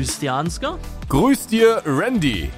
[0.00, 0.78] Grüß dir, Ansgar.
[1.10, 2.48] Grüß dir, Randy.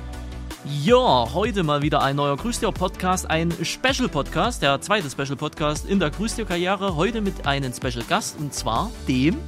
[0.84, 5.34] Ja, heute mal wieder ein neuer Grüß dir Podcast, ein Special Podcast, der zweite Special
[5.34, 6.94] Podcast in der Grüß dir Karriere.
[6.94, 9.38] Heute mit einem Special Gast und zwar dem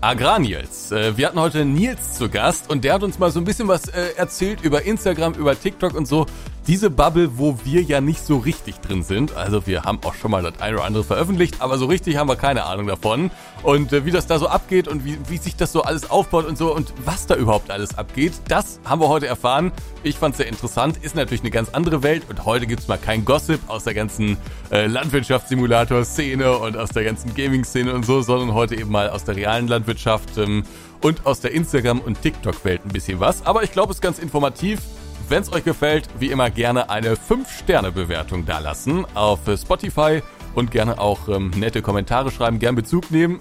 [0.00, 0.90] Agrarnils.
[0.90, 3.68] Äh, wir hatten heute Nils zu Gast und der hat uns mal so ein bisschen
[3.68, 6.24] was äh, erzählt über Instagram, über TikTok und so
[6.66, 9.36] diese Bubble, wo wir ja nicht so richtig drin sind.
[9.36, 12.28] Also wir haben auch schon mal das eine oder andere veröffentlicht, aber so richtig haben
[12.28, 13.30] wir keine Ahnung davon.
[13.62, 16.46] Und äh, wie das da so abgeht und wie, wie sich das so alles aufbaut
[16.46, 19.72] und so und was da überhaupt alles abgeht, das haben wir heute erfahren.
[20.02, 22.98] Ich fand es sehr interessant, ist natürlich eine ganz andere Welt und heute gibt's mal
[22.98, 24.36] kein Gossip aus der ganzen
[24.70, 29.36] äh, Landwirtschaftssimulator-Szene und aus der ganzen Gaming-Szene und so, sondern heute eben mal aus der
[29.36, 30.64] realen Landwirtschaft ähm,
[31.00, 33.44] und aus der Instagram- und TikTok-Welt ein bisschen was.
[33.44, 34.80] Aber ich glaube, es ist ganz informativ.
[35.28, 40.22] Wenn es euch gefällt, wie immer gerne eine 5-Sterne-Bewertung dalassen auf Spotify
[40.54, 43.40] und gerne auch ähm, nette Kommentare schreiben, gern Bezug nehmen.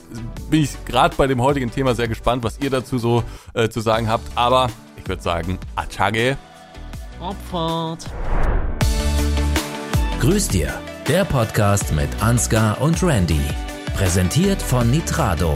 [0.50, 3.23] Bin ich gerade bei dem heutigen Thema sehr gespannt, was ihr dazu so
[3.54, 4.26] äh, zu sagen habt.
[4.36, 6.38] Aber ich würde sagen, Atage.
[7.20, 8.06] Abfahrt.
[10.22, 10.73] Grüß dir,
[11.08, 13.42] der Podcast mit Ansgar und Randy.
[13.95, 15.54] Präsentiert von Nitrado.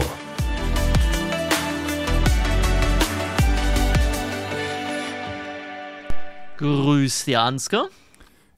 [6.58, 7.88] Grüß dir, Ansgar.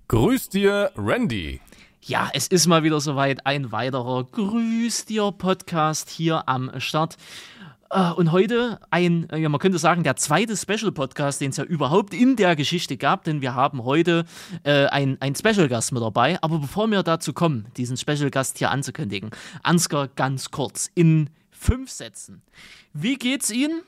[0.08, 1.60] Grüß dir, Randy.
[2.00, 7.18] Ja, es ist mal wieder soweit ein weiterer Grüß dir Podcast hier am Start.
[7.90, 12.14] Äh, Und heute ein, ja, man könnte sagen, der zweite Special-Podcast, den es ja überhaupt
[12.14, 14.24] in der Geschichte gab, denn wir haben heute
[14.64, 16.38] äh, ein, ein Special-Gast mit dabei.
[16.40, 19.28] Aber bevor wir dazu kommen, diesen Special-Gast hier anzukündigen,
[19.62, 22.40] Ansgar ganz kurz in fünf Sätzen.
[22.94, 23.82] Wie geht's Ihnen?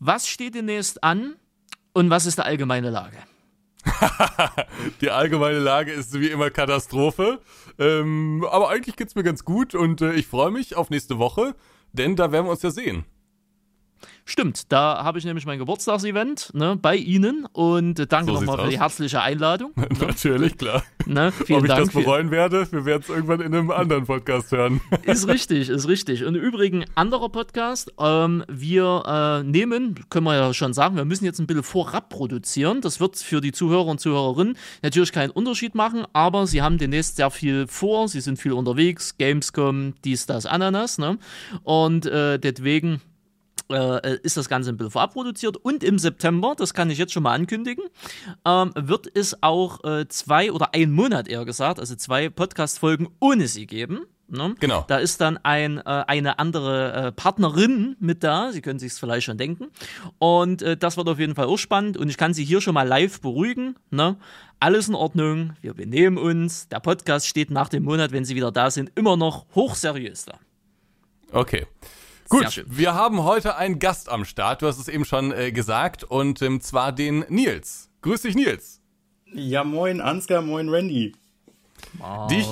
[0.00, 1.34] Was steht demnächst an?
[1.92, 3.18] Und was ist die allgemeine Lage?
[5.00, 7.40] Die allgemeine Lage ist wie immer Katastrophe.
[7.78, 11.54] Ähm, aber eigentlich geht's mir ganz gut und äh, ich freue mich auf nächste Woche,
[11.92, 13.04] denn da werden wir uns ja sehen.
[14.24, 18.64] Stimmt, da habe ich nämlich mein Geburtstagsevent ne, bei Ihnen und äh, danke So nochmal
[18.64, 19.72] für die herzliche Einladung.
[20.00, 20.82] Natürlich, klar.
[21.06, 21.84] Ne, vielen Ob ich Dank.
[21.86, 24.80] das bereuen werde, wir werden es irgendwann in einem anderen Podcast hören.
[25.04, 26.24] Ist richtig, ist richtig.
[26.24, 31.04] Und im Übrigen, anderer Podcast, ähm, wir äh, nehmen, können wir ja schon sagen, wir
[31.04, 32.80] müssen jetzt ein bisschen vorab produzieren.
[32.82, 37.16] Das wird für die Zuhörer und Zuhörerinnen natürlich keinen Unterschied machen, aber sie haben demnächst
[37.16, 41.18] sehr viel vor, sie sind viel unterwegs, Gamescom, dies, das, Ananas, ne?
[41.62, 43.00] Und äh, deswegen
[43.70, 45.56] äh, ist das Ganze ein bisschen vorab produziert.
[45.56, 47.84] Und im September, das kann ich jetzt schon mal ankündigen,
[48.44, 53.48] ähm, wird es auch äh, zwei oder ein Monat eher gesagt, also zwei Podcast-Folgen ohne
[53.48, 54.06] sie geben.
[54.30, 54.54] Ne?
[54.60, 54.84] Genau.
[54.86, 58.52] Da ist dann ein, äh, eine andere äh, Partnerin mit da.
[58.52, 59.68] Sie können sich es vielleicht schon denken.
[60.18, 61.96] Und äh, das wird auf jeden Fall auch spannend.
[61.96, 63.76] Und ich kann Sie hier schon mal live beruhigen.
[63.90, 64.16] Ne?
[64.60, 65.54] Alles in Ordnung.
[65.62, 66.68] Wir benehmen uns.
[66.68, 70.38] Der Podcast steht nach dem Monat, wenn Sie wieder da sind, immer noch hochseriös da.
[71.32, 71.66] Okay.
[72.28, 72.66] Gut, schön.
[72.68, 76.42] wir haben heute einen Gast am Start, du hast es eben schon äh, gesagt, und
[76.42, 77.88] ähm, zwar den Nils.
[78.02, 78.80] Grüß dich, Nils.
[79.32, 81.14] Ja, moin Ansgar, moin Randy.
[82.30, 82.46] Dich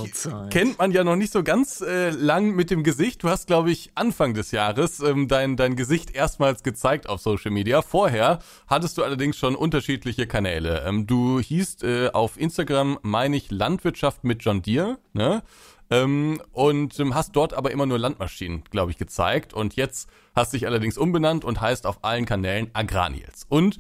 [0.50, 3.22] kennt man ja noch nicht so ganz äh, lang mit dem Gesicht.
[3.22, 7.50] Du hast, glaube ich, Anfang des Jahres ähm, dein, dein Gesicht erstmals gezeigt auf Social
[7.50, 7.82] Media.
[7.82, 10.84] Vorher hattest du allerdings schon unterschiedliche Kanäle.
[10.86, 15.42] Ähm, du hießt äh, auf Instagram, meine ich, Landwirtschaft mit John Deere, ne?
[15.90, 19.54] Ähm, und ähm, hast dort aber immer nur Landmaschinen, glaube ich, gezeigt.
[19.54, 23.46] Und jetzt hast dich allerdings umbenannt und heißt auf allen Kanälen Agrarnils.
[23.48, 23.78] Und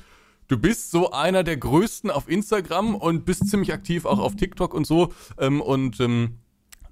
[0.48, 4.72] du bist so einer der größten auf Instagram und bist ziemlich aktiv auch auf TikTok
[4.72, 5.12] und so.
[5.38, 6.38] Ähm, und ähm,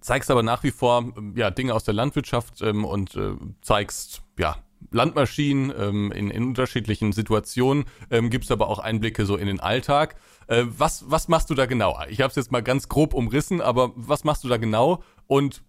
[0.00, 4.63] zeigst aber nach wie vor ähm, ja, Dinge aus der Landwirtschaft und äh, zeigst ja
[4.90, 10.16] Landmaschinen ähm, in, in unterschiedlichen Situationen, ähm, gibst aber auch Einblicke so in den Alltag.
[10.46, 11.98] Äh, was, was machst du da genau?
[12.08, 15.62] Ich habe es jetzt mal ganz grob umrissen, aber was machst du da genau und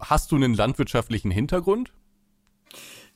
[0.00, 1.92] hast du einen landwirtschaftlichen Hintergrund?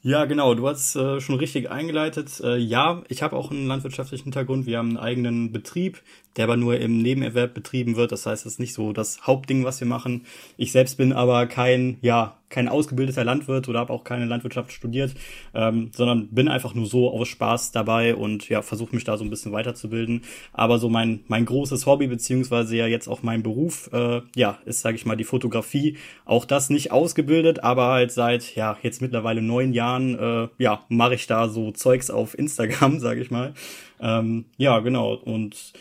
[0.04, 2.40] Ja, genau, du hast äh, schon richtig eingeleitet.
[2.40, 4.66] Äh, ja, ich habe auch einen landwirtschaftlichen Hintergrund.
[4.66, 6.02] Wir haben einen eigenen Betrieb,
[6.36, 8.10] der aber nur im Nebenerwerb betrieben wird.
[8.10, 10.26] Das heißt, es ist nicht so das Hauptding, was wir machen.
[10.56, 15.14] Ich selbst bin aber kein, ja, kein ausgebildeter Landwirt oder habe auch keine Landwirtschaft studiert,
[15.54, 19.24] ähm, sondern bin einfach nur so aus Spaß dabei und ja, versuche mich da so
[19.24, 20.22] ein bisschen weiterzubilden.
[20.52, 24.82] Aber so mein, mein großes Hobby, beziehungsweise ja jetzt auch mein Beruf, äh, ja, ist,
[24.82, 25.96] sage ich mal, die Fotografie.
[26.24, 31.14] Auch das nicht ausgebildet, aber halt seit, ja, jetzt mittlerweile neun Jahren, äh, ja, mache
[31.14, 33.54] ich da so Zeugs auf Instagram, sage ich mal.
[34.00, 35.14] Ähm, ja, genau.
[35.14, 35.72] Und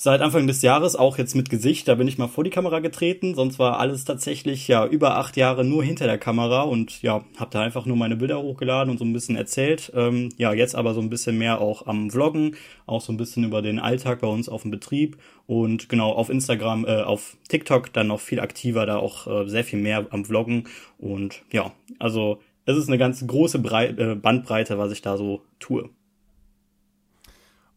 [0.00, 2.78] seit Anfang des Jahres, auch jetzt mit Gesicht, da bin ich mal vor die Kamera
[2.78, 7.24] getreten, sonst war alles tatsächlich ja über acht Jahre nur hinter der Kamera und ja,
[7.36, 9.90] habe da einfach nur meine Bilder hochgeladen und so ein bisschen erzählt.
[9.96, 12.54] Ähm, ja, jetzt aber so ein bisschen mehr auch am Vloggen,
[12.86, 15.18] auch so ein bisschen über den Alltag bei uns auf dem Betrieb
[15.48, 19.64] und genau auf Instagram, äh, auf TikTok dann noch viel aktiver, da auch äh, sehr
[19.64, 20.68] viel mehr am Vloggen
[20.98, 25.42] und ja, also es ist eine ganz große Brei äh, Bandbreite, was ich da so
[25.58, 25.90] tue.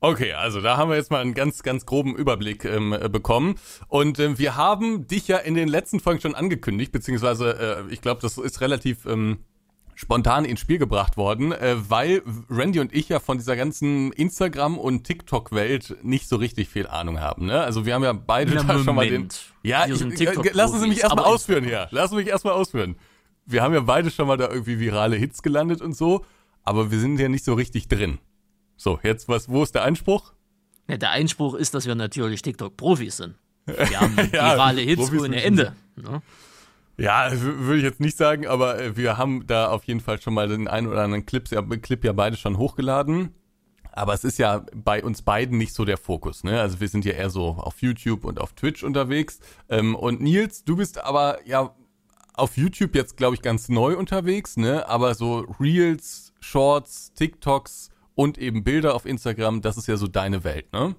[0.04, 3.56] Okay, also da haben wir jetzt mal einen ganz, ganz groben Überblick ähm, äh, bekommen.
[3.88, 8.02] Und ähm, wir haben dich ja in den letzten Folgen schon angekündigt, beziehungsweise äh, ich
[8.02, 9.46] glaube, das ist relativ ähm,
[9.94, 14.80] spontan ins Spiel gebracht worden, äh, weil Randy und ich ja von dieser ganzen Instagram-
[14.80, 17.46] und TikTok-Welt nicht so richtig viel Ahnung haben.
[17.46, 17.62] Ne?
[17.62, 19.14] Also wir haben ja beide Na, da schon mal den.
[19.14, 19.54] Moment.
[19.62, 21.90] Ja, ich, äh, TikTok-Profis, lassen Sie mich erstmal ausführen hier.
[21.92, 22.96] Lassen Sie mich erstmal ausführen.
[23.46, 26.26] Wir haben ja beide schon mal da irgendwie virale Hits gelandet und so,
[26.64, 28.18] aber wir sind ja nicht so richtig drin.
[28.82, 30.34] So, jetzt was, wo ist der Einspruch?
[30.90, 33.36] Ja, der Einspruch ist, dass wir natürlich TikTok-Profis sind.
[33.68, 35.76] Wir haben Ja, virale Hits Profis ohne Ende.
[35.96, 36.24] Ne?
[36.98, 40.34] Ja, würde ich jetzt nicht sagen, aber äh, wir haben da auf jeden Fall schon
[40.34, 43.36] mal den einen oder anderen Clip, ja, Clip ja beide schon hochgeladen.
[43.92, 46.60] Aber es ist ja bei uns beiden nicht so der Fokus, ne?
[46.60, 49.42] Also wir sind ja eher so auf YouTube und auf Twitch unterwegs.
[49.70, 51.76] Ähm, und Nils, du bist aber ja
[52.34, 54.90] auf YouTube jetzt, glaube ich, ganz neu unterwegs, ne?
[54.90, 57.91] Aber so Reels, Shorts, TikToks
[58.22, 60.96] und eben Bilder auf Instagram, das ist ja so deine Welt, ne?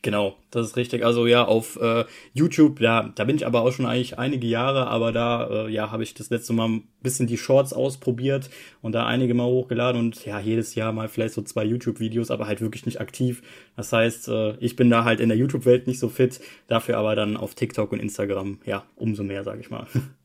[0.00, 1.04] Genau, das ist richtig.
[1.04, 4.86] Also ja, auf äh, YouTube, ja, da bin ich aber auch schon eigentlich einige Jahre,
[4.86, 8.48] aber da äh, ja, habe ich das letzte Mal ein bisschen die Shorts ausprobiert
[8.80, 12.46] und da einige mal hochgeladen und ja, jedes Jahr mal vielleicht so zwei YouTube-Videos, aber
[12.46, 13.42] halt wirklich nicht aktiv.
[13.76, 17.14] Das heißt, äh, ich bin da halt in der YouTube-Welt nicht so fit, dafür aber
[17.14, 19.86] dann auf TikTok und Instagram, ja, umso mehr, sage ich mal.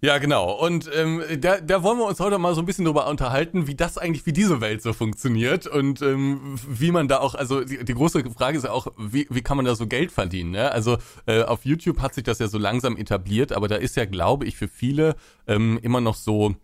[0.00, 0.52] Ja, genau.
[0.52, 3.74] Und ähm, da, da wollen wir uns heute mal so ein bisschen drüber unterhalten, wie
[3.74, 7.84] das eigentlich, wie diese Welt so funktioniert und ähm, wie man da auch, also die,
[7.84, 10.52] die große Frage ist ja auch, wie, wie kann man da so Geld verdienen?
[10.52, 10.70] Ne?
[10.70, 14.04] Also äh, auf YouTube hat sich das ja so langsam etabliert, aber da ist ja,
[14.04, 15.16] glaube ich, für viele
[15.48, 16.54] ähm, immer noch so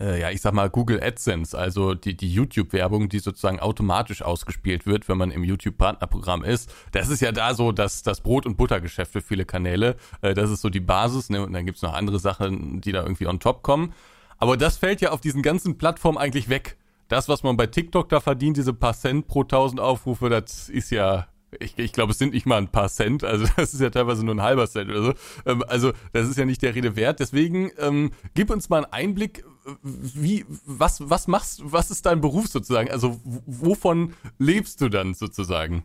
[0.00, 4.86] äh, ja, ich sag mal, Google AdSense, also die, die YouTube-Werbung, die sozusagen automatisch ausgespielt
[4.86, 6.74] wird, wenn man im YouTube-Partnerprogramm ist.
[6.92, 9.96] Das ist ja da so das, das Brot- und Buttergeschäft für viele Kanäle.
[10.22, 11.44] Äh, das ist so die Basis, ne?
[11.44, 13.92] Und dann gibt's noch andere Sachen, die da irgendwie on top kommen.
[14.38, 16.78] Aber das fällt ja auf diesen ganzen Plattformen eigentlich weg.
[17.08, 20.90] Das, was man bei TikTok da verdient, diese paar Cent pro tausend Aufrufe, das ist
[20.90, 21.26] ja
[21.58, 24.24] ich, ich glaube, es sind nicht mal ein paar Cent, also das ist ja teilweise
[24.24, 25.14] nur ein halber Cent oder so.
[25.46, 27.20] Ähm, also das ist ja nicht der Rede wert.
[27.20, 29.44] Deswegen ähm, gib uns mal einen Einblick,
[29.82, 32.90] wie, was, was machst, was ist dein Beruf sozusagen?
[32.90, 35.84] Also wovon lebst du dann sozusagen?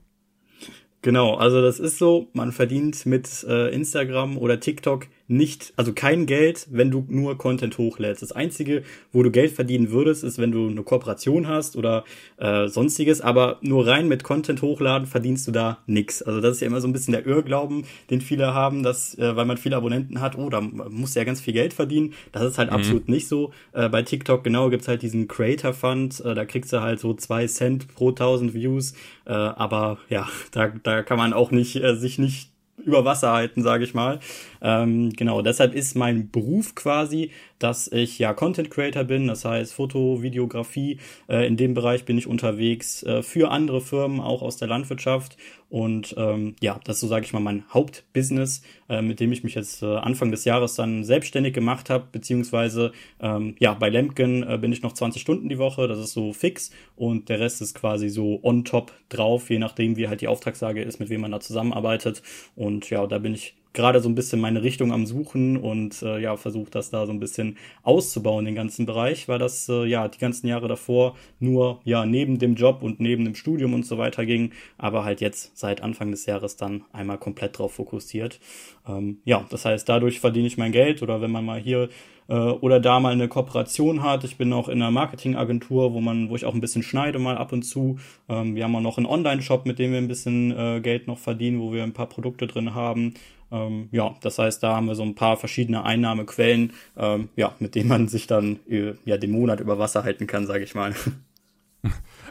[1.01, 6.27] Genau, also das ist so, man verdient mit äh, Instagram oder TikTok nicht, also kein
[6.27, 8.21] Geld, wenn du nur Content hochlädst.
[8.21, 12.03] Das Einzige, wo du Geld verdienen würdest, ist, wenn du eine Kooperation hast oder
[12.37, 16.21] äh, sonstiges, aber nur rein mit Content hochladen verdienst du da nix.
[16.21, 19.35] Also das ist ja immer so ein bisschen der Irrglauben, den viele haben, dass, äh,
[19.35, 22.13] weil man viele Abonnenten hat, oh, da muss ja ganz viel Geld verdienen.
[22.31, 23.51] Das ist halt absolut nicht so.
[23.73, 27.13] Äh, bei TikTok genau gibt's halt diesen Creator Fund, äh, da kriegst du halt so
[27.15, 28.93] zwei Cent pro tausend Views,
[29.25, 32.51] äh, aber ja, da, da kann man auch nicht äh, sich nicht
[32.85, 34.19] über Wasser halten, sage ich mal.
[34.65, 37.29] Ähm, genau, deshalb ist mein Beruf quasi,
[37.59, 40.97] dass ich ja Content Creator bin, das heißt Foto, Videografie.
[41.29, 45.37] Äh, in dem Bereich bin ich unterwegs äh, für andere Firmen, auch aus der Landwirtschaft.
[45.69, 49.43] Und ähm, ja, das ist so, sage ich mal, mein Hauptbusiness, äh, mit dem ich
[49.43, 54.41] mich jetzt äh, Anfang des Jahres dann selbstständig gemacht habe, beziehungsweise ähm, ja, bei Lemken
[54.41, 57.61] äh, bin ich noch 20 Stunden die Woche, das ist so fix und der Rest
[57.61, 61.21] ist quasi so on top drauf, je nachdem, wie halt die Auftragslage ist, mit wem
[61.21, 62.23] man da zusammenarbeitet.
[62.55, 66.19] Und ja, da bin ich gerade so ein bisschen meine Richtung am Suchen und äh,
[66.19, 70.07] ja, versuche das da so ein bisschen auszubauen, den ganzen Bereich, weil das äh, ja
[70.07, 73.97] die ganzen Jahre davor nur ja neben dem Job und neben dem Studium und so
[73.97, 78.39] weiter ging, aber halt jetzt seit Anfang des Jahres dann einmal komplett drauf fokussiert.
[78.87, 81.89] Ähm, ja, das heißt, dadurch verdiene ich mein Geld oder wenn man mal hier
[82.27, 84.23] äh, oder da mal eine Kooperation hat.
[84.23, 87.37] Ich bin auch in einer Marketingagentur, wo man, wo ich auch ein bisschen schneide mal
[87.37, 87.97] ab und zu.
[88.29, 91.17] Ähm, wir haben auch noch einen Online-Shop, mit dem wir ein bisschen äh, Geld noch
[91.19, 93.13] verdienen, wo wir ein paar Produkte drin haben.
[93.51, 97.75] Ähm, ja, das heißt, da haben wir so ein paar verschiedene Einnahmequellen, ähm, ja, mit
[97.75, 100.95] denen man sich dann äh, ja den Monat über Wasser halten kann, sage ich mal.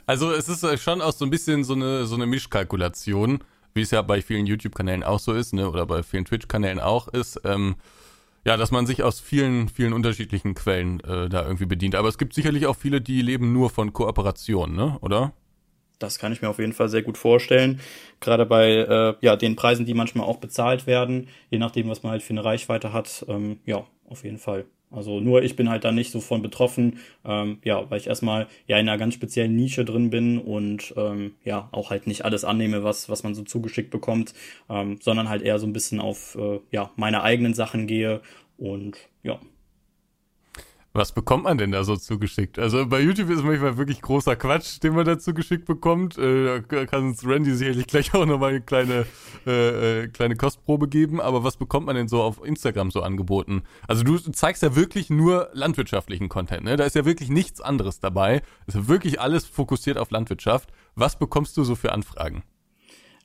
[0.07, 3.39] Also es ist äh, schon auch so ein bisschen so eine, so eine Mischkalkulation,
[3.73, 7.09] wie es ja bei vielen YouTube-Kanälen auch so ist, ne, oder bei vielen Twitch-Kanälen auch
[7.09, 7.41] ist.
[7.45, 7.77] Ähm,
[8.45, 11.95] ja, dass man sich aus vielen, vielen unterschiedlichen Quellen äh, da irgendwie bedient.
[11.95, 15.33] Aber es gibt sicherlich auch viele, die leben nur von Kooperation, ne, oder?
[15.99, 17.81] Das kann ich mir auf jeden Fall sehr gut vorstellen.
[18.21, 22.13] Gerade bei äh, ja, den Preisen, die manchmal auch bezahlt werden, je nachdem, was man
[22.13, 23.25] halt für eine Reichweite hat.
[23.29, 24.67] Ähm, ja, auf jeden Fall.
[24.91, 28.47] Also nur ich bin halt da nicht so von betroffen, ähm, ja, weil ich erstmal
[28.67, 32.45] ja in einer ganz speziellen Nische drin bin und ähm, ja auch halt nicht alles
[32.45, 34.35] annehme, was was man so zugeschickt bekommt,
[34.71, 38.21] ähm, sondern halt eher so ein bisschen auf äh, ja meine eigenen Sachen gehe
[38.57, 39.41] und ja.
[40.97, 42.57] Was bekommt man denn da so zugeschickt?
[42.57, 46.17] Also bei YouTube ist manchmal wirklich großer Quatsch, den man dazu geschickt bekommt.
[46.19, 49.05] Äh, da kann uns Randy sicherlich gleich auch nochmal eine kleine,
[49.45, 51.21] äh, äh, kleine Kostprobe geben.
[51.21, 53.65] Aber was bekommt man denn so auf Instagram so angeboten?
[53.89, 56.77] Also du zeigst ja wirklich nur landwirtschaftlichen Content, ne?
[56.77, 58.43] Da ist ja wirklich nichts anderes dabei.
[58.69, 60.71] Es ist wirklich alles fokussiert auf Landwirtschaft.
[60.95, 62.45] Was bekommst du so für Anfragen?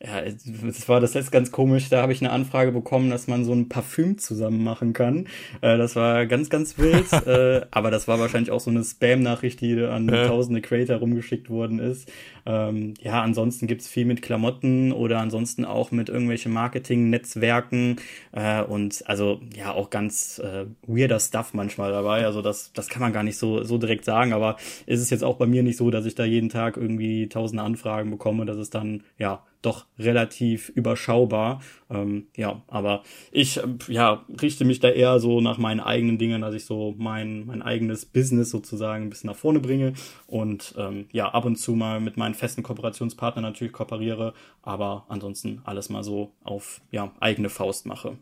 [0.01, 1.89] Ja, es war das jetzt ganz komisch.
[1.89, 5.27] Da habe ich eine Anfrage bekommen, dass man so ein Parfüm zusammen machen kann.
[5.59, 7.11] Äh, das war ganz, ganz wild.
[7.27, 10.27] äh, aber das war wahrscheinlich auch so eine Spam-Nachricht, die an ja.
[10.27, 12.09] tausende Creator rumgeschickt worden ist.
[12.45, 17.97] Ähm, ja, ansonsten gibt's viel mit Klamotten oder ansonsten auch mit irgendwelchen Marketing-Netzwerken
[18.31, 22.25] äh, und also ja auch ganz äh, weirder Stuff manchmal dabei.
[22.25, 25.25] Also das, das kann man gar nicht so, so direkt sagen, aber ist es jetzt
[25.25, 28.57] auch bei mir nicht so, dass ich da jeden Tag irgendwie tausende Anfragen bekomme, dass
[28.57, 31.61] es dann ja doch relativ überschaubar.
[31.89, 36.41] Ähm, ja, aber ich äh, ja, richte mich da eher so nach meinen eigenen Dingen,
[36.41, 39.93] dass ich so mein, mein eigenes Business sozusagen ein bisschen nach vorne bringe
[40.27, 45.61] und ähm, ja, ab und zu mal mit meinen festen Kooperationspartnern natürlich kooperiere, aber ansonsten
[45.65, 48.17] alles mal so auf ja, eigene Faust mache.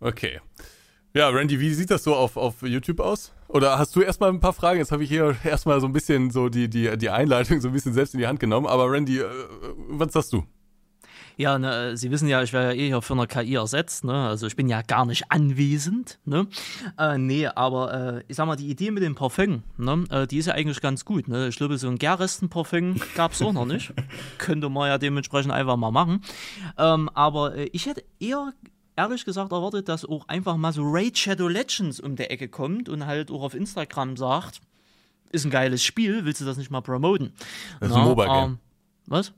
[0.00, 0.40] Okay.
[1.18, 3.32] Ja, Randy, wie sieht das so auf, auf YouTube aus?
[3.48, 4.78] Oder hast du erstmal ein paar Fragen?
[4.78, 7.74] Jetzt habe ich hier erstmal so ein bisschen so die, die, die Einleitung so ein
[7.74, 8.68] bisschen selbst in die Hand genommen.
[8.68, 9.24] Aber Randy, äh,
[9.88, 10.44] was sagst du?
[11.36, 14.28] Ja, ne, Sie wissen ja, ich werde ja eh hier für eine KI ersetzt, ne?
[14.28, 16.46] Also ich bin ja gar nicht anwesend, ne?
[16.96, 20.04] Äh, nee, aber äh, ich sag mal, die Idee mit dem Parfum, ne?
[20.10, 21.48] Äh, die ist ja eigentlich ganz gut, ne?
[21.48, 23.92] Ich glaube, so ein Gärresten-Parfum gab es auch noch nicht.
[24.38, 26.22] Könnte man ja dementsprechend einfach mal machen.
[26.76, 28.52] Ähm, aber äh, ich hätte eher
[28.98, 32.88] ehrlich gesagt erwartet, dass auch einfach mal so Raid Shadow Legends um der Ecke kommt
[32.88, 34.60] und halt auch auf Instagram sagt,
[35.30, 37.32] ist ein geiles Spiel, willst du das nicht mal promoten?
[37.80, 38.44] Das ist Na, ein Mobile Game.
[38.44, 38.58] Ähm,
[39.06, 39.32] was?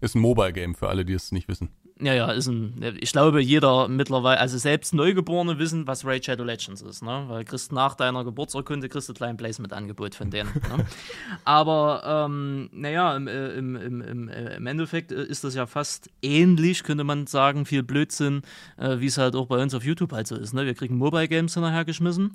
[0.00, 1.68] Ist ein Mobile Game für alle, die es nicht wissen.
[2.02, 2.74] Ja, ja, ist ein.
[3.00, 7.26] Ich glaube, jeder mittlerweile, also selbst Neugeborene wissen, was Raid Shadow Legends ist, ne?
[7.28, 10.50] Weil kriegst nach deiner Geburtsurkunde kriegst du kleinen Placement-Angebot von denen.
[10.54, 10.84] ne?
[11.44, 15.66] Aber ähm, naja, im, äh, im, im, im, äh, im Endeffekt äh, ist das ja
[15.66, 18.42] fast ähnlich, könnte man sagen, viel Blödsinn,
[18.78, 20.54] äh, wie es halt auch bei uns auf YouTube halt so ist.
[20.54, 20.66] Ne?
[20.66, 22.32] Wir kriegen Mobile Games hinterhergeschmissen.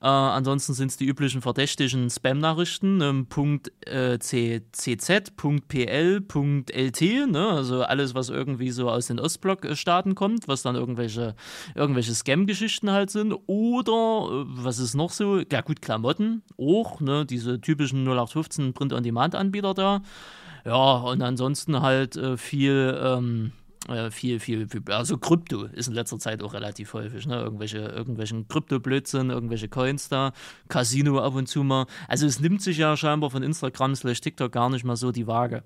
[0.00, 5.32] Äh, ansonsten sind es die üblichen verdächtigen Spam-Nachrichten, ähm, Punkt äh, .cz,
[5.66, 6.20] .pl,
[6.72, 7.48] .lt, ne?
[7.48, 11.34] Also alles, was irgendwie so aus den Ostblock-Staaten kommt, was dann irgendwelche,
[11.74, 13.34] irgendwelche Scam-Geschichten halt sind.
[13.46, 15.40] Oder, äh, was ist noch so?
[15.50, 17.26] Ja, gut, Klamotten auch, ne?
[17.26, 20.02] Diese typischen 0815 Print-on-Demand-Anbieter da.
[20.64, 22.98] Ja, und ansonsten halt äh, viel.
[23.02, 23.57] Ähm, äh,
[24.10, 27.36] viel, viel, viel, also Krypto ist in letzter Zeit auch relativ häufig, ne?
[27.36, 30.32] Irgendwelche, irgendwelchen Krypto-Blödsinn, irgendwelche Coins da,
[30.68, 31.86] Casino ab und zu mal.
[32.06, 35.26] Also es nimmt sich ja scheinbar von Instagram slash TikTok gar nicht mal so die
[35.26, 35.62] Waage,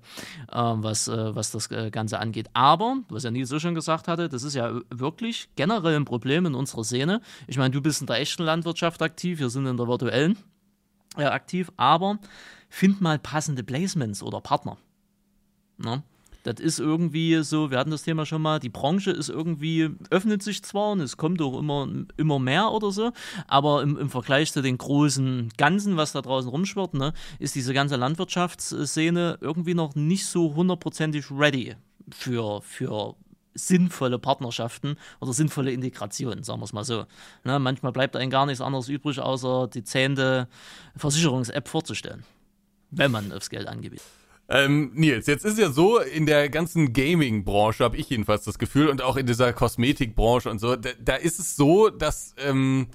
[0.51, 2.49] äh, was, äh, was das äh, Ganze angeht.
[2.53, 6.45] Aber, was ja Nils so schon gesagt hatte, das ist ja wirklich generell ein Problem
[6.45, 7.21] in unserer Szene.
[7.47, 10.37] Ich meine, du bist in der echten Landwirtschaft aktiv, wir sind in der virtuellen
[11.17, 12.19] äh, aktiv, aber
[12.69, 14.77] find mal passende Placements oder Partner.
[15.77, 16.03] Ne?
[16.43, 20.43] Das ist irgendwie so, wir hatten das Thema schon mal, die Branche ist irgendwie, öffnet
[20.43, 23.11] sich zwar und es kommt auch immer, immer mehr oder so,
[23.47, 27.73] aber im, im Vergleich zu den großen Ganzen, was da draußen rumschwirrt, ne, ist diese
[27.73, 31.75] ganze Landwirtschaftsszene irgendwie noch nicht so hundertprozentig ready
[32.11, 33.15] für, für
[33.55, 37.05] sinnvolle Partnerschaften oder sinnvolle Integrationen, sagen wir es mal so.
[37.45, 40.49] Ne, manchmal bleibt einem gar nichts anderes übrig, außer die zehnte
[40.97, 42.25] Versicherungs-App vorzustellen,
[42.91, 44.22] wenn man aufs Geld angewiesen ist.
[44.49, 48.89] Ähm, Nils, jetzt ist ja so, in der ganzen Gaming-Branche habe ich jedenfalls das Gefühl
[48.89, 52.87] und auch in dieser Kosmetikbranche und so, da, da ist es so, dass ähm,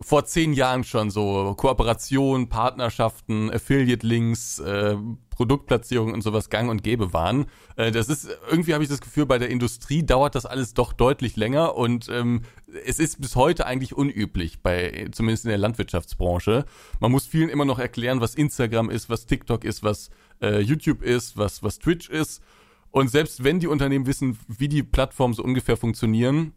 [0.00, 4.96] vor zehn Jahren schon so Kooperation, Partnerschaften, Affiliate-Links, äh,
[5.30, 7.46] Produktplatzierungen und sowas gang und gäbe waren.
[7.76, 10.92] Äh, das ist, irgendwie habe ich das Gefühl, bei der Industrie dauert das alles doch
[10.92, 12.42] deutlich länger und ähm,
[12.84, 16.64] es ist bis heute eigentlich unüblich, bei, zumindest in der Landwirtschaftsbranche.
[17.00, 21.02] Man muss vielen immer noch erklären, was Instagram ist, was TikTok ist, was äh, YouTube
[21.02, 22.42] ist, was, was Twitch ist.
[22.90, 26.52] Und selbst wenn die Unternehmen wissen, wie die Plattformen so ungefähr funktionieren,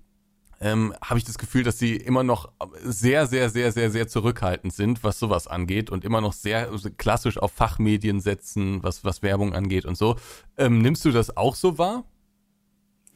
[0.62, 2.52] ähm, habe ich das Gefühl, dass sie immer noch
[2.84, 7.38] sehr, sehr, sehr, sehr, sehr zurückhaltend sind, was sowas angeht und immer noch sehr klassisch
[7.38, 10.18] auf Fachmedien setzen, was, was Werbung angeht und so.
[10.58, 12.04] Ähm, nimmst du das auch so wahr?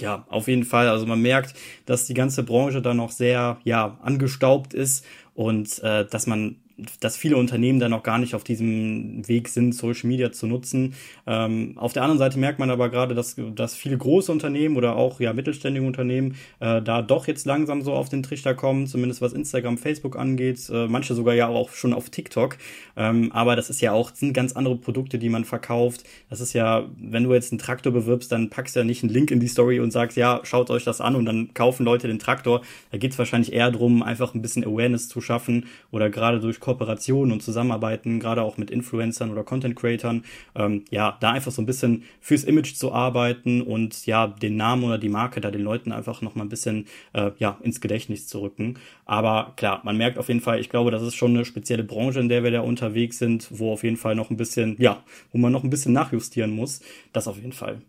[0.02, 0.88] Ja, auf jeden Fall.
[0.88, 1.54] Also man merkt,
[1.86, 6.63] dass die ganze Branche da noch sehr, ja, angestaubt ist und äh, dass man
[7.00, 10.96] dass viele Unternehmen da noch gar nicht auf diesem Weg sind, Social Media zu nutzen.
[11.28, 14.96] Ähm, auf der anderen Seite merkt man aber gerade, dass, dass viele große Unternehmen oder
[14.96, 19.22] auch ja mittelständige Unternehmen äh, da doch jetzt langsam so auf den Trichter kommen, zumindest
[19.22, 22.58] was Instagram, Facebook angeht, äh, manche sogar ja auch schon auf TikTok.
[22.98, 26.04] Ähm, aber das ist ja auch, sind ganz andere Produkte, die man verkauft.
[26.30, 29.14] Das ist ja, wenn du jetzt einen Traktor bewirbst, dann packst du ja nicht einen
[29.14, 32.08] Link in die Story und sagst, ja, schaut euch das an und dann kaufen Leute
[32.08, 32.62] den Traktor.
[32.92, 36.60] Da geht es wahrscheinlich eher darum, einfach ein bisschen Awareness zu schaffen oder gerade durch
[36.64, 40.24] Kooperationen und Zusammenarbeiten, gerade auch mit Influencern oder Content Creatern,
[40.56, 44.86] ähm, ja, da einfach so ein bisschen fürs Image zu arbeiten und ja, den Namen
[44.86, 48.28] oder die Marke da den Leuten einfach noch mal ein bisschen äh, ja, ins Gedächtnis
[48.28, 48.80] zu rücken.
[49.04, 52.22] Aber klar, man merkt auf jeden Fall, ich glaube, das ist schon eine spezielle Branche,
[52.22, 55.04] in der wir da unterwegs sind, wo auf jeden Fall noch ein bisschen, ja,
[55.34, 56.80] wo man noch ein bisschen nachjustieren muss.
[57.12, 57.82] Das auf jeden Fall.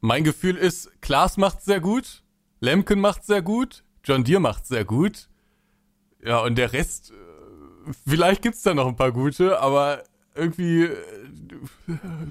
[0.00, 2.22] Mein Gefühl ist, Klaas macht sehr gut,
[2.60, 5.29] Lemken macht sehr gut, John Deere macht sehr gut.
[6.24, 10.96] Ja, und der Rest, äh, vielleicht gibt's da noch ein paar gute, aber irgendwie, äh,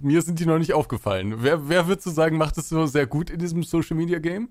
[0.01, 1.36] mir sind die noch nicht aufgefallen.
[1.43, 4.50] Wer, wer würdest du sagen, macht es so sehr gut in diesem Social Media Game?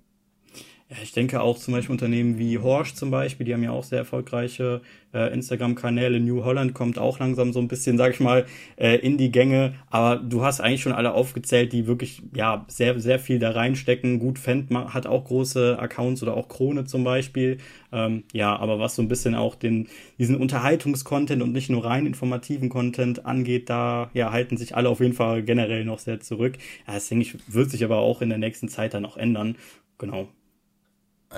[0.90, 3.84] Ja, ich denke auch zum Beispiel Unternehmen wie Horsch zum Beispiel, die haben ja auch
[3.84, 4.80] sehr erfolgreiche
[5.12, 6.18] äh, Instagram-Kanäle.
[6.18, 9.74] New Holland kommt auch langsam so ein bisschen, sag ich mal, äh, in die Gänge.
[9.90, 14.18] Aber du hast eigentlich schon alle aufgezählt, die wirklich ja sehr, sehr viel da reinstecken.
[14.18, 17.58] Gut, Fendt hat auch große Accounts oder auch Krone zum Beispiel.
[17.92, 22.06] Ähm, ja, aber was so ein bisschen auch den, diesen Unterhaltungskontent und nicht nur rein
[22.06, 26.56] informativen Content angeht, da ja, halten sich alle auf jeden Fall generell noch sehr zurück.
[26.86, 29.56] Ja, das denke ich, wird sich aber auch in der nächsten Zeit dann auch ändern.
[29.98, 30.28] Genau.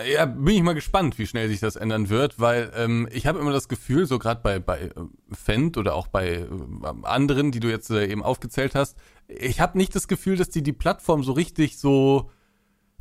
[0.08, 3.40] Ja, bin ich mal gespannt, wie schnell sich das ändern wird, weil ähm, ich habe
[3.40, 4.90] immer das Gefühl, so gerade bei, bei äh,
[5.32, 6.46] Fendt oder auch bei äh,
[7.02, 10.62] anderen, die du jetzt äh, eben aufgezählt hast, ich habe nicht das Gefühl, dass die
[10.62, 12.30] die Plattform so richtig so,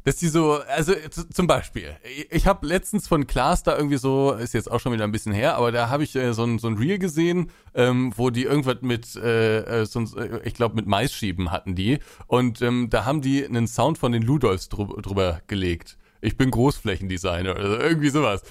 [0.03, 0.93] dass die so, also
[1.31, 1.96] zum Beispiel,
[2.31, 5.34] ich habe letztens von Klaas da irgendwie so, ist jetzt auch schon wieder ein bisschen
[5.34, 8.46] her, aber da habe ich äh, so, ein, so ein Reel gesehen, ähm, wo die
[8.46, 13.05] irgendwas mit, äh, äh so, äh, ich glaube mit Maisschieben hatten die und ähm, da
[13.05, 18.10] haben die einen Sound von den Ludolfs drüber, drüber gelegt ich bin Großflächendesigner oder irgendwie
[18.10, 18.44] sowas.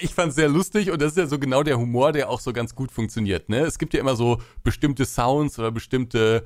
[0.00, 2.52] Ich fand's sehr lustig und das ist ja so genau der Humor, der auch so
[2.52, 3.48] ganz gut funktioniert.
[3.48, 3.60] Ne?
[3.60, 6.44] Es gibt ja immer so bestimmte Sounds oder bestimmte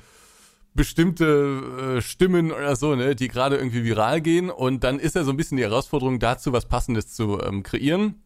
[0.75, 5.23] bestimmte äh, Stimmen oder so, ne, die gerade irgendwie viral gehen und dann ist ja
[5.23, 8.23] so ein bisschen die Herausforderung dazu, was passendes zu ähm, kreieren.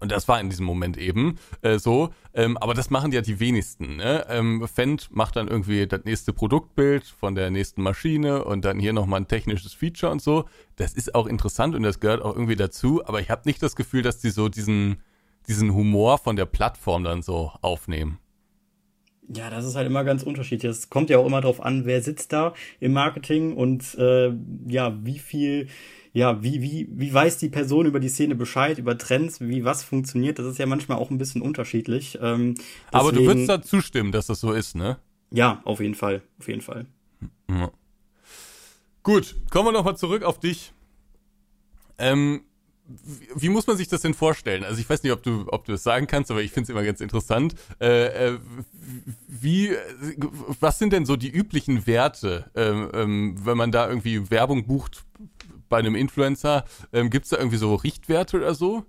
[0.00, 2.10] Und das war in diesem Moment eben äh, so.
[2.34, 3.96] Ähm, aber das machen ja die wenigsten.
[3.96, 4.26] Ne?
[4.28, 8.92] Ähm, Fendt macht dann irgendwie das nächste Produktbild von der nächsten Maschine und dann hier
[8.92, 10.44] nochmal ein technisches Feature und so.
[10.76, 13.04] Das ist auch interessant und das gehört auch irgendwie dazu.
[13.06, 15.02] Aber ich habe nicht das Gefühl, dass die so diesen,
[15.48, 18.18] diesen Humor von der Plattform dann so aufnehmen.
[19.30, 20.70] Ja, das ist halt immer ganz unterschiedlich.
[20.70, 24.32] Es kommt ja auch immer darauf an, wer sitzt da im Marketing und äh,
[24.66, 25.68] ja, wie viel
[26.12, 29.84] ja, wie, wie, wie weiß die Person über die Szene Bescheid, über Trends, wie was
[29.84, 32.18] funktioniert, das ist ja manchmal auch ein bisschen unterschiedlich.
[32.20, 32.54] Ähm,
[32.90, 34.98] Aber du würdest da zustimmen, dass das so ist, ne?
[35.30, 36.86] Ja, auf jeden Fall, auf jeden Fall.
[37.50, 37.70] Ja.
[39.02, 40.72] Gut, kommen wir nochmal zurück auf dich.
[41.98, 42.42] Ähm,
[43.34, 44.64] wie, muss man sich das denn vorstellen?
[44.64, 46.70] Also ich weiß nicht, ob du, ob du das sagen kannst, aber ich finde es
[46.70, 47.54] immer ganz interessant.
[47.80, 48.38] Äh, äh,
[49.26, 49.72] wie,
[50.60, 55.04] was sind denn so die üblichen Werte, ähm, wenn man da irgendwie Werbung bucht
[55.68, 58.84] bei einem Influencer, ähm, gibt es da irgendwie so Richtwerte oder so?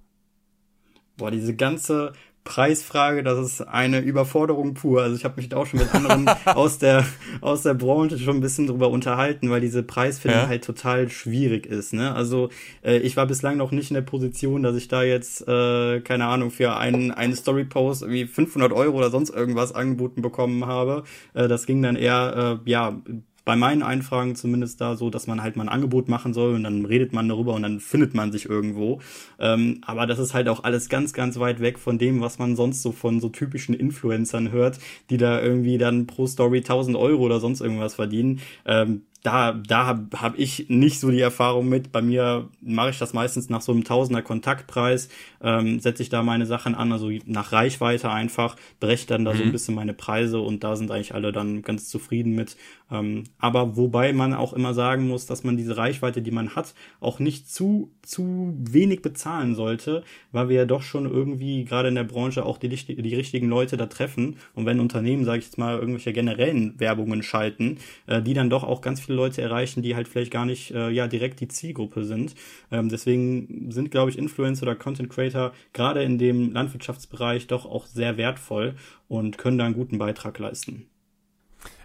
[1.18, 2.14] Boah, diese ganze
[2.50, 5.04] Preisfrage, das ist eine Überforderung pur.
[5.04, 7.06] Also ich habe mich da auch schon mit anderen aus der
[7.42, 10.48] aus der Branche schon ein bisschen drüber unterhalten, weil diese Preisfindung ja.
[10.48, 11.94] halt total schwierig ist.
[11.94, 12.14] Ne?
[12.16, 12.50] Also
[12.84, 16.26] äh, ich war bislang noch nicht in der Position, dass ich da jetzt äh, keine
[16.26, 21.04] Ahnung für einen einen Story Post wie 500 Euro oder sonst irgendwas angeboten bekommen habe.
[21.36, 23.00] Äh, das ging dann eher äh, ja
[23.50, 26.64] bei meinen Einfragen zumindest da so, dass man halt mal ein Angebot machen soll und
[26.64, 29.02] dann redet man darüber und dann findet man sich irgendwo.
[29.40, 32.56] Ähm, aber das ist halt auch alles ganz, ganz weit weg von dem, was man
[32.56, 34.78] sonst so von so typischen Influencern hört,
[35.10, 38.40] die da irgendwie dann pro Story 1000 Euro oder sonst irgendwas verdienen.
[38.68, 41.92] Ähm, da, da habe hab ich nicht so die Erfahrung mit.
[41.92, 45.10] Bei mir mache ich das meistens nach so einem Tausender Kontaktpreis,
[45.42, 49.38] ähm, setze ich da meine Sachen an, also nach Reichweite einfach, breche dann da mhm.
[49.38, 49.52] so ein mhm.
[49.52, 52.56] bisschen meine Preise und da sind eigentlich alle dann ganz zufrieden mit.
[52.92, 56.74] Ähm, aber wobei man auch immer sagen muss, dass man diese Reichweite, die man hat,
[57.02, 61.96] auch nicht zu, zu wenig bezahlen sollte, weil wir ja doch schon irgendwie gerade in
[61.96, 64.38] der Branche auch die, die richtigen Leute da treffen.
[64.56, 67.78] Und wenn Unternehmen, sage ich jetzt mal, irgendwelche generellen Werbungen schalten,
[68.08, 70.92] äh, die dann doch auch ganz viele Leute erreichen, die halt vielleicht gar nicht äh,
[70.92, 72.36] ja direkt die Zielgruppe sind.
[72.72, 77.88] Ähm, deswegen sind, glaube ich, Influencer oder Content Creator gerade in dem Landwirtschaftsbereich doch auch
[77.88, 78.76] sehr wertvoll
[79.08, 80.86] und können da einen guten Beitrag leisten.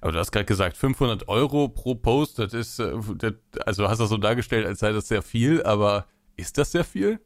[0.02, 3.32] Aber du hast gerade gesagt, 500 Euro pro Post, das ist, äh, das,
[3.64, 6.06] also hast du das so dargestellt, als sei das sehr viel, aber
[6.36, 7.20] ist das sehr viel?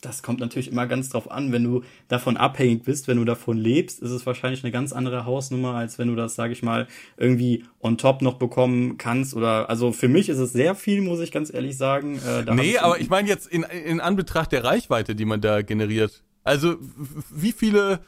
[0.00, 1.52] Das kommt natürlich immer ganz drauf an.
[1.52, 5.24] Wenn du davon abhängig bist, wenn du davon lebst, ist es wahrscheinlich eine ganz andere
[5.24, 6.86] Hausnummer, als wenn du das, sage ich mal,
[7.16, 9.34] irgendwie on top noch bekommen kannst.
[9.34, 12.18] Oder also für mich ist es sehr viel, muss ich ganz ehrlich sagen.
[12.26, 16.22] Äh, nee, aber ich meine jetzt in, in Anbetracht der Reichweite, die man da generiert.
[16.44, 16.76] Also
[17.30, 18.00] wie viele,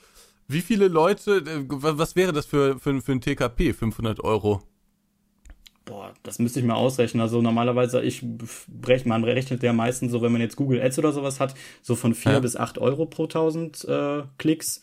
[0.48, 3.72] wie viele Leute, äh, was wäre das für, für, für ein TKP?
[3.72, 4.62] 500 Euro?
[5.84, 7.20] Boah, das müsste ich mal ausrechnen.
[7.20, 8.24] Also normalerweise, ich
[8.68, 11.96] breche, man rechnet ja meistens so, wenn man jetzt Google Ads oder sowas hat, so
[11.96, 12.40] von vier ja.
[12.40, 14.82] bis acht Euro pro tausend äh, Klicks.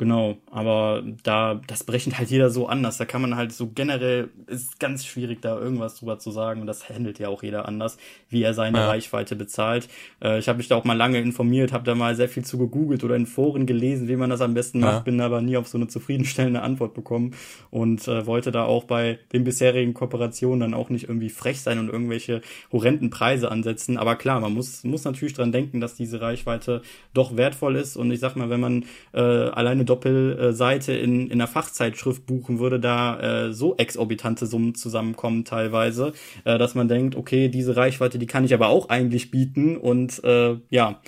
[0.00, 2.96] Genau, aber da, das berechnet halt jeder so anders.
[2.96, 6.62] Da kann man halt so generell, ist ganz schwierig, da irgendwas drüber zu sagen.
[6.62, 7.98] Und das handelt ja auch jeder anders,
[8.30, 8.88] wie er seine ja.
[8.88, 9.90] Reichweite bezahlt.
[10.24, 12.56] Äh, ich habe mich da auch mal lange informiert, habe da mal sehr viel zu
[12.56, 14.86] gegoogelt oder in Foren gelesen, wie man das am besten ja.
[14.86, 17.34] macht, bin aber nie auf so eine zufriedenstellende Antwort bekommen
[17.68, 21.78] und äh, wollte da auch bei den bisherigen Kooperationen dann auch nicht irgendwie frech sein
[21.78, 22.40] und irgendwelche
[22.72, 23.98] horrenden Preise ansetzen.
[23.98, 26.80] Aber klar, man muss, muss natürlich dran denken, dass diese Reichweite
[27.12, 27.98] doch wertvoll ist.
[27.98, 32.80] Und ich sag mal, wenn man äh, alleine Doppelseite in, in einer Fachzeitschrift buchen würde,
[32.80, 36.12] da äh, so exorbitante Summen zusammenkommen teilweise,
[36.44, 40.22] äh, dass man denkt, okay, diese Reichweite, die kann ich aber auch eigentlich bieten und
[40.24, 41.00] äh, ja,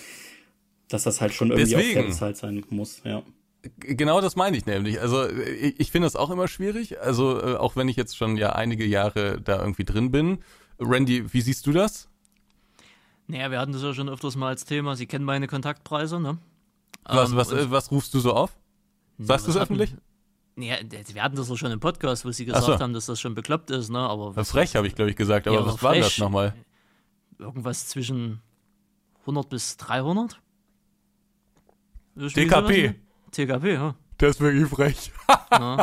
[0.88, 2.00] dass das halt schon irgendwie Deswegen.
[2.00, 3.22] auf Fairzeit sein muss, ja.
[3.78, 5.00] Genau das meine ich nämlich.
[5.00, 7.00] Also ich, ich finde das auch immer schwierig.
[7.00, 10.38] Also äh, auch wenn ich jetzt schon ja einige Jahre da irgendwie drin bin.
[10.80, 12.08] Randy, wie siehst du das?
[13.28, 14.96] Naja, wir hatten das ja schon öfters mal als Thema.
[14.96, 16.38] Sie kennen meine Kontaktpreise, ne?
[17.04, 18.56] Was, ähm, was, äh, was rufst du so auf?
[19.18, 19.94] Sagst du es öffentlich?
[20.56, 22.78] Ja, wir hatten das doch schon im Podcast, wo sie gesagt so.
[22.78, 23.98] haben, dass das schon bekloppt ist, ne?
[23.98, 26.54] Aber was frech habe ich, glaube ich, gesagt, aber ja, was war das nochmal?
[27.38, 28.40] Irgendwas zwischen
[29.20, 30.38] 100 bis 300?
[32.16, 32.94] TKP.
[33.30, 33.94] TKP, ja.
[34.18, 35.12] Das ist wirklich frech.
[35.52, 35.81] ja.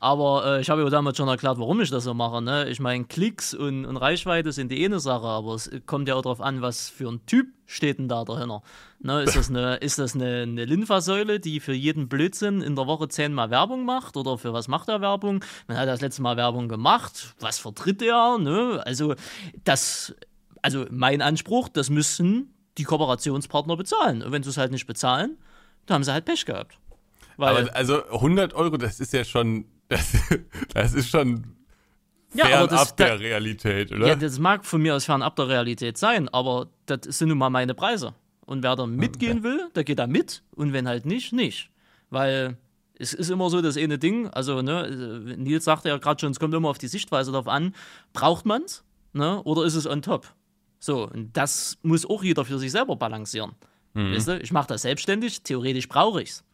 [0.00, 2.40] Aber äh, ich habe ja damals schon erklärt, warum ich das so mache.
[2.40, 2.68] Ne?
[2.68, 6.22] Ich meine, Klicks und, und, Reichweite sind die eine Sache, aber es kommt ja auch
[6.22, 8.62] darauf an, was für ein Typ steht denn da dahinter.
[9.00, 9.22] Ne?
[9.22, 13.08] Ist das, eine, ist das eine, eine Linfa-Säule, die für jeden Blödsinn in der Woche
[13.08, 14.16] zehnmal Werbung macht?
[14.16, 15.44] Oder für was macht er Werbung?
[15.66, 17.34] Man hat das letzte Mal Werbung gemacht.
[17.40, 18.38] Was vertritt er?
[18.38, 18.80] Ne?
[18.84, 19.16] Also,
[19.64, 20.14] das,
[20.62, 24.22] also mein Anspruch, das müssen die Kooperationspartner bezahlen.
[24.22, 25.38] Und wenn sie es halt nicht bezahlen,
[25.86, 26.78] dann haben sie halt Pech gehabt.
[27.38, 30.12] Weil, aber also 100 Euro, das ist ja schon, das,
[30.74, 31.56] das ist schon
[32.34, 34.08] ja, fernab der Realität, oder?
[34.08, 37.48] Ja, das mag von mir aus fernab der Realität sein, aber das sind nun mal
[37.48, 38.14] meine Preise.
[38.44, 41.70] Und wer da mitgehen will, der geht da mit und wenn halt nicht, nicht.
[42.10, 42.56] Weil
[42.98, 46.40] es ist immer so das eine Ding, also ne, Nils sagte ja gerade schon, es
[46.40, 47.74] kommt immer auf die Sichtweise darauf an,
[48.12, 50.26] braucht man es ne, oder ist es on top?
[50.80, 53.52] So, und das muss auch jeder für sich selber balancieren.
[53.94, 54.14] Mhm.
[54.14, 56.44] Weißt du, ich mache das selbstständig, theoretisch brauche ich es.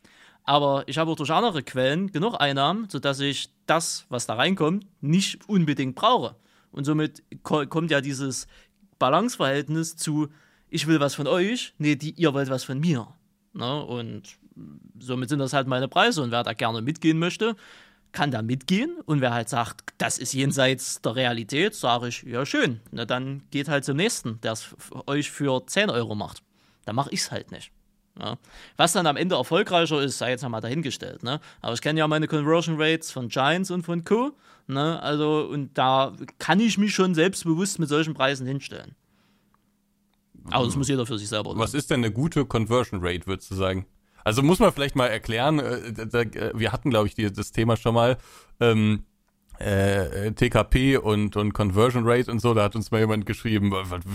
[0.44, 4.86] Aber ich habe auch durch andere Quellen genug Einnahmen, sodass ich das, was da reinkommt,
[5.00, 6.36] nicht unbedingt brauche.
[6.70, 8.46] Und somit kommt ja dieses
[8.98, 10.28] Balanceverhältnis zu,
[10.68, 13.08] ich will was von euch, nee, die, ihr wollt was von mir.
[13.54, 13.84] Ne?
[13.84, 14.36] Und
[14.98, 16.22] somit sind das halt meine Preise.
[16.22, 17.56] Und wer da gerne mitgehen möchte,
[18.12, 18.98] kann da mitgehen.
[19.06, 23.42] Und wer halt sagt, das ist jenseits der Realität, sage ich, ja schön, na dann
[23.50, 24.74] geht halt zum nächsten, der es
[25.06, 26.42] euch für 10 Euro macht.
[26.84, 27.72] Da mache ich es halt nicht.
[28.18, 28.38] Ja.
[28.76, 31.22] Was dann am Ende erfolgreicher ist, sei jetzt einmal dahingestellt.
[31.22, 31.40] Ne?
[31.60, 34.32] Aber ich kenne ja meine Conversion Rates von Giants und von Co.
[34.66, 35.02] Ne?
[35.02, 38.94] Also, und da kann ich mich schon selbstbewusst mit solchen Preisen hinstellen.
[40.50, 41.58] Aber das muss jeder für sich selber tun.
[41.58, 43.86] Was ist denn eine gute Conversion Rate, würdest du sagen?
[44.24, 48.16] Also muss man vielleicht mal erklären, äh, wir hatten, glaube ich, das Thema schon mal.
[48.60, 49.04] Ähm,
[49.58, 53.72] äh, TKP und, und Conversion Rate und so, da hat uns mal jemand geschrieben,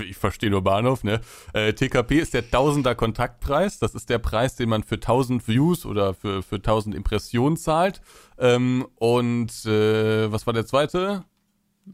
[0.07, 1.21] ich verstehe nur Bahnhof, ne?
[1.53, 5.85] Äh, TKP ist der Tausender Kontaktpreis, das ist der Preis, den man für 1000 Views
[5.85, 8.01] oder für, für 1000 Impressionen zahlt.
[8.37, 11.23] Ähm, und äh, was war der zweite?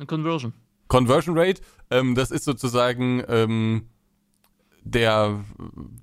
[0.08, 0.53] Conversion.
[0.88, 3.89] Conversion Rate, ähm, das ist sozusagen ähm,
[4.84, 5.43] der,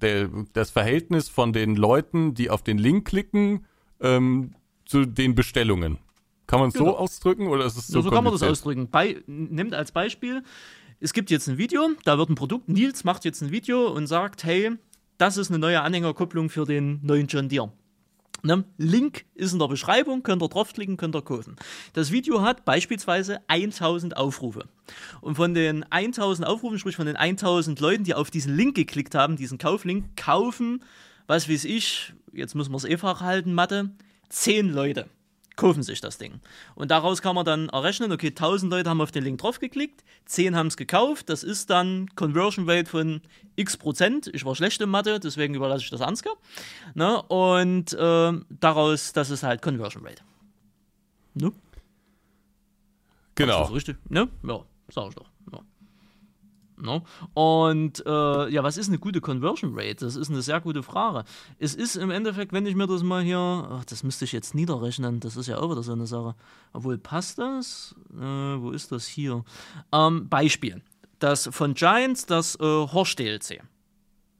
[0.00, 3.66] der, das Verhältnis von den Leuten, die auf den Link klicken,
[4.00, 5.98] ähm, zu den Bestellungen.
[6.52, 6.90] Kann man es genau.
[6.90, 8.00] so ausdrücken oder ist es so?
[8.00, 8.90] Ja, so kann man das ausdrücken.
[8.90, 10.42] Bei, nimmt als Beispiel,
[11.00, 14.06] es gibt jetzt ein Video, da wird ein Produkt, Nils macht jetzt ein Video und
[14.06, 14.72] sagt, hey,
[15.16, 17.72] das ist eine neue Anhängerkupplung für den neuen John Deere.
[18.42, 18.64] Ne?
[18.76, 21.56] Link ist in der Beschreibung, könnt ihr draufklicken, könnt ihr kaufen.
[21.94, 24.68] Das Video hat beispielsweise 1000 Aufrufe.
[25.22, 29.14] Und von den 1000 Aufrufen, sprich von den 1000 Leuten, die auf diesen Link geklickt
[29.14, 30.84] haben, diesen Kauflink, kaufen,
[31.26, 33.92] was weiß ich, jetzt müssen wir es eh halten, Mathe,
[34.28, 35.08] 10 Leute
[35.62, 36.40] kaufen sich das Ding.
[36.75, 40.57] Und daraus kann man dann errechnen, okay, 1000 Leute haben auf den Link draufgeklickt, 10
[40.57, 43.20] haben es gekauft, das ist dann Conversion Rate von
[43.55, 44.29] x Prozent.
[44.35, 46.35] Ich war schlecht in Mathe, deswegen überlasse ich das Ansgar.
[46.94, 47.22] Ne?
[47.22, 50.25] Und äh, daraus, das ist halt Conversion Rate.
[51.35, 51.53] Ne?
[53.37, 53.62] Genau.
[53.66, 53.98] richtig?
[54.09, 54.29] Ne?
[54.42, 55.32] Ja, sag ich doch.
[56.83, 57.05] No?
[57.33, 60.05] Und äh, ja, was ist eine gute Conversion Rate?
[60.05, 61.25] Das ist eine sehr gute Frage.
[61.59, 64.55] Es ist im Endeffekt, wenn ich mir das mal hier, ach, das müsste ich jetzt
[64.55, 66.35] niederrechnen, das ist ja auch wieder so eine Sache.
[66.73, 67.95] Obwohl, passt das?
[68.12, 69.45] Äh, wo ist das hier?
[69.92, 70.83] Ähm, Beispiel.
[71.21, 73.62] Das von Giants, das äh, Horst DLC.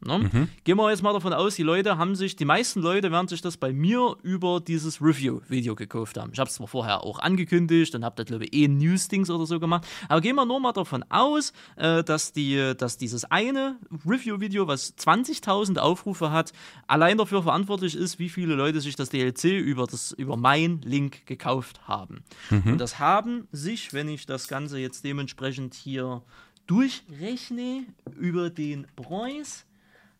[0.05, 0.19] Ne?
[0.19, 0.49] Mhm.
[0.65, 3.41] Gehen wir jetzt mal davon aus, die Leute haben sich, die meisten Leute werden sich
[3.41, 6.31] das bei mir über dieses Review-Video gekauft haben.
[6.33, 9.47] Ich habe es zwar vorher auch angekündigt und habe da, glaube ich, eh News-Dings oder
[9.47, 9.87] so gemacht.
[10.09, 14.97] Aber gehen wir nur mal davon aus, äh, dass, die, dass dieses eine Review-Video, was
[14.97, 16.53] 20.000 Aufrufe hat,
[16.87, 21.27] allein dafür verantwortlich ist, wie viele Leute sich das DLC über, das, über mein Link
[21.27, 22.25] gekauft haben.
[22.51, 22.73] Mhm.
[22.73, 26.23] Und das haben sich, wenn ich das Ganze jetzt dementsprechend hier
[26.67, 27.85] durchrechne,
[28.17, 29.67] über den Preis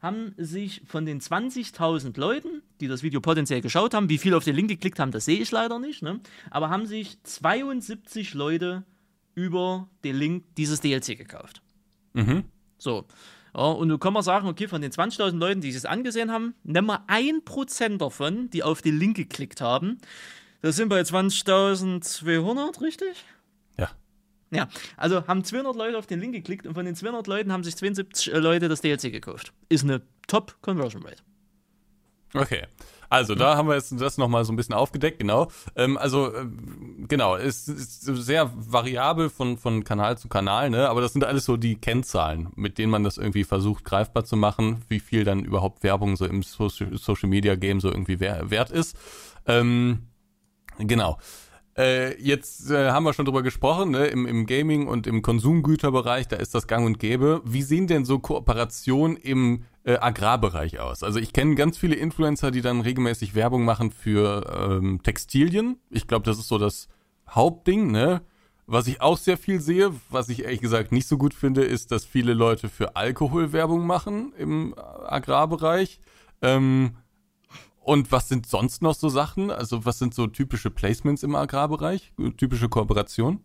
[0.03, 4.45] haben sich von den 20.000 Leuten, die das Video potenziell geschaut haben, wie viel auf
[4.45, 6.21] den Link geklickt haben, das sehe ich leider nicht, ne?
[6.51, 8.83] aber haben sich 72 Leute
[9.35, 11.63] über den Link dieses DLC gekauft.
[12.15, 12.45] Mhm.
[12.79, 13.07] So.
[13.55, 16.55] Ja, und nun kann man sagen, okay, von den 20.000 Leuten, die es angesehen haben,
[16.65, 19.99] nehmen wir 1% davon, die auf den Link geklickt haben.
[20.63, 23.25] Das sind bei 20.200, richtig?
[24.53, 27.65] Ja, also haben 200 Leute auf den Link geklickt und von den 200 Leuten haben
[27.65, 29.53] sich 72 äh, Leute das DLC gekauft.
[29.71, 31.23] Ist eine Top-Conversion Rate.
[32.35, 32.63] Okay.
[33.09, 35.49] Also, da haben wir jetzt das nochmal so ein bisschen aufgedeckt, genau.
[35.77, 36.47] Ähm, also, äh,
[37.07, 40.89] genau, es ist sehr variabel von, von Kanal zu Kanal, ne?
[40.89, 44.37] Aber das sind alles so die Kennzahlen, mit denen man das irgendwie versucht, greifbar zu
[44.37, 48.71] machen, wie viel dann überhaupt Werbung so im Social, Social Media Game so irgendwie wert
[48.71, 48.97] ist.
[49.47, 50.07] Ähm,
[50.79, 51.19] genau.
[51.77, 54.07] Äh, jetzt äh, haben wir schon drüber gesprochen, ne?
[54.07, 57.41] Im, im Gaming und im Konsumgüterbereich, da ist das gang und gäbe.
[57.45, 61.03] Wie sehen denn so Kooperationen im äh, Agrarbereich aus?
[61.03, 65.79] Also ich kenne ganz viele Influencer, die dann regelmäßig Werbung machen für ähm, Textilien.
[65.89, 66.89] Ich glaube, das ist so das
[67.29, 68.21] Hauptding, ne?
[68.67, 71.91] Was ich auch sehr viel sehe, was ich ehrlich gesagt nicht so gut finde, ist,
[71.91, 76.01] dass viele Leute für Alkohol Werbung machen im Agrarbereich.
[76.43, 76.97] Ähm,
[77.85, 79.51] und was sind sonst noch so Sachen?
[79.51, 82.13] Also was sind so typische Placements im Agrarbereich?
[82.37, 83.41] Typische Kooperation?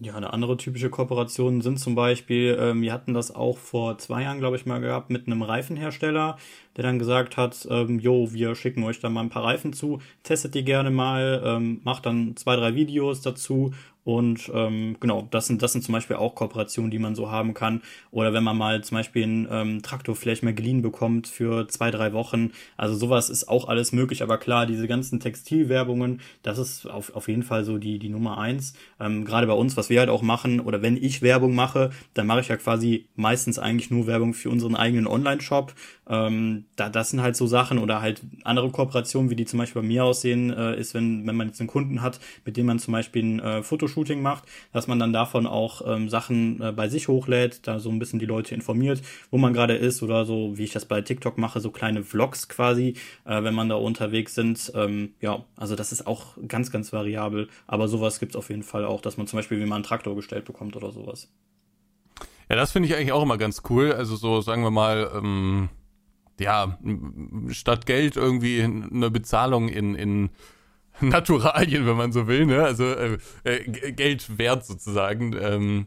[0.00, 4.22] Ja, eine andere typische Kooperation sind zum Beispiel, ähm, wir hatten das auch vor zwei
[4.22, 6.38] Jahren, glaube ich, mal gehabt mit einem Reifenhersteller,
[6.76, 10.00] der dann gesagt hat, ähm, jo, wir schicken euch da mal ein paar Reifen zu,
[10.22, 15.46] testet die gerne mal, ähm, macht dann zwei, drei Videos dazu und ähm, genau, das
[15.46, 17.82] sind, das sind zum Beispiel auch Kooperationen, die man so haben kann.
[18.10, 21.92] Oder wenn man mal zum Beispiel einen ähm, Traktor vielleicht mal geliehen bekommt für zwei,
[21.92, 22.50] drei Wochen.
[22.76, 24.22] Also sowas ist auch alles möglich.
[24.22, 28.38] Aber klar, diese ganzen Textilwerbungen, das ist auf, auf jeden Fall so die, die Nummer
[28.38, 28.74] eins.
[28.98, 32.26] Ähm, Gerade bei uns, was wir halt auch machen, oder wenn ich Werbung mache, dann
[32.26, 35.74] mache ich ja quasi meistens eigentlich nur Werbung für unseren eigenen Online-Shop.
[36.08, 39.82] Ähm, da, das sind halt so Sachen oder halt andere Kooperationen, wie die zum Beispiel
[39.82, 42.80] bei mir aussehen, äh, ist, wenn, wenn man jetzt einen Kunden hat, mit dem man
[42.80, 43.62] zum Beispiel ein äh,
[43.92, 47.90] Fotoshooting macht, dass man dann davon auch ähm, Sachen äh, bei sich hochlädt, da so
[47.90, 51.00] ein bisschen die Leute informiert, wo man gerade ist oder so, wie ich das bei
[51.00, 54.72] TikTok mache, so kleine Vlogs quasi, äh, wenn man da unterwegs sind.
[54.74, 58.84] Ähm, ja, also das ist auch ganz, ganz variabel, aber sowas gibt's auf jeden Fall
[58.84, 61.28] auch, dass man zum Beispiel wie man einen Traktor gestellt bekommt oder sowas.
[62.48, 63.92] Ja, das finde ich eigentlich auch immer ganz cool.
[63.92, 65.68] Also so, sagen wir mal, ähm
[66.40, 66.78] ja,
[67.50, 70.30] statt Geld irgendwie eine Bezahlung in, in
[71.00, 72.62] Naturalien, wenn man so will, ne?
[72.62, 75.34] Also äh, äh, Geld wert sozusagen.
[75.40, 75.86] Ähm,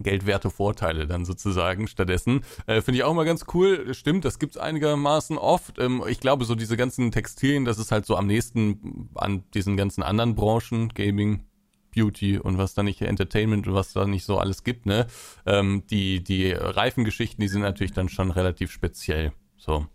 [0.00, 2.44] geldwerte Vorteile dann sozusagen stattdessen.
[2.66, 3.92] Äh, Finde ich auch immer ganz cool.
[3.94, 5.78] Stimmt, das gibt's einigermaßen oft.
[5.78, 9.76] Ähm, ich glaube, so diese ganzen Textilien, das ist halt so am nächsten an diesen
[9.76, 11.44] ganzen anderen Branchen, Gaming,
[11.94, 15.06] Beauty und was da nicht Entertainment und was da nicht so alles gibt, ne?
[15.44, 19.32] Ähm, die, die Reifengeschichten, die sind natürlich dann schon relativ speziell.
[19.58, 19.86] So.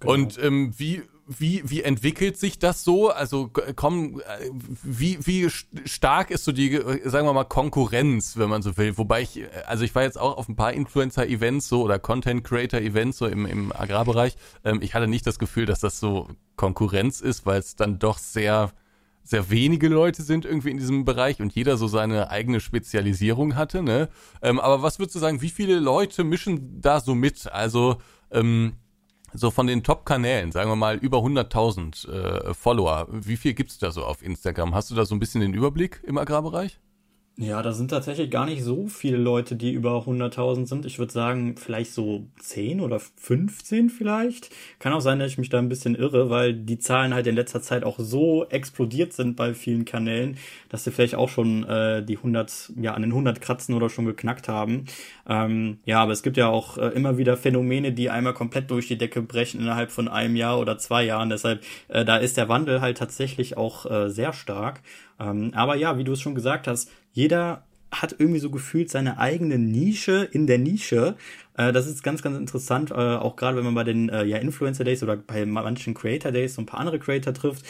[0.00, 0.12] Genau.
[0.12, 3.10] Und ähm, wie, wie, wie entwickelt sich das so?
[3.10, 4.50] Also komm, äh,
[4.82, 8.96] wie, wie stark ist so die, äh, sagen wir mal, Konkurrenz, wenn man so will?
[8.96, 13.18] Wobei ich, äh, also ich war jetzt auch auf ein paar Influencer-Events so oder Content-Creator-Events
[13.18, 14.36] so im, im Agrarbereich.
[14.64, 18.18] Ähm, ich hatte nicht das Gefühl, dass das so Konkurrenz ist, weil es dann doch
[18.18, 18.72] sehr,
[19.24, 23.82] sehr wenige Leute sind irgendwie in diesem Bereich und jeder so seine eigene Spezialisierung hatte,
[23.82, 24.08] ne?
[24.42, 27.50] Ähm, aber was würdest du sagen, wie viele Leute mischen da so mit?
[27.52, 27.96] Also,
[28.30, 28.74] ähm,
[29.36, 33.90] so von den Top-Kanälen, sagen wir mal über 100.000 äh, Follower, wie viel gibt's da
[33.90, 34.74] so auf Instagram?
[34.74, 36.78] Hast du da so ein bisschen den Überblick im Agrarbereich?
[37.38, 40.86] Ja, da sind tatsächlich gar nicht so viele Leute, die über 100.000 sind.
[40.86, 44.48] Ich würde sagen, vielleicht so 10 oder 15 vielleicht.
[44.78, 47.34] Kann auch sein, dass ich mich da ein bisschen irre, weil die Zahlen halt in
[47.34, 50.38] letzter Zeit auch so explodiert sind bei vielen Kanälen,
[50.70, 54.06] dass sie vielleicht auch schon äh, die 100, ja, an den 100 kratzen oder schon
[54.06, 54.86] geknackt haben.
[55.28, 58.88] Ähm, ja, aber es gibt ja auch äh, immer wieder Phänomene, die einmal komplett durch
[58.88, 61.28] die Decke brechen innerhalb von einem Jahr oder zwei Jahren.
[61.28, 64.80] Deshalb, äh, da ist der Wandel halt tatsächlich auch äh, sehr stark.
[65.20, 69.18] Ähm, aber ja, wie du es schon gesagt hast, jeder hat irgendwie so gefühlt seine
[69.18, 71.16] eigene Nische in der Nische.
[71.56, 74.36] Äh, das ist ganz, ganz interessant, äh, auch gerade wenn man bei den äh, ja,
[74.36, 77.64] Influencer Days oder bei manchen Creator Days so ein paar andere Creator trifft,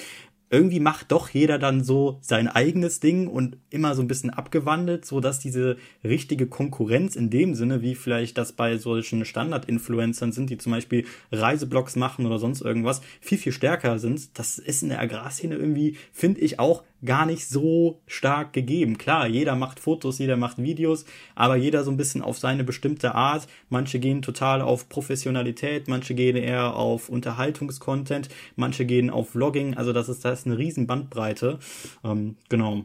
[0.49, 5.05] irgendwie macht doch jeder dann so sein eigenes Ding und immer so ein bisschen abgewandelt,
[5.05, 10.51] so dass diese richtige Konkurrenz in dem Sinne, wie vielleicht das bei solchen Standard-Influencern sind,
[10.51, 14.39] die zum Beispiel Reiseblogs machen oder sonst irgendwas, viel, viel stärker sind.
[14.39, 18.99] Das ist in der Agrarszene irgendwie, finde ich, auch gar nicht so stark gegeben.
[18.99, 21.05] Klar, jeder macht Fotos, jeder macht Videos,
[21.35, 23.47] aber jeder so ein bisschen auf seine bestimmte Art.
[23.69, 29.77] Manche gehen total auf Professionalität, manche gehen eher auf Unterhaltungskontent, manche gehen auf Vlogging.
[29.77, 31.59] Also das ist, das ist eine riesen Bandbreite.
[32.05, 32.85] Ähm, genau.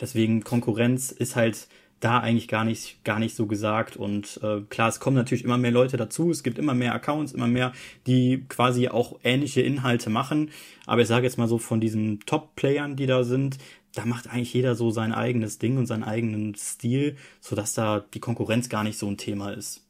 [0.00, 1.68] Deswegen Konkurrenz ist halt
[2.00, 3.96] da eigentlich gar nicht, gar nicht so gesagt.
[3.96, 7.32] Und äh, klar, es kommen natürlich immer mehr Leute dazu, es gibt immer mehr Accounts,
[7.32, 7.72] immer mehr,
[8.06, 10.50] die quasi auch ähnliche Inhalte machen.
[10.86, 13.58] Aber ich sage jetzt mal so, von diesen Top-Playern, die da sind,
[13.94, 18.20] da macht eigentlich jeder so sein eigenes Ding und seinen eigenen Stil, sodass da die
[18.20, 19.86] Konkurrenz gar nicht so ein Thema ist.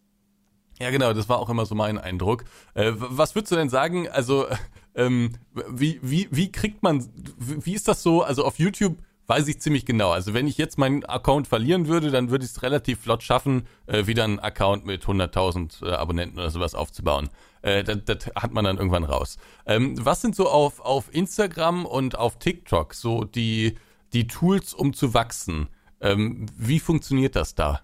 [0.80, 2.44] Ja, genau, das war auch immer so mein Eindruck.
[2.74, 4.46] Äh, was würdest du denn sagen, also
[4.94, 5.34] ähm,
[5.70, 7.06] wie, wie, wie kriegt man,
[7.38, 8.96] wie ist das so, also auf YouTube
[9.30, 10.10] weiß ich ziemlich genau.
[10.10, 13.66] Also wenn ich jetzt meinen Account verlieren würde, dann würde ich es relativ flott schaffen,
[13.86, 17.30] äh, wieder einen Account mit 100.000 äh, Abonnenten oder sowas aufzubauen.
[17.62, 19.38] Äh, das, das, hat man dann irgendwann raus.
[19.66, 23.76] Ähm, was sind so auf, auf Instagram und auf TikTok so die,
[24.12, 25.68] die Tools, um zu wachsen?
[26.00, 27.82] Ähm, wie funktioniert das da?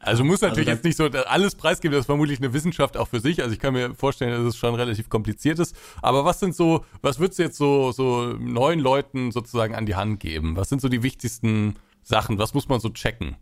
[0.00, 3.08] Also muss natürlich also jetzt nicht so alles preisgeben, das ist vermutlich eine Wissenschaft auch
[3.08, 3.42] für sich.
[3.42, 5.74] Also ich kann mir vorstellen, dass es schon relativ kompliziert ist.
[6.02, 9.96] Aber was sind so, was würdest du jetzt so, so neuen Leuten sozusagen an die
[9.96, 10.56] Hand geben?
[10.56, 12.38] Was sind so die wichtigsten Sachen?
[12.38, 13.36] Was muss man so checken?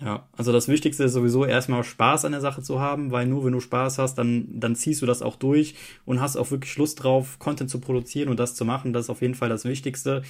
[0.00, 3.44] Ja, also das Wichtigste ist sowieso erstmal Spaß an der Sache zu haben, weil nur
[3.44, 6.76] wenn du Spaß hast, dann, dann ziehst du das auch durch und hast auch wirklich
[6.76, 8.92] Lust drauf, Content zu produzieren und das zu machen.
[8.92, 10.22] Das ist auf jeden Fall das Wichtigste.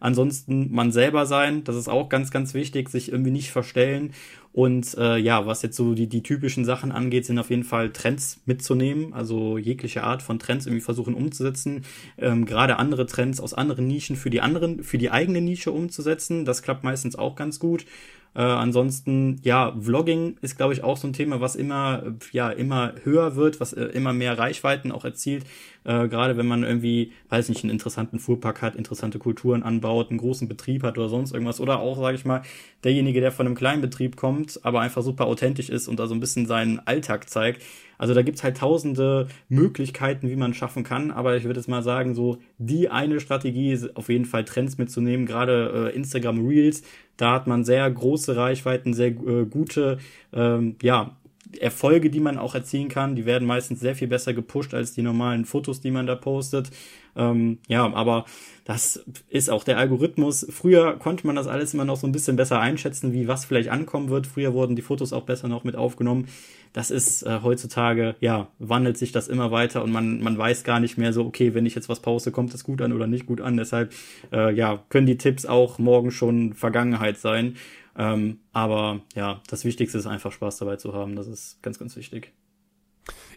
[0.00, 4.12] Ansonsten man selber sein, das ist auch ganz, ganz wichtig, sich irgendwie nicht verstellen.
[4.52, 7.90] Und äh, ja, was jetzt so die, die typischen Sachen angeht, sind auf jeden Fall
[7.90, 11.84] Trends mitzunehmen, also jegliche Art von Trends irgendwie versuchen umzusetzen,
[12.18, 16.44] ähm, gerade andere Trends aus anderen Nischen für die anderen, für die eigene Nische umzusetzen.
[16.44, 17.86] Das klappt meistens auch ganz gut.
[18.34, 22.94] Äh, ansonsten, ja, Vlogging ist, glaube ich, auch so ein Thema, was immer, ja, immer
[23.04, 25.44] höher wird, was äh, immer mehr Reichweiten auch erzielt.
[25.84, 30.18] Äh, Gerade wenn man irgendwie, weiß nicht, einen interessanten Fuhrpark hat, interessante Kulturen anbaut, einen
[30.18, 31.60] großen Betrieb hat oder sonst irgendwas.
[31.60, 32.42] Oder auch, sage ich mal,
[32.84, 36.14] derjenige, der von einem kleinen Betrieb kommt, aber einfach super authentisch ist und da so
[36.14, 37.62] ein bisschen seinen Alltag zeigt.
[37.98, 41.10] Also da gibt's halt tausende Möglichkeiten, wie man schaffen kann.
[41.10, 44.76] Aber ich würde jetzt mal sagen, so die eine Strategie ist auf jeden Fall Trends
[44.76, 45.24] mitzunehmen.
[45.24, 46.82] Gerade äh, Instagram Reels,
[47.16, 49.98] da hat man sehr große Reichweiten, sehr äh, gute,
[50.32, 51.16] ähm, ja,
[51.60, 55.02] Erfolge, die man auch erzielen kann, die werden meistens sehr viel besser gepusht als die
[55.02, 56.70] normalen Fotos, die man da postet.
[57.14, 58.24] Ähm, ja, aber
[58.64, 60.46] das ist auch der Algorithmus.
[60.50, 63.68] Früher konnte man das alles immer noch so ein bisschen besser einschätzen, wie was vielleicht
[63.68, 64.26] ankommen wird.
[64.26, 66.28] Früher wurden die Fotos auch besser noch mit aufgenommen.
[66.72, 70.80] Das ist äh, heutzutage, ja, wandelt sich das immer weiter und man, man weiß gar
[70.80, 73.26] nicht mehr so, okay, wenn ich jetzt was poste, kommt das gut an oder nicht
[73.26, 73.56] gut an.
[73.56, 73.92] Deshalb,
[74.32, 77.56] äh, ja, können die Tipps auch morgen schon Vergangenheit sein.
[77.98, 81.16] Ähm, aber ja, das Wichtigste ist einfach Spaß dabei zu haben.
[81.16, 82.32] Das ist ganz, ganz wichtig.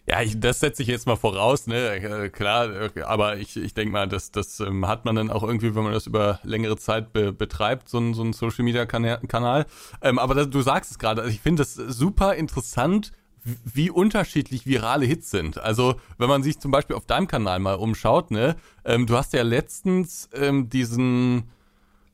[0.07, 1.95] Ja, ich, das setze ich jetzt mal voraus, ne?
[1.95, 2.69] Äh, klar,
[3.05, 5.93] aber ich, ich denke mal, das, das ähm, hat man dann auch irgendwie, wenn man
[5.93, 9.65] das über längere Zeit be betreibt, so ein, so ein Social Media Kanal.
[10.01, 13.13] Ähm, aber das, du sagst es gerade, also ich finde das super interessant,
[13.45, 15.59] wie unterschiedlich virale Hits sind.
[15.59, 19.33] Also, wenn man sich zum Beispiel auf deinem Kanal mal umschaut, ne, ähm, du hast
[19.33, 21.49] ja letztens ähm, diesen,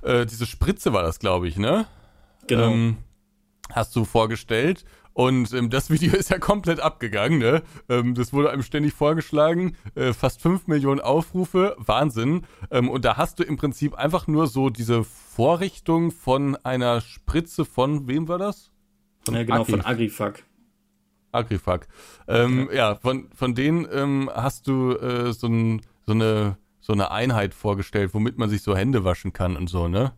[0.01, 1.87] äh, diese Spritze war das, glaube ich, ne?
[2.47, 2.69] Genau.
[2.69, 2.97] Ähm,
[3.71, 4.85] hast du vorgestellt.
[5.13, 7.63] Und ähm, das Video ist ja komplett abgegangen, ne?
[7.89, 12.43] Ähm, das wurde einem ständig vorgeschlagen, äh, fast 5 Millionen Aufrufe, Wahnsinn.
[12.69, 17.65] Ähm, und da hast du im Prinzip einfach nur so diese Vorrichtung von einer Spritze
[17.65, 18.71] von, wem war das?
[19.25, 20.43] Von ja, genau, Agri von Agrifuck.
[21.31, 21.87] Agrifuck.
[22.27, 22.77] Ähm, okay.
[22.77, 27.53] Ja, von, von denen ähm, hast du äh, so, ein, so, eine, so eine Einheit
[27.53, 30.13] vorgestellt, womit man sich so Hände waschen kann und so, ne?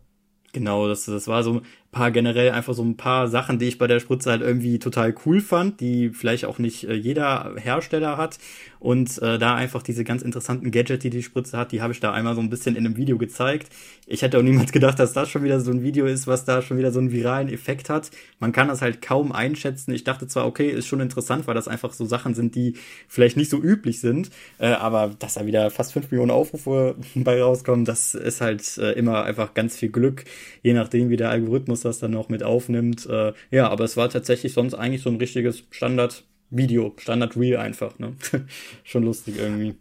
[0.52, 1.62] Genau, das, das war so
[1.94, 5.14] paar generell einfach so ein paar Sachen, die ich bei der Spritze halt irgendwie total
[5.24, 8.38] cool fand, die vielleicht auch nicht äh, jeder Hersteller hat.
[8.84, 12.00] Und äh, da einfach diese ganz interessanten Gadgets, die die Spritze hat, die habe ich
[12.00, 13.70] da einmal so ein bisschen in einem Video gezeigt.
[14.06, 16.60] Ich hätte auch niemals gedacht, dass das schon wieder so ein Video ist, was da
[16.60, 18.10] schon wieder so einen viralen Effekt hat.
[18.40, 19.94] Man kann das halt kaum einschätzen.
[19.94, 22.74] Ich dachte zwar, okay, ist schon interessant, weil das einfach so Sachen sind, die
[23.08, 27.40] vielleicht nicht so üblich sind, äh, aber dass da wieder fast fünf Millionen Aufrufe bei
[27.40, 30.24] rauskommen, das ist halt äh, immer einfach ganz viel Glück,
[30.62, 33.06] je nachdem, wie der Algorithmus das dann noch mit aufnimmt.
[33.06, 37.98] Äh, ja, aber es war tatsächlich sonst eigentlich so ein richtiges Standard-Video, Standard-Reel einfach.
[37.98, 38.16] Ne?
[38.84, 39.74] Schon lustig irgendwie.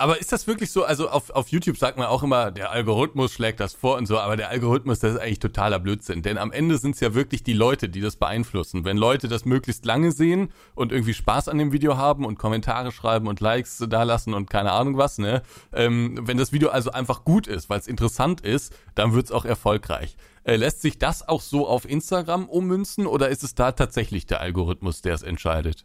[0.00, 0.84] aber ist das wirklich so?
[0.84, 4.16] Also auf, auf YouTube sagt man auch immer, der Algorithmus schlägt das vor und so,
[4.18, 6.22] aber der Algorithmus, das ist eigentlich totaler Blödsinn.
[6.22, 8.84] Denn am Ende sind es ja wirklich die Leute, die das beeinflussen.
[8.84, 12.92] Wenn Leute das möglichst lange sehen und irgendwie Spaß an dem Video haben und Kommentare
[12.92, 15.42] schreiben und Likes da lassen und keine Ahnung was, ne?
[15.72, 19.32] Ähm, wenn das Video also einfach gut ist, weil es interessant ist, dann wird es
[19.32, 20.16] auch erfolgreich.
[20.48, 24.40] Äh, lässt sich das auch so auf Instagram ummünzen oder ist es da tatsächlich der
[24.40, 25.84] Algorithmus, der es entscheidet?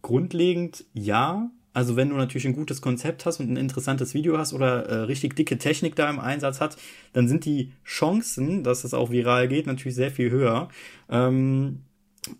[0.00, 4.52] Grundlegend ja, also wenn du natürlich ein gutes Konzept hast und ein interessantes Video hast
[4.52, 6.76] oder äh, richtig dicke Technik da im Einsatz hat,
[7.14, 10.68] dann sind die Chancen, dass es auch viral geht, natürlich sehr viel höher.
[11.08, 11.80] Ähm,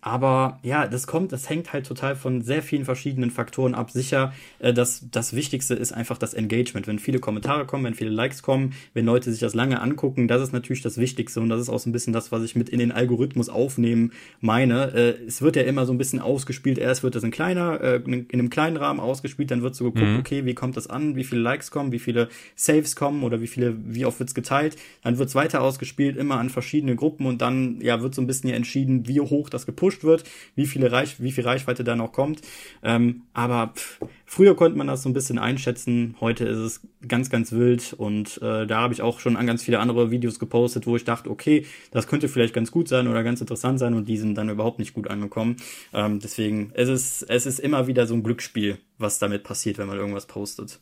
[0.01, 3.89] aber ja, das kommt, das hängt halt total von sehr vielen verschiedenen Faktoren ab.
[3.89, 6.85] Sicher, äh, das, das Wichtigste ist einfach das Engagement.
[6.85, 10.41] Wenn viele Kommentare kommen, wenn viele Likes kommen, wenn Leute sich das lange angucken, das
[10.41, 12.69] ist natürlich das Wichtigste und das ist auch so ein bisschen das, was ich mit
[12.69, 14.93] in den Algorithmus aufnehmen meine.
[14.93, 16.77] Äh, es wird ja immer so ein bisschen ausgespielt.
[16.77, 20.11] Erst wird das in kleiner, äh, in einem kleinen Rahmen ausgespielt, dann wird so geguckt,
[20.11, 20.19] mhm.
[20.19, 23.47] okay, wie kommt das an, wie viele Likes kommen, wie viele Saves kommen oder wie
[23.47, 24.75] viele, wie oft wird's geteilt.
[25.01, 28.49] Dann wird's weiter ausgespielt, immer an verschiedene Gruppen und dann ja wird so ein bisschen
[28.51, 30.23] ja entschieden, wie hoch das gepusht wird,
[30.55, 32.41] wie viele Reich, wie viel Reichweite da noch kommt.
[32.83, 36.15] Ähm, aber pff, früher konnte man das so ein bisschen einschätzen.
[36.19, 39.63] Heute ist es ganz, ganz wild und äh, da habe ich auch schon an ganz
[39.63, 43.23] viele andere Videos gepostet, wo ich dachte, okay, das könnte vielleicht ganz gut sein oder
[43.23, 45.57] ganz interessant sein und die sind dann überhaupt nicht gut angekommen.
[45.93, 49.87] Ähm, deswegen, es ist, es ist immer wieder so ein Glücksspiel, was damit passiert, wenn
[49.87, 50.79] man irgendwas postet.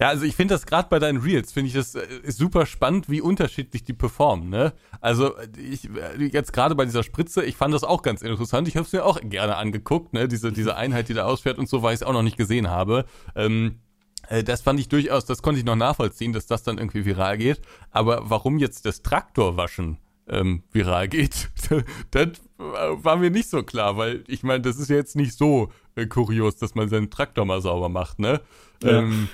[0.00, 3.08] Ja, also ich finde das gerade bei deinen Reels, finde ich das äh, super spannend,
[3.08, 4.72] wie unterschiedlich die performen, ne?
[5.00, 8.68] Also ich äh, jetzt gerade bei dieser Spritze, ich fand das auch ganz interessant.
[8.68, 10.28] Ich habe es mir auch gerne angeguckt, ne?
[10.28, 12.68] Diese, diese Einheit, die da ausfährt und so, weil ich es auch noch nicht gesehen
[12.68, 13.04] habe.
[13.36, 13.80] Ähm,
[14.28, 17.38] äh, das fand ich durchaus, das konnte ich noch nachvollziehen, dass das dann irgendwie viral
[17.38, 17.60] geht.
[17.90, 21.50] Aber warum jetzt das Traktorwaschen ähm, viral geht,
[22.10, 25.70] das war mir nicht so klar, weil ich meine, das ist ja jetzt nicht so
[25.96, 28.40] äh, kurios, dass man seinen Traktor mal sauber macht, ne?
[28.82, 28.98] Ja.
[28.98, 29.28] Ähm,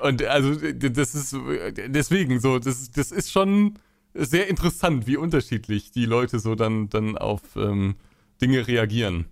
[0.00, 1.36] und also das ist
[1.88, 3.78] deswegen so, das, das ist schon
[4.14, 7.96] sehr interessant, wie unterschiedlich die Leute so dann, dann auf ähm,
[8.40, 9.26] Dinge reagieren.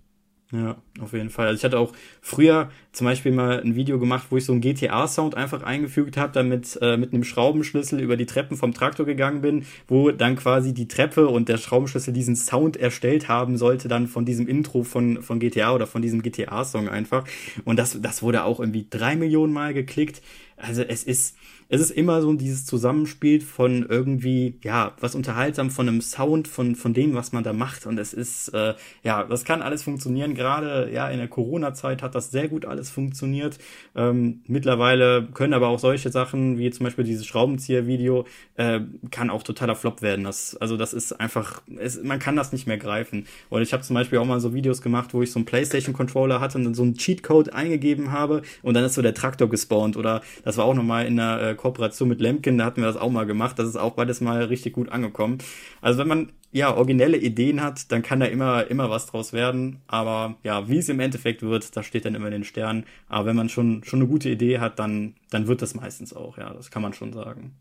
[0.53, 1.47] Ja, auf jeden Fall.
[1.47, 4.59] Also ich hatte auch früher zum Beispiel mal ein Video gemacht, wo ich so einen
[4.59, 9.39] GTA-Sound einfach eingefügt habe, damit äh, mit einem Schraubenschlüssel über die Treppen vom Traktor gegangen
[9.39, 14.07] bin, wo dann quasi die Treppe und der Schraubenschlüssel diesen Sound erstellt haben sollte, dann
[14.07, 17.23] von diesem Intro von, von GTA oder von diesem GTA-Song einfach.
[17.63, 20.21] Und das, das wurde auch irgendwie drei Millionen Mal geklickt.
[20.57, 21.37] Also es ist,
[21.71, 26.75] es ist immer so dieses Zusammenspiel von irgendwie, ja, was unterhaltsam von einem Sound, von,
[26.75, 27.85] von dem, was man da macht.
[27.85, 30.35] Und es ist, äh, ja, das kann alles funktionieren.
[30.35, 33.57] Gerade, ja, in der Corona-Zeit hat das sehr gut alles funktioniert.
[33.95, 38.25] Ähm, mittlerweile können aber auch solche Sachen, wie zum Beispiel dieses Schraubenzieher-Video,
[38.57, 40.25] äh, kann auch totaler Flop werden.
[40.25, 43.27] Das, also das ist einfach, es, man kann das nicht mehr greifen.
[43.49, 46.41] Und ich habe zum Beispiel auch mal so Videos gemacht, wo ich so einen PlayStation-Controller
[46.41, 49.95] hatte und dann so einen Cheatcode eingegeben habe und dann ist so der Traktor gespawnt.
[49.95, 52.97] Oder das war auch nochmal in der äh, Kooperation mit Lemkin, da hatten wir das
[52.97, 53.59] auch mal gemacht.
[53.59, 55.37] Das ist auch beides mal richtig gut angekommen.
[55.81, 59.81] Also wenn man ja originelle Ideen hat, dann kann da immer immer was draus werden.
[59.87, 62.85] Aber ja, wie es im Endeffekt wird, das steht dann immer in den Sternen.
[63.07, 66.37] Aber wenn man schon schon eine gute Idee hat, dann dann wird das meistens auch.
[66.37, 67.53] Ja, das kann man schon sagen.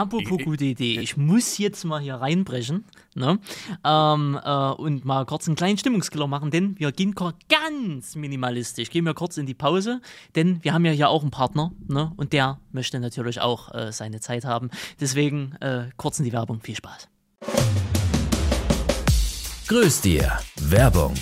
[0.00, 2.84] Apropos gute Idee, ich muss jetzt mal hier reinbrechen
[3.14, 3.38] ne?
[3.84, 9.04] ähm, äh, und mal kurz einen kleinen Stimmungskiller machen, denn wir gehen ganz minimalistisch, gehen
[9.04, 10.00] wir kurz in die Pause,
[10.36, 12.12] denn wir haben ja hier auch einen Partner ne?
[12.16, 14.70] und der möchte natürlich auch äh, seine Zeit haben.
[14.98, 17.06] Deswegen äh, kurz in die Werbung, viel Spaß.
[19.68, 20.32] Grüß dir,
[20.62, 21.12] Werbung.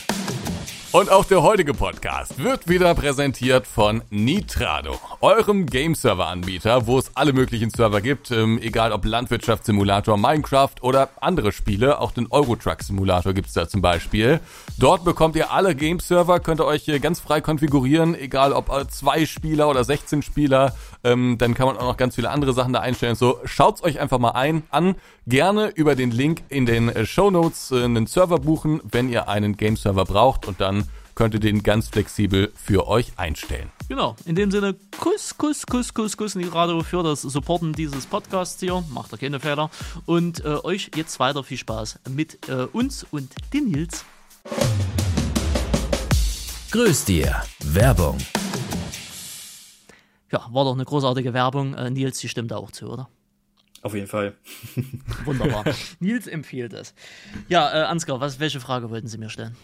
[0.91, 7.35] Und auch der heutige Podcast wird wieder präsentiert von Nitrado, eurem Game-Server-Anbieter, wo es alle
[7.35, 13.53] möglichen Server gibt, ähm, egal ob Landwirtschaftssimulator, Minecraft oder andere Spiele, auch den Eurotruck-Simulator gibt's
[13.53, 14.41] da zum Beispiel.
[14.81, 19.69] Dort bekommt ihr alle Game-Server, könnt ihr euch ganz frei konfigurieren, egal ob zwei Spieler
[19.69, 20.73] oder 16 Spieler,
[21.03, 23.17] ähm, dann kann man auch noch ganz viele andere Sachen da einstellen.
[23.17, 24.95] So, schaut's euch einfach mal ein, an,
[25.27, 29.29] gerne über den Link in den äh, Show Notes äh, einen Server buchen, wenn ihr
[29.29, 33.73] einen Game-Server braucht und dann könnt ihr den ganz flexibel für euch einstellen.
[33.89, 38.61] Genau, in dem Sinne, Kuss, Kuss, Kuss, Kuss, Kuss Radio für das Supporten dieses Podcasts
[38.61, 38.85] hier.
[38.91, 39.71] Macht ihr keine Fehler.
[40.07, 44.05] Und äh, euch jetzt weiter viel Spaß mit äh, uns und den Nils.
[46.71, 48.19] Grüß dir, Werbung.
[50.31, 51.75] Ja, war doch eine großartige Werbung.
[51.75, 53.09] Äh, Nils, die stimmt auch zu, oder?
[53.83, 54.35] Auf jeden Fall.
[55.25, 55.65] Wunderbar.
[56.01, 56.95] Nils empfiehlt es.
[57.49, 59.57] Ja, äh, Ansgar, was, welche Frage wollten Sie mir stellen?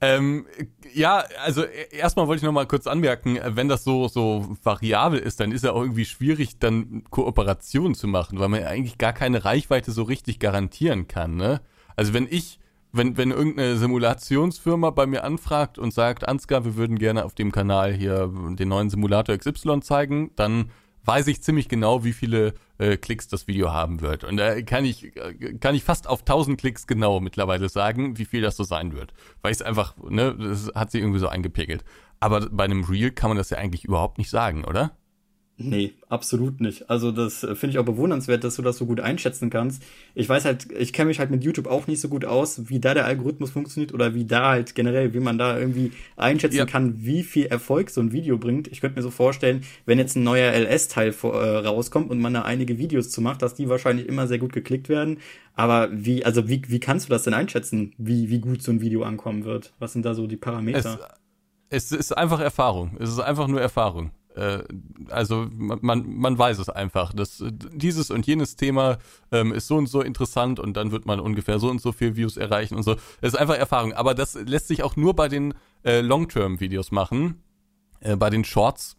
[0.00, 0.46] Ähm,
[0.94, 5.18] ja, also e, erstmal wollte ich noch mal kurz anmerken, wenn das so so variabel
[5.18, 8.98] ist, dann ist ja auch irgendwie schwierig, dann Kooperationen zu machen, weil man ja eigentlich
[8.98, 11.34] gar keine Reichweite so richtig garantieren kann.
[11.34, 11.60] Ne?
[11.96, 12.60] Also wenn ich
[12.92, 17.52] wenn, wenn irgendeine Simulationsfirma bei mir anfragt und sagt, Ansgar, wir würden gerne auf dem
[17.52, 20.70] Kanal hier den neuen Simulator XY zeigen, dann
[21.04, 24.24] weiß ich ziemlich genau, wie viele äh, Klicks das Video haben wird.
[24.24, 25.12] Und da kann ich,
[25.60, 29.14] kann ich fast auf 1000 Klicks genau mittlerweile sagen, wie viel das so sein wird.
[29.40, 31.82] Weil ich es einfach, ne, das hat sich irgendwie so eingepegelt.
[32.20, 34.97] Aber bei einem Reel kann man das ja eigentlich überhaupt nicht sagen, oder?
[35.60, 36.88] Nee, absolut nicht.
[36.88, 39.82] Also das äh, finde ich auch bewundernswert, dass du das so gut einschätzen kannst.
[40.14, 42.78] Ich weiß halt, ich kenne mich halt mit YouTube auch nicht so gut aus, wie
[42.78, 46.64] da der Algorithmus funktioniert oder wie da halt generell, wie man da irgendwie einschätzen ja.
[46.64, 48.68] kann, wie viel Erfolg so ein Video bringt.
[48.68, 52.42] Ich könnte mir so vorstellen, wenn jetzt ein neuer LS-Teil äh, rauskommt und man da
[52.42, 55.18] einige Videos zu macht, dass die wahrscheinlich immer sehr gut geklickt werden.
[55.56, 58.80] Aber wie, also wie, wie kannst du das denn einschätzen, wie, wie gut so ein
[58.80, 59.72] Video ankommen wird?
[59.80, 61.00] Was sind da so die Parameter?
[61.68, 62.96] Es, es ist einfach Erfahrung.
[63.00, 64.12] Es ist einfach nur Erfahrung.
[64.38, 64.62] Äh,
[65.08, 68.98] also man, man weiß es einfach, dass dieses und jenes Thema
[69.32, 72.16] ähm, ist so und so interessant und dann wird man ungefähr so und so viel
[72.16, 72.92] Views erreichen und so.
[73.20, 73.92] Es ist einfach Erfahrung.
[73.94, 77.42] Aber das lässt sich auch nur bei den äh, Long-Term-Videos machen.
[78.00, 78.96] Äh, bei den Shorts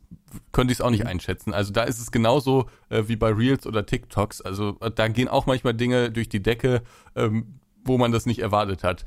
[0.52, 1.54] könnte ich es auch nicht einschätzen.
[1.54, 4.42] Also da ist es genauso äh, wie bei Reels oder TikToks.
[4.42, 6.82] Also da gehen auch manchmal Dinge durch die Decke,
[7.16, 9.06] ähm, wo man das nicht erwartet hat.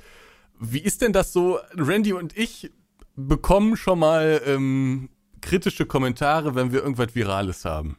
[0.59, 1.59] Wie ist denn das so?
[1.77, 2.71] Randy und ich
[3.17, 5.11] bekommen schon mal ähm,
[5.43, 7.99] kritische Kommentare, wenn wir irgendwas Virales haben.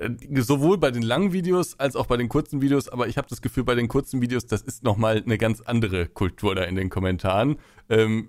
[0.00, 3.28] Äh, sowohl bei den langen Videos als auch bei den kurzen Videos, aber ich habe
[3.28, 6.76] das Gefühl, bei den kurzen Videos, das ist nochmal eine ganz andere Kultur da in
[6.76, 7.56] den Kommentaren.
[7.90, 8.28] Ähm,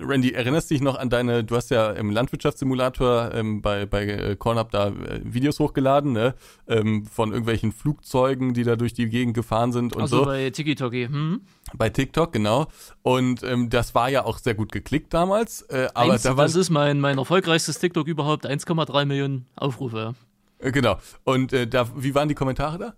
[0.00, 4.36] Randy, erinnerst dich noch an deine, du hast ja im Landwirtschaftssimulator ähm, bei, bei äh,
[4.36, 6.34] Cornup da äh, Videos hochgeladen, ne?
[6.68, 10.24] Ähm, von irgendwelchen Flugzeugen, die da durch die Gegend gefahren sind und also so.
[10.24, 11.40] bei TikTok, hm?
[11.74, 12.66] Bei TikTok, genau.
[13.02, 15.62] Und ähm, das war ja auch sehr gut geklickt damals.
[15.62, 20.14] Äh, aber Eins, da war, das ist mein, mein erfolgreichstes TikTok überhaupt, 1,3 Millionen Aufrufe.
[20.60, 20.98] Äh, genau.
[21.24, 22.94] Und äh, da, wie waren die Kommentare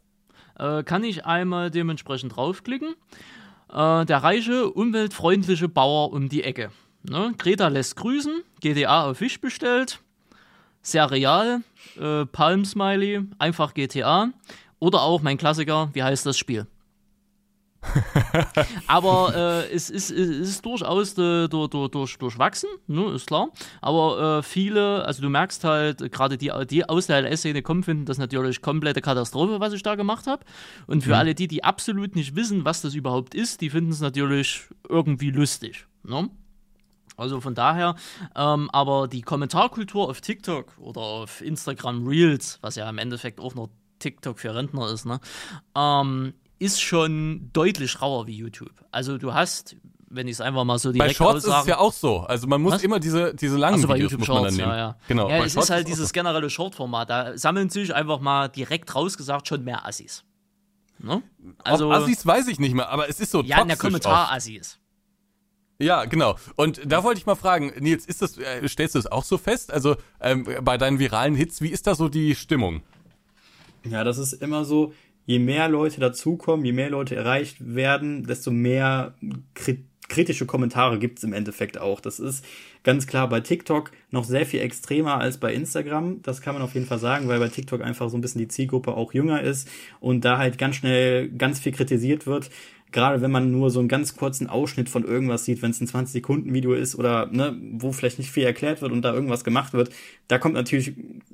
[0.56, 0.78] da?
[0.78, 2.94] Äh, kann ich einmal dementsprechend draufklicken.
[3.72, 6.70] Äh, der reiche, umweltfreundliche Bauer um die Ecke.
[7.02, 7.34] Ne?
[7.38, 10.00] Greta lässt grüßen, GTA auf Fisch bestellt,
[10.82, 11.62] sehr real,
[11.98, 14.30] äh, Palm Smiley, einfach GTA.
[14.78, 16.66] Oder auch mein Klassiker, wie heißt das Spiel?
[18.86, 23.48] Aber äh, es, ist, es ist durchaus äh, durch, durch, durchwachsen, ne, ist klar.
[23.80, 28.04] Aber äh, viele, also du merkst halt, gerade die, die aus der LS-Szene kommen, finden
[28.04, 30.44] das natürlich komplette Katastrophe, was ich da gemacht habe.
[30.86, 31.16] Und für mhm.
[31.16, 35.30] alle die, die absolut nicht wissen, was das überhaupt ist, die finden es natürlich irgendwie
[35.30, 35.86] lustig.
[36.04, 36.30] Ne?
[37.16, 37.94] Also von daher,
[38.34, 43.54] ähm, aber die Kommentarkultur auf TikTok oder auf Instagram Reels, was ja im Endeffekt auch
[43.54, 43.68] noch
[43.98, 45.20] TikTok für Rentner ist, ne,
[45.76, 48.70] ähm, ist schon deutlich rauer wie YouTube.
[48.92, 49.74] Also du hast,
[50.08, 52.20] wenn ich es einfach mal so direkt Bei Shorts aussage, ist es ja auch so.
[52.20, 52.84] Also man muss Was?
[52.84, 54.96] immer diese, diese langen also bei Videos YouTube Shorts, Ja, ja.
[55.08, 55.28] Genau.
[55.28, 56.12] Ja, es Shorts ist halt ist dieses so.
[56.12, 57.10] generelle Short-Format.
[57.10, 60.22] Da sammeln sich einfach mal direkt rausgesagt schon mehr Assis.
[61.00, 61.20] Ne?
[61.64, 64.78] Also, Ob Assis weiß ich nicht mehr, aber es ist so Ja, in der Kommentar-Assis.
[65.80, 66.36] Ja, genau.
[66.54, 69.36] Und da wollte ich mal fragen, Nils, ist das, äh, stellst du das auch so
[69.36, 69.72] fest?
[69.72, 72.82] Also ähm, bei deinen viralen Hits, wie ist da so die Stimmung?
[73.84, 74.92] Ja, das ist immer so,
[75.26, 79.14] je mehr Leute dazukommen, je mehr Leute erreicht werden, desto mehr
[80.12, 82.00] kritische Kommentare gibt's im Endeffekt auch.
[82.00, 82.44] Das ist
[82.82, 86.20] ganz klar bei TikTok noch sehr viel extremer als bei Instagram.
[86.22, 88.48] Das kann man auf jeden Fall sagen, weil bei TikTok einfach so ein bisschen die
[88.48, 89.68] Zielgruppe auch jünger ist
[90.00, 92.50] und da halt ganz schnell ganz viel kritisiert wird.
[92.90, 95.86] Gerade wenn man nur so einen ganz kurzen Ausschnitt von irgendwas sieht, wenn es ein
[95.86, 99.44] 20 Sekunden Video ist oder ne, wo vielleicht nicht viel erklärt wird und da irgendwas
[99.44, 99.88] gemacht wird,
[100.28, 100.92] da kommt natürlich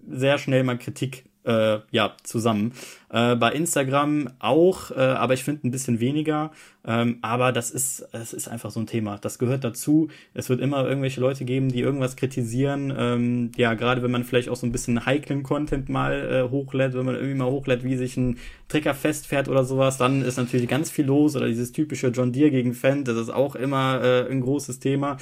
[0.08, 2.72] sehr schnell mal Kritik äh, ja, zusammen.
[3.10, 6.52] Äh, bei Instagram auch, äh, aber ich finde ein bisschen weniger.
[6.86, 9.18] Ähm, aber das ist, das ist einfach so ein Thema.
[9.18, 10.08] Das gehört dazu.
[10.34, 12.92] Es wird immer irgendwelche Leute geben, die irgendwas kritisieren.
[12.96, 16.94] Ähm, ja, gerade wenn man vielleicht auch so ein bisschen heiklen Content mal äh, hochlädt,
[16.94, 18.38] wenn man irgendwie mal hochlädt, wie sich ein
[18.68, 21.34] Trecker festfährt oder sowas, dann ist natürlich ganz viel los.
[21.34, 25.16] Oder dieses typische John Deere gegen Fendt, das ist auch immer äh, ein großes Thema.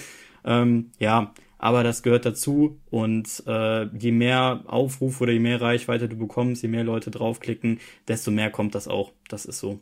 [0.44, 6.08] Ähm, ja, aber das gehört dazu und äh, je mehr Aufruf oder je mehr Reichweite
[6.08, 9.12] du bekommst, je mehr Leute draufklicken, desto mehr kommt das auch.
[9.28, 9.80] Das ist so.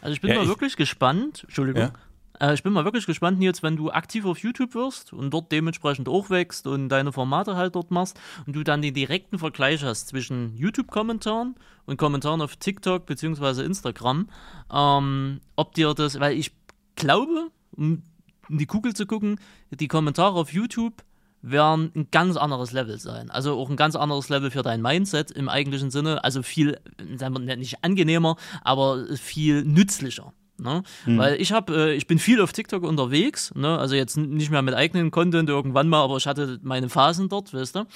[0.00, 1.92] Also ich bin ja, mal ich, wirklich gespannt, Entschuldigung, ja?
[2.50, 5.50] äh, ich bin mal wirklich gespannt, Nils, wenn du aktiv auf YouTube wirst und dort
[5.50, 9.82] dementsprechend auch wächst und deine Formate halt dort machst und du dann den direkten Vergleich
[9.82, 13.64] hast zwischen YouTube-Kommentaren und Kommentaren auf TikTok bzw.
[13.64, 14.28] Instagram,
[14.72, 16.52] ähm, ob dir das, weil ich
[16.96, 17.50] glaube,
[18.48, 19.38] in die Kugel zu gucken,
[19.70, 21.04] die Kommentare auf YouTube
[21.42, 23.30] werden ein ganz anderes Level sein.
[23.30, 26.24] Also auch ein ganz anderes Level für dein Mindset im eigentlichen Sinne.
[26.24, 26.78] Also viel,
[27.16, 30.32] sagen wir nicht angenehmer, aber viel nützlicher.
[30.56, 30.84] Ne?
[31.04, 31.18] Mhm.
[31.18, 33.76] Weil ich habe, äh, ich bin viel auf TikTok unterwegs, ne?
[33.76, 37.52] also jetzt nicht mehr mit eigenen Content irgendwann mal, aber ich hatte meine Phasen dort,
[37.52, 37.86] weißt du.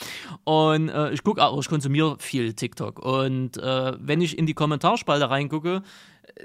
[0.43, 2.99] Und äh, ich gucke auch, ich konsumiere viel TikTok.
[2.99, 5.83] Und äh, wenn ich in die Kommentarspalte reingucke,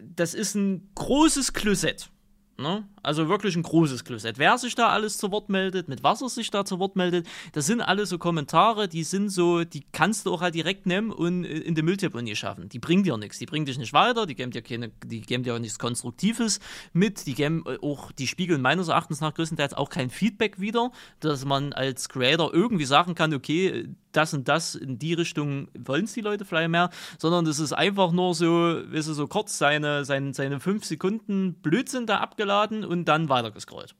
[0.02, 2.10] das ist ein großes Klosett
[2.58, 2.84] Ne?
[3.04, 4.38] Also wirklich ein großes Klosett.
[4.38, 7.28] Wer sich da alles zu Wort meldet, mit was er sich da zu Wort meldet,
[7.52, 11.12] das sind alles so Kommentare, die sind so, die kannst du auch halt direkt nehmen
[11.12, 12.70] und in den Mülltipp schaffen.
[12.70, 15.44] Die bringen dir nichts, die bringen dich nicht weiter, die geben dir keine, die geben
[15.44, 16.60] dir auch nichts Konstruktives
[16.94, 21.44] mit, die geben auch, die spiegeln meines Erachtens nach größtenteils auch kein Feedback wieder, dass
[21.44, 26.14] man als Creator irgendwie sagen kann, okay, das und das in die Richtung wollen es
[26.14, 30.06] die Leute vielleicht mehr, sondern das ist einfach nur so, weißt du, so kurz seine,
[30.06, 33.96] seine, seine fünf Sekunden Blödsinn da abgeladen und dann weitergescrollt.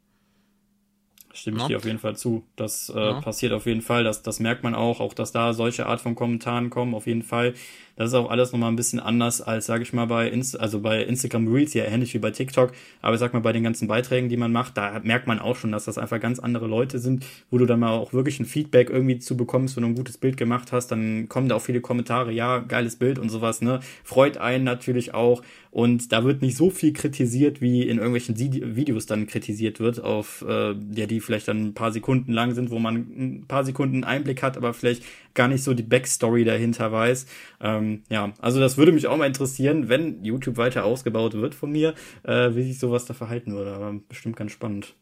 [1.34, 1.68] Stimme ich ja.
[1.70, 2.46] dir auf jeden Fall zu.
[2.56, 3.22] Das äh, ja.
[3.22, 4.04] passiert auf jeden Fall.
[4.04, 7.24] Das, das merkt man auch, auch dass da solche Art von Kommentaren kommen, auf jeden
[7.24, 7.56] Fall.
[7.96, 10.80] Das ist auch alles nochmal ein bisschen anders als, sage ich mal, bei, Inst also
[10.80, 12.72] bei Instagram Reels, ja ähnlich wie bei TikTok.
[13.02, 15.56] Aber ich sag mal, bei den ganzen Beiträgen, die man macht, da merkt man auch
[15.56, 18.46] schon, dass das einfach ganz andere Leute sind, wo du dann mal auch wirklich ein
[18.46, 20.88] Feedback irgendwie zu bekommst, wenn du ein gutes Bild gemacht hast.
[20.88, 23.80] Dann kommen da auch viele Kommentare, ja, geiles Bild und sowas, ne?
[24.04, 25.44] Freut einen natürlich auch.
[25.70, 30.46] Und da wird nicht so viel kritisiert, wie in irgendwelchen Videos dann kritisiert wird, auf
[30.48, 34.04] äh, ja, die vielleicht dann ein paar Sekunden lang sind, wo man ein paar Sekunden
[34.04, 37.26] Einblick hat, aber vielleicht gar nicht so die Backstory dahinter weiß.
[37.62, 41.72] Ähm, ja, also das würde mich auch mal interessieren, wenn YouTube weiter ausgebaut wird von
[41.72, 43.74] mir, äh, wie sich sowas da verhalten würde.
[43.74, 44.96] Aber bestimmt ganz spannend.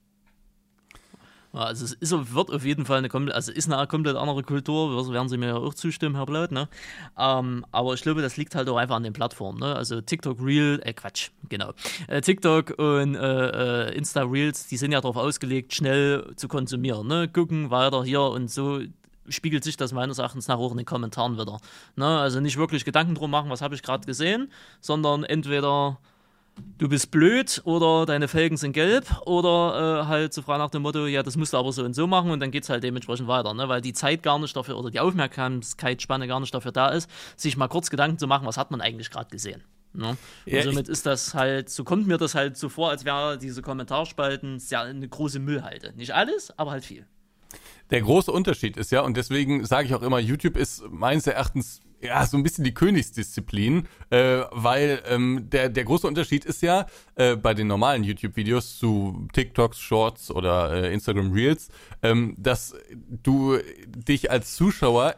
[1.53, 5.11] Also es ist, wird auf jeden Fall eine komplett, also ist eine komplett andere Kultur,
[5.11, 6.69] werden Sie mir ja auch zustimmen, Herr Blaut, ne?
[7.17, 9.75] Ähm, aber ich glaube, das liegt halt auch einfach an den Plattformen, ne?
[9.75, 11.73] Also TikTok Reel, äh Quatsch, genau.
[12.07, 17.07] Äh, TikTok und äh, äh, Insta Reels, die sind ja darauf ausgelegt, schnell zu konsumieren,
[17.07, 17.27] ne?
[17.27, 18.79] Gucken weiter hier und so
[19.27, 21.59] spiegelt sich das meines Erachtens nach auch in den Kommentaren wieder.
[21.95, 22.05] Ne?
[22.05, 25.97] Also nicht wirklich Gedanken drum machen, was habe ich gerade gesehen, sondern entweder
[26.77, 30.81] du bist blöd oder deine Felgen sind gelb oder äh, halt so frei nach dem
[30.81, 32.83] Motto, ja, das musst du aber so und so machen und dann geht es halt
[32.83, 33.69] dementsprechend weiter, ne?
[33.69, 37.57] weil die Zeit gar nicht dafür oder die Aufmerksamkeitsspanne gar nicht dafür da ist, sich
[37.57, 39.63] mal kurz Gedanken zu machen, was hat man eigentlich gerade gesehen.
[39.93, 40.17] Ne?
[40.45, 43.37] Ja, und somit ist das halt, so kommt mir das halt so vor, als wäre
[43.37, 45.93] diese Kommentarspalten sehr eine große Müllhalde.
[45.95, 47.05] Nicht alles, aber halt viel.
[47.91, 51.81] Der große Unterschied ist ja, und deswegen sage ich auch immer, YouTube ist meines Erachtens
[52.01, 56.87] ja, so ein bisschen die Königsdisziplin, äh, weil ähm, der, der große Unterschied ist ja
[57.15, 61.69] äh, bei den normalen YouTube-Videos zu TikToks, Shorts oder äh, Instagram Reels,
[62.01, 65.15] ähm, dass du dich als Zuschauer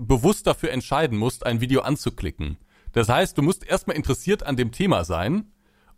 [0.00, 2.56] bewusst dafür entscheiden musst, ein Video anzuklicken.
[2.92, 5.52] Das heißt, du musst erstmal interessiert an dem Thema sein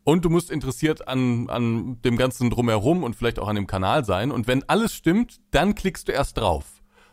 [0.06, 4.04] und du musst interessiert an, an dem Ganzen drumherum und vielleicht auch an dem Kanal
[4.04, 4.30] sein.
[4.30, 6.64] Und wenn alles stimmt, dann klickst du erst drauf.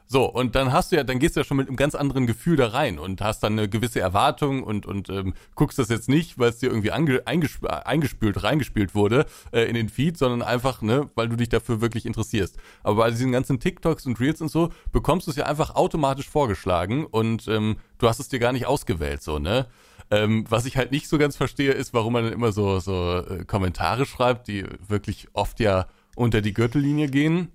[0.05, 2.27] So, und dann hast du ja, dann gehst du ja schon mit einem ganz anderen
[2.27, 6.07] Gefühl da rein und hast dann eine gewisse Erwartung und, und ähm, guckst das jetzt
[6.07, 10.43] nicht, weil es dir irgendwie ange, eingesp eingespült, reingespielt wurde äh, in den Feed, sondern
[10.43, 12.57] einfach, ne, weil du dich dafür wirklich interessierst.
[12.83, 16.29] Aber bei diesen ganzen TikToks und Reels und so bekommst du es ja einfach automatisch
[16.29, 19.65] vorgeschlagen und ähm, du hast es dir gar nicht ausgewählt, so, ne?
[20.13, 23.17] Ähm, was ich halt nicht so ganz verstehe, ist, warum man dann immer so, so
[23.17, 27.47] äh, Kommentare schreibt, die wirklich oft ja unter die Gürtellinie gehen.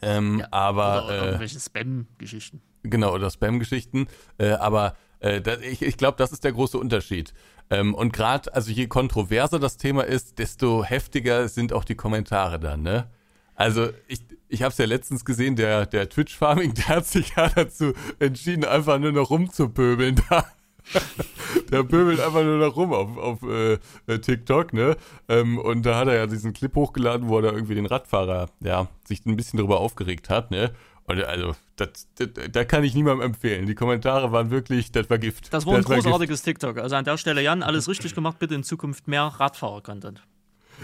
[0.00, 2.62] Ähm, ja, aber oder, äh, irgendwelche Spam-Geschichten.
[2.82, 4.06] Genau, oder Spam-Geschichten.
[4.38, 7.34] Äh, aber äh, das, ich, ich glaube, das ist der große Unterschied.
[7.68, 12.58] Ähm, und gerade, also je kontroverser das Thema ist, desto heftiger sind auch die Kommentare
[12.58, 13.10] dann, ne?
[13.54, 17.50] Also ich, ich habe es ja letztens gesehen, der, der Twitch-Farming, der hat sich ja
[17.50, 20.46] dazu entschieden, einfach nur noch rumzupöbeln da.
[21.70, 23.78] der pöbelt einfach nur noch rum auf, auf äh,
[24.18, 24.96] TikTok, ne?
[25.28, 28.48] Ähm, und da hat er ja diesen Clip hochgeladen, wo er da irgendwie den Radfahrer,
[28.60, 30.72] ja, sich ein bisschen darüber aufgeregt hat, ne?
[31.04, 33.66] Und also, da kann ich niemandem empfehlen.
[33.66, 35.52] Die Kommentare waren wirklich, das war Gift.
[35.52, 36.78] Das war ein das großartiges war TikTok.
[36.78, 40.22] Also an der Stelle, Jan, alles richtig gemacht, bitte in Zukunft mehr Radfahrer-Content.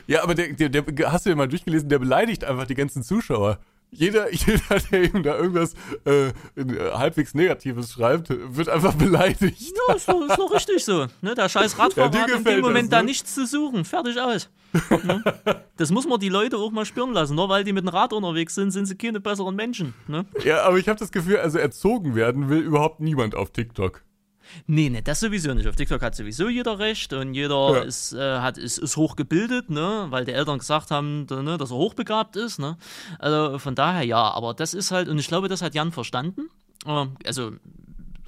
[0.06, 3.02] Ja, aber der, der, der, hast du ja mal durchgelesen, der beleidigt einfach die ganzen
[3.02, 3.58] Zuschauer.
[3.90, 5.74] Jeder, jeder, der ihm da irgendwas
[6.04, 6.32] äh,
[6.92, 9.60] halbwegs Negatives schreibt, wird einfach beleidigt.
[9.60, 11.06] Ja, ist doch, ist doch richtig so.
[11.22, 11.34] Ne?
[11.34, 13.02] Der scheiß Radfahrer ja, hat in dem Moment das, ne?
[13.02, 13.84] da nichts zu suchen.
[13.84, 14.50] Fertig aus.
[14.90, 15.22] ne?
[15.76, 17.34] Das muss man die Leute auch mal spüren lassen.
[17.34, 19.94] Nur weil die mit dem Rad unterwegs sind, sind sie keine besseren Menschen.
[20.06, 20.26] Ne?
[20.44, 24.02] Ja, aber ich habe das Gefühl, also erzogen werden will überhaupt niemand auf TikTok.
[24.66, 25.66] Nee, nee, das sowieso nicht.
[25.66, 27.82] Auf TikTok hat sowieso jeder recht und jeder ja.
[27.82, 30.06] ist, äh, hat, ist, ist hochgebildet, ne?
[30.10, 32.58] weil die Eltern gesagt haben, ne, dass er hochbegabt ist.
[32.58, 32.76] Ne?
[33.18, 36.50] Also von daher ja, aber das ist halt, und ich glaube, das hat Jan verstanden.
[36.86, 37.52] Äh, also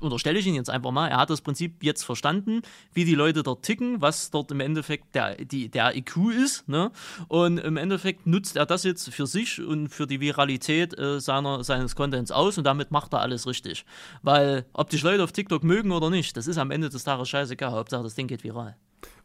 [0.00, 3.42] unterstelle ich ihn jetzt einfach mal, er hat das Prinzip jetzt verstanden, wie die Leute
[3.42, 6.68] dort ticken, was dort im Endeffekt der, die, der IQ ist.
[6.68, 6.90] Ne?
[7.28, 11.64] Und im Endeffekt nutzt er das jetzt für sich und für die Viralität äh, seiner,
[11.64, 13.84] seines Contents aus und damit macht er alles richtig.
[14.22, 17.28] Weil, ob dich Leute auf TikTok mögen oder nicht, das ist am Ende des Tages
[17.28, 17.72] scheißegal.
[17.72, 18.76] Hauptsache, das Ding geht viral.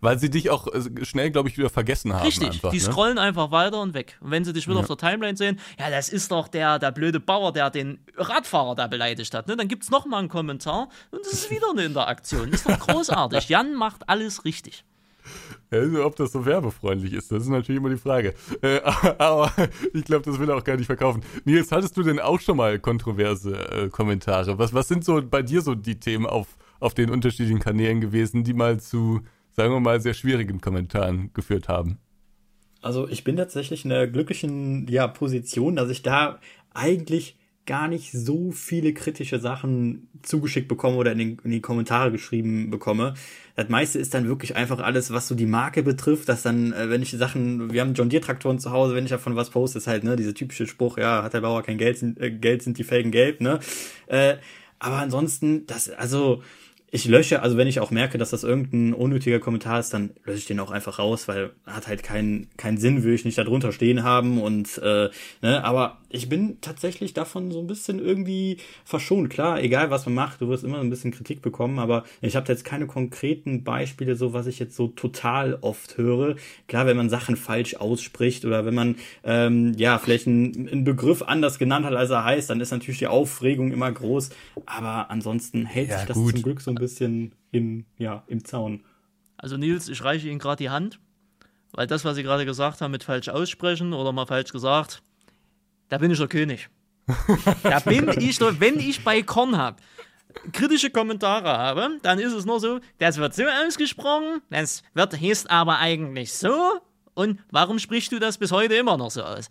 [0.02, 2.26] Weil sie dich auch äh, schnell, glaube ich, wieder vergessen haben.
[2.26, 2.84] Richtig, einfach, die ne?
[2.84, 4.18] scrollen einfach weiter und weg.
[4.22, 4.82] Und wenn sie dich wieder ja.
[4.82, 8.76] auf der Timeline sehen, ja, das ist doch der, der blöde Bauer, der den Radfahrer
[8.76, 9.48] da beleidigt hat.
[9.48, 9.56] Ne?
[9.56, 12.50] Dann gibt es nochmal einen Kommentar und das ist wieder eine Interaktion.
[12.50, 13.50] Ist doch großartig.
[13.50, 14.84] Jan macht alles richtig.
[15.72, 18.34] Also, ob das so werbefreundlich ist, das ist natürlich immer die Frage.
[18.62, 18.80] Äh,
[19.18, 19.52] aber
[19.94, 21.24] ich glaube, das will er auch gar nicht verkaufen.
[21.44, 24.58] Nils, hattest du denn auch schon mal kontroverse äh, Kommentare?
[24.58, 26.48] Was, was sind so bei dir so die Themen auf,
[26.80, 29.22] auf den unterschiedlichen Kanälen gewesen, die mal zu,
[29.56, 31.98] sagen wir mal, sehr schwierigen Kommentaren geführt haben?
[32.82, 36.40] Also ich bin tatsächlich in der glücklichen ja, Position, dass ich da
[36.74, 42.12] eigentlich gar nicht so viele kritische Sachen zugeschickt bekomme oder in, den, in die Kommentare
[42.12, 43.16] geschrieben bekomme.
[43.56, 46.90] Das meiste ist dann wirklich einfach alles, was so die Marke betrifft, dass dann, äh,
[46.90, 49.80] wenn ich Sachen, wir haben John Deere Traktoren zu Hause, wenn ich davon was poste,
[49.80, 52.62] ist halt, ne, diese typische Spruch, ja, hat der Bauer kein Geld, sind, äh, Geld
[52.62, 53.60] sind die Felgen gelb, ne.
[54.08, 54.36] Äh,
[54.78, 56.44] aber ansonsten, das, also,
[56.92, 60.40] ich lösche, also wenn ich auch merke, dass das irgendein unnötiger Kommentar ist, dann lösche
[60.40, 63.44] ich den auch einfach raus, weil hat halt keinen keinen Sinn, will ich nicht da
[63.44, 65.10] drunter stehen haben und äh,
[65.42, 69.30] ne, aber ich bin tatsächlich davon so ein bisschen irgendwie verschont.
[69.30, 72.52] Klar, egal was man macht, du wirst immer ein bisschen Kritik bekommen, aber ich habe
[72.52, 76.36] jetzt keine konkreten Beispiele, so was ich jetzt so total oft höre.
[76.68, 81.22] Klar, wenn man Sachen falsch ausspricht oder wenn man ähm, ja vielleicht einen, einen Begriff
[81.22, 84.30] anders genannt hat, als er heißt, dann ist natürlich die Aufregung immer groß.
[84.66, 86.32] Aber ansonsten hält ja, sich das gut.
[86.32, 88.84] zum Glück so ein bisschen im, ja, im Zaun.
[89.38, 91.00] Also Nils, ich reiche Ihnen gerade die Hand,
[91.74, 95.04] weil das, was Sie gerade gesagt haben mit falsch aussprechen oder mal falsch gesagt,
[95.90, 96.70] da bin ich der König.
[97.64, 99.78] da bin ich der, wenn ich bei Korn habe,
[100.52, 105.50] kritische Kommentare habe, dann ist es nur so, das wird so ausgesprochen, das wird heißt
[105.50, 106.80] aber eigentlich so
[107.14, 109.50] und warum sprichst du das bis heute immer noch so aus?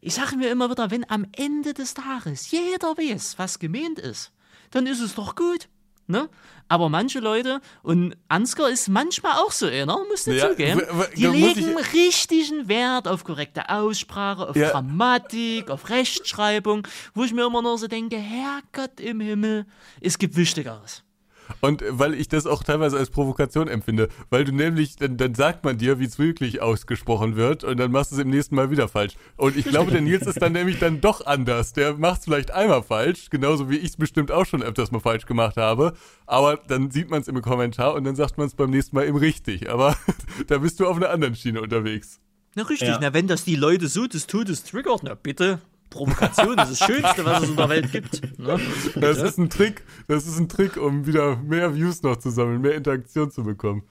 [0.00, 4.32] Ich sage mir immer wieder, wenn am Ende des Tages jeder weiß, was gemeint ist,
[4.70, 5.68] dann ist es doch gut.
[6.06, 6.28] Ne?
[6.68, 10.82] Aber manche Leute, und Ansgar ist manchmal auch so einer, musst du ja, zugeben,
[11.16, 11.92] die legen ich...
[11.92, 14.70] richtigen Wert auf korrekte Aussprache, auf ja.
[14.70, 19.66] Grammatik, auf Rechtschreibung, wo ich mir immer nur so denke, Herrgott im Himmel,
[20.00, 21.03] es gibt Wichtigeres.
[21.60, 25.64] Und weil ich das auch teilweise als Provokation empfinde, weil du nämlich, dann, dann sagt
[25.64, 28.70] man dir, wie es wirklich ausgesprochen wird und dann machst du es im nächsten Mal
[28.70, 29.14] wieder falsch.
[29.36, 31.72] Und ich glaube, der Nils ist dann nämlich dann doch anders.
[31.72, 35.00] Der macht es vielleicht einmal falsch, genauso wie ich es bestimmt auch schon öfters mal
[35.00, 35.94] falsch gemacht habe.
[36.26, 39.06] Aber dann sieht man es im Kommentar und dann sagt man es beim nächsten Mal
[39.06, 39.70] eben richtig.
[39.70, 39.96] Aber
[40.46, 42.20] da bist du auf einer anderen Schiene unterwegs.
[42.54, 42.98] Na richtig, ja.
[43.00, 45.60] na wenn das die Leute so des Todes triggert, na bitte,
[45.94, 48.38] Provokation ist das Schönste, was es in der Welt gibt.
[48.38, 48.58] Ne?
[48.96, 52.60] Das ist ein Trick, das ist ein Trick, um wieder mehr Views noch zu sammeln,
[52.60, 53.84] mehr Interaktion zu bekommen.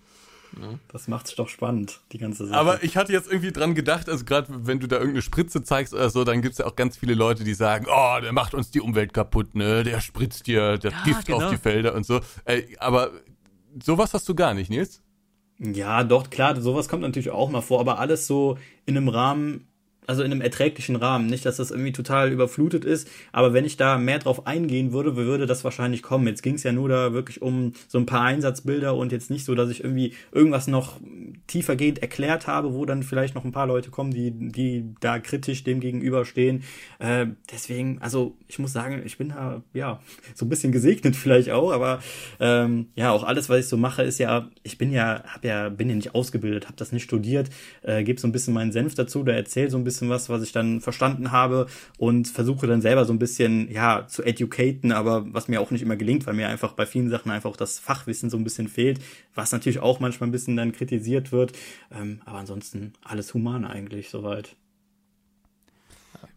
[0.91, 2.59] Das macht's doch spannend, die ganze Sache.
[2.59, 5.93] Aber ich hatte jetzt irgendwie dran gedacht, also gerade wenn du da irgendeine Spritze zeigst
[5.93, 8.69] oder so, dann gibt's ja auch ganz viele Leute, die sagen, oh, der macht uns
[8.69, 9.83] die Umwelt kaputt, ne?
[9.83, 11.45] Der spritzt dir das ja, Gift genau.
[11.45, 12.19] auf die Felder und so.
[12.45, 13.11] Ey, aber
[13.83, 15.01] sowas hast du gar nicht, Nils?
[15.59, 19.67] Ja, doch, klar, sowas kommt natürlich auch mal vor, aber alles so in einem Rahmen,
[20.07, 21.27] also in einem erträglichen Rahmen.
[21.27, 25.15] Nicht, dass das irgendwie total überflutet ist, aber wenn ich da mehr drauf eingehen würde,
[25.15, 26.27] würde das wahrscheinlich kommen.
[26.27, 29.45] Jetzt ging es ja nur da wirklich um so ein paar Einsatzbilder und jetzt nicht
[29.45, 30.99] so, dass ich irgendwie irgendwas noch
[31.47, 35.63] tiefergehend erklärt habe, wo dann vielleicht noch ein paar Leute kommen, die, die da kritisch
[35.63, 36.63] dem gegenüberstehen.
[36.99, 40.01] Äh, deswegen, also ich muss sagen, ich bin da ja
[40.35, 42.01] so ein bisschen gesegnet vielleicht auch, aber
[42.39, 45.69] ähm, ja, auch alles, was ich so mache, ist ja, ich bin ja, hab ja,
[45.69, 47.49] bin ja nicht ausgebildet, habe das nicht studiert,
[47.81, 50.29] äh, gebe so ein bisschen meinen Senf dazu, da erzähle so ein bisschen bisschen was,
[50.29, 51.67] was ich dann verstanden habe
[51.97, 55.81] und versuche dann selber so ein bisschen, ja, zu educaten, aber was mir auch nicht
[55.81, 58.99] immer gelingt, weil mir einfach bei vielen Sachen einfach das Fachwissen so ein bisschen fehlt,
[59.35, 61.53] was natürlich auch manchmal ein bisschen dann kritisiert wird.
[61.91, 64.55] Ähm, aber ansonsten alles human eigentlich soweit.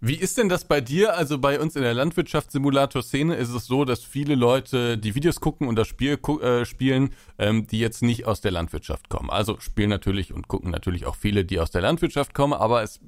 [0.00, 1.16] Wie ist denn das bei dir?
[1.16, 5.68] Also bei uns in der Landwirtschaftssimulator-Szene ist es so, dass viele Leute die Videos gucken
[5.68, 9.30] und das Spiel äh, spielen, ähm, die jetzt nicht aus der Landwirtschaft kommen.
[9.30, 13.00] Also spielen natürlich und gucken natürlich auch viele, die aus der Landwirtschaft kommen, aber es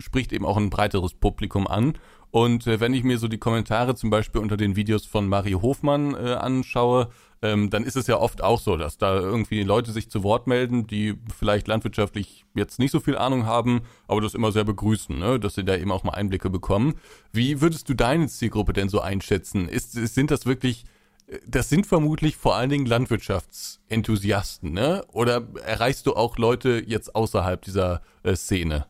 [0.00, 1.94] spricht eben auch ein breiteres Publikum an.
[2.30, 5.62] Und äh, wenn ich mir so die Kommentare zum Beispiel unter den Videos von Mario
[5.62, 7.08] Hofmann äh, anschaue,
[7.42, 10.46] ähm, dann ist es ja oft auch so, dass da irgendwie Leute sich zu Wort
[10.46, 15.18] melden, die vielleicht landwirtschaftlich jetzt nicht so viel Ahnung haben, aber das immer sehr begrüßen,
[15.18, 15.40] ne?
[15.40, 16.94] dass sie da eben auch mal Einblicke bekommen.
[17.32, 19.68] Wie würdest du deine Zielgruppe denn so einschätzen?
[19.68, 20.84] Ist, sind das wirklich
[21.46, 25.04] das sind vermutlich vor allen Dingen Landwirtschaftsenthusiasten, ne?
[25.12, 28.86] Oder erreichst du auch Leute jetzt außerhalb dieser äh, Szene?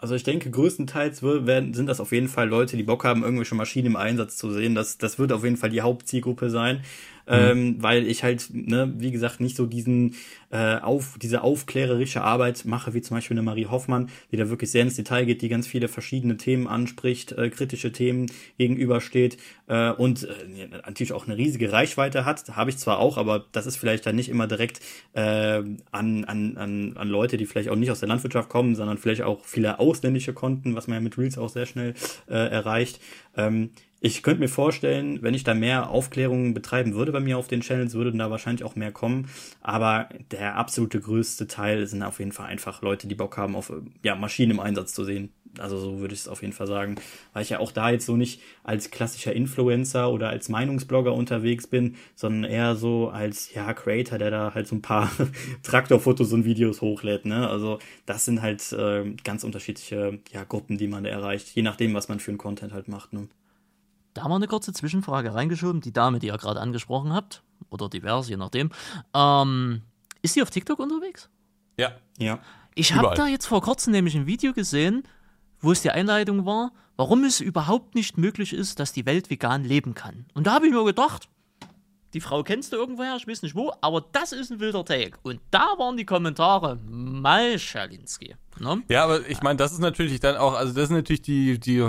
[0.00, 3.56] Also ich denke, größtenteils werden, sind das auf jeden Fall Leute, die Bock haben, irgendwelche
[3.56, 4.76] Maschinen im Einsatz zu sehen.
[4.76, 6.82] Das, das wird auf jeden Fall die Hauptzielgruppe sein.
[7.28, 7.34] Mhm.
[7.34, 10.14] ähm, weil ich halt, ne, wie gesagt, nicht so diesen
[10.50, 14.70] äh, auf diese aufklärerische Arbeit mache, wie zum Beispiel eine Marie Hoffmann, die da wirklich
[14.70, 19.90] sehr ins Detail geht, die ganz viele verschiedene Themen anspricht, äh, kritische Themen gegenübersteht äh,
[19.90, 22.56] und äh, natürlich auch eine riesige Reichweite hat.
[22.56, 24.80] Habe ich zwar auch, aber das ist vielleicht dann nicht immer direkt
[25.12, 28.96] äh, an, an, an, an Leute, die vielleicht auch nicht aus der Landwirtschaft kommen, sondern
[28.96, 31.94] vielleicht auch viele ausländische Konten, was man ja mit Reels auch sehr schnell
[32.28, 33.00] äh, erreicht.
[33.36, 33.70] Ähm,
[34.00, 37.62] ich könnte mir vorstellen, wenn ich da mehr Aufklärung betreiben würde bei mir auf den
[37.62, 39.28] Channels, würden da wahrscheinlich auch mehr kommen.
[39.60, 43.72] Aber der absolute größte Teil sind auf jeden Fall einfach Leute, die Bock haben, auf
[44.04, 45.30] ja, Maschinen im Einsatz zu sehen.
[45.58, 46.96] Also so würde ich es auf jeden Fall sagen.
[47.32, 51.66] Weil ich ja auch da jetzt so nicht als klassischer Influencer oder als Meinungsblogger unterwegs
[51.66, 55.10] bin, sondern eher so als ja Creator, der da halt so ein paar
[55.64, 57.24] Traktorfotos und Videos hochlädt.
[57.24, 57.48] Ne?
[57.48, 61.94] Also das sind halt äh, ganz unterschiedliche ja, Gruppen, die man da erreicht, je nachdem,
[61.94, 63.12] was man für einen Content halt macht.
[63.12, 63.28] Ne?
[64.18, 65.80] Da haben wir eine kurze Zwischenfrage reingeschoben.
[65.80, 68.70] Die Dame, die ihr gerade angesprochen habt, oder divers, je nachdem.
[69.14, 69.82] Ähm,
[70.22, 71.30] ist sie auf TikTok unterwegs?
[71.76, 71.92] Ja.
[72.18, 72.40] Ja.
[72.74, 75.04] Ich habe da jetzt vor kurzem nämlich ein Video gesehen,
[75.60, 79.62] wo es die Einleitung war, warum es überhaupt nicht möglich ist, dass die Welt vegan
[79.62, 80.26] leben kann.
[80.34, 81.28] Und da habe ich mir gedacht,
[82.14, 85.18] die Frau kennst du irgendwoher, ich weiß nicht wo, aber das ist ein wilder Take.
[85.22, 88.34] Und da waren die Kommentare mal Schalinski.
[88.58, 88.82] Ne?
[88.88, 91.84] Ja, aber ich meine, das ist natürlich dann auch, also das ist natürlich die, die,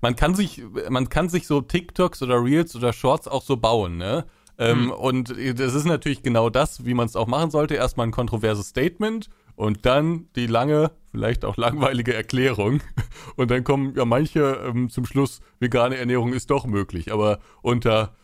[0.00, 3.96] man kann sich, man kann sich so TikToks oder Reels oder Shorts auch so bauen,
[3.96, 4.24] ne?
[4.56, 4.90] Ähm, hm.
[4.92, 7.74] Und das ist natürlich genau das, wie man es auch machen sollte.
[7.74, 12.80] Erstmal ein kontroverses Statement und dann die lange, vielleicht auch langweilige Erklärung.
[13.36, 18.14] Und dann kommen ja manche ähm, zum Schluss, vegane Ernährung ist doch möglich, aber unter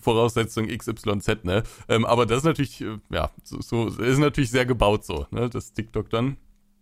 [0.00, 1.62] Voraussetzung XYZ, ne?
[1.88, 5.48] Ähm, aber das ist natürlich, äh, ja, so, so, ist natürlich sehr gebaut so, ne?
[5.48, 6.36] Das TikTok dann.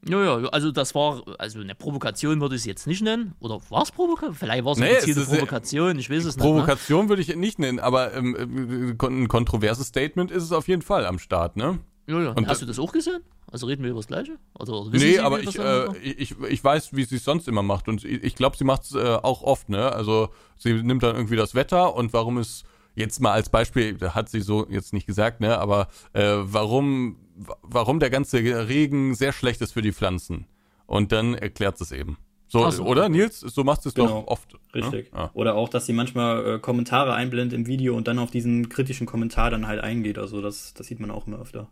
[0.09, 3.35] Ja, ja, also das war, also eine Provokation würde ich es jetzt nicht nennen.
[3.39, 4.35] Oder war es Provokation?
[4.35, 6.43] Vielleicht war es eine nee, gezielte Provokation, ich weiß es nicht.
[6.43, 7.09] Provokation ne?
[7.11, 11.05] würde ich nicht nennen, aber ähm, äh, ein kontroverses Statement ist es auf jeden Fall
[11.05, 11.79] am Start, ne?
[12.11, 12.31] Ja, ja.
[12.31, 13.21] Und Hast du das auch gesehen?
[13.51, 14.37] Also reden wir über das Gleiche?
[14.59, 17.89] Also, nee, Sie, aber ich, äh, ich, ich weiß, wie sie es sonst immer macht.
[17.89, 19.93] Und ich, ich glaube, sie macht es äh, auch oft, ne?
[19.93, 24.29] Also sie nimmt dann irgendwie das Wetter und warum es jetzt mal als Beispiel, hat
[24.29, 27.17] sie so jetzt nicht gesagt, ne, aber äh, warum,
[27.63, 30.47] warum der ganze Regen sehr schlecht ist für die Pflanzen.
[30.87, 32.19] Und dann erklärt es eben.
[32.49, 33.39] So, so, oder Nils?
[33.39, 34.23] So machst du es genau.
[34.23, 34.53] doch oft.
[34.53, 34.83] Ne?
[34.83, 35.13] Richtig.
[35.15, 35.31] Ja?
[35.35, 39.07] Oder auch, dass sie manchmal äh, Kommentare einblendet im Video und dann auf diesen kritischen
[39.07, 40.19] Kommentar dann halt eingeht.
[40.19, 41.69] Also das, das sieht man auch immer öfter.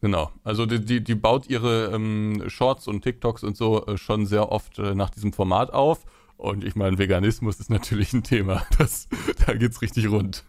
[0.00, 0.30] Genau.
[0.44, 4.50] Also die, die, die baut ihre ähm, Shorts und TikToks und so äh, schon sehr
[4.50, 6.06] oft äh, nach diesem Format auf.
[6.38, 8.62] Und ich meine, Veganismus ist natürlich ein Thema.
[8.78, 9.08] Das,
[9.46, 10.44] da geht's richtig rund.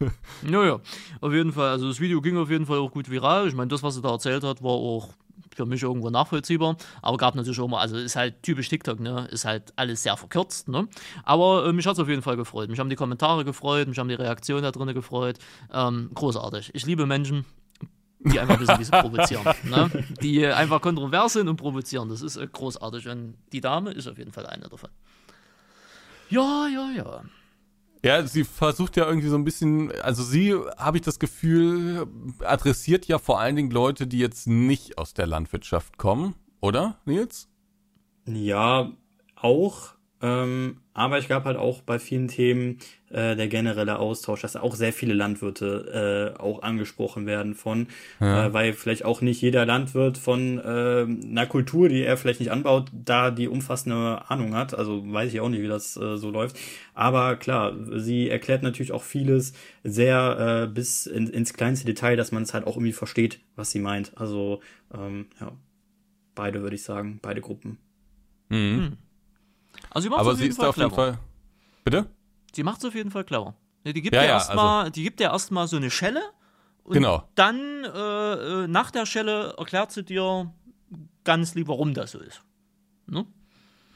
[0.49, 0.79] Ja, ja.
[1.19, 1.69] Auf jeden Fall.
[1.69, 3.49] Also das Video ging auf jeden Fall auch gut viral.
[3.49, 5.09] Ich meine, das, was sie da erzählt hat, war auch
[5.53, 6.77] für mich irgendwo nachvollziehbar.
[7.01, 9.27] Aber gab natürlich auch mal, also ist halt typisch TikTok, ne?
[9.31, 10.87] Ist halt alles sehr verkürzt, ne?
[11.23, 12.69] Aber äh, mich hat es auf jeden Fall gefreut.
[12.69, 15.39] Mich haben die Kommentare gefreut, mich haben die Reaktionen da drin gefreut.
[15.73, 16.71] Ähm, großartig.
[16.73, 17.45] Ich liebe Menschen,
[18.24, 19.43] die einfach wissen, wie sie provozieren.
[19.63, 19.89] Ne?
[20.22, 22.09] Die einfach kontrovers sind und provozieren.
[22.09, 23.07] Das ist äh, großartig.
[23.07, 24.89] Und die Dame ist auf jeden Fall eine davon.
[26.30, 27.24] Ja, ja, ja.
[28.03, 32.07] Ja, sie versucht ja irgendwie so ein bisschen, also sie, habe ich das Gefühl,
[32.39, 37.47] adressiert ja vor allen Dingen Leute, die jetzt nicht aus der Landwirtschaft kommen, oder, Nils?
[38.26, 38.91] Ja,
[39.36, 39.95] auch.
[40.22, 44.76] Ähm, aber ich glaube halt auch bei vielen Themen äh, der generelle Austausch, dass auch
[44.76, 47.88] sehr viele Landwirte äh, auch angesprochen werden von,
[48.19, 48.47] ja.
[48.47, 52.51] äh, weil vielleicht auch nicht jeder Landwirt von äh, einer Kultur, die er vielleicht nicht
[52.51, 54.74] anbaut, da die umfassende Ahnung hat.
[54.78, 56.57] Also weiß ich auch nicht, wie das äh, so läuft.
[56.93, 59.53] Aber klar, sie erklärt natürlich auch vieles
[59.84, 63.72] sehr äh, bis in, ins kleinste Detail, dass man es halt auch irgendwie versteht, was
[63.72, 64.11] sie meint.
[64.17, 64.59] Also
[64.93, 65.53] ähm, ja,
[66.36, 67.78] beide würde ich sagen, beide Gruppen.
[68.49, 68.97] Mhm.
[69.89, 71.19] Also sie Aber sie ist Fall auf jeden Fall.
[71.84, 72.07] Bitte?
[72.53, 73.55] Sie macht es auf jeden Fall clever.
[73.84, 76.21] Die gibt ja, ja, erstmal, also, die gibt ja erstmal so eine Schelle
[76.84, 77.27] und genau.
[77.36, 80.53] dann äh, äh, nach der Schelle erklärt sie dir
[81.23, 82.43] ganz lieb, warum das so ist.
[83.07, 83.25] Ne?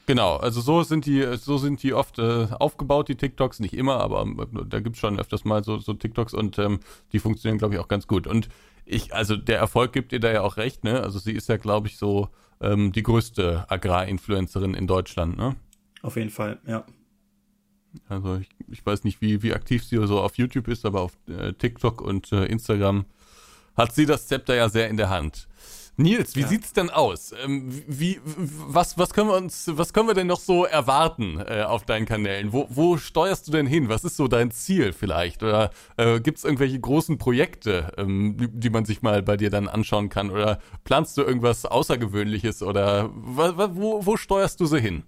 [0.06, 4.00] Genau, also so sind die, so sind die oft äh, aufgebaut, die TikToks, nicht immer,
[4.00, 6.80] aber äh, da gibt es schon öfters mal so, so TikToks und ähm,
[7.12, 8.26] die funktionieren, glaube ich, auch ganz gut.
[8.26, 8.48] Und
[8.84, 11.02] ich, also der Erfolg gibt ihr da ja auch recht, ne?
[11.02, 12.28] Also sie ist ja, glaube ich, so
[12.60, 15.56] ähm, die größte Agrarinfluencerin in Deutschland, ne?
[16.06, 16.84] Auf jeden Fall, ja.
[18.08, 21.18] Also ich, ich weiß nicht, wie, wie aktiv sie so auf YouTube ist, aber auf
[21.26, 23.06] äh, TikTok und äh, Instagram
[23.76, 25.48] hat sie das Zepter ja sehr in der Hand.
[25.98, 26.46] Nils, wie ja.
[26.46, 27.32] sieht's denn aus?
[27.42, 31.62] Ähm, wie, was, was können wir uns, was können wir denn noch so erwarten äh,
[31.62, 32.52] auf deinen Kanälen?
[32.52, 33.88] Wo, wo steuerst du denn hin?
[33.88, 35.42] Was ist so dein Ziel vielleicht?
[35.42, 39.50] Oder äh, gibt es irgendwelche großen Projekte, ähm, die, die, man sich mal bei dir
[39.50, 40.30] dann anschauen kann?
[40.30, 42.62] Oder planst du irgendwas Außergewöhnliches?
[42.62, 45.02] Oder wo, wo steuerst du so hin?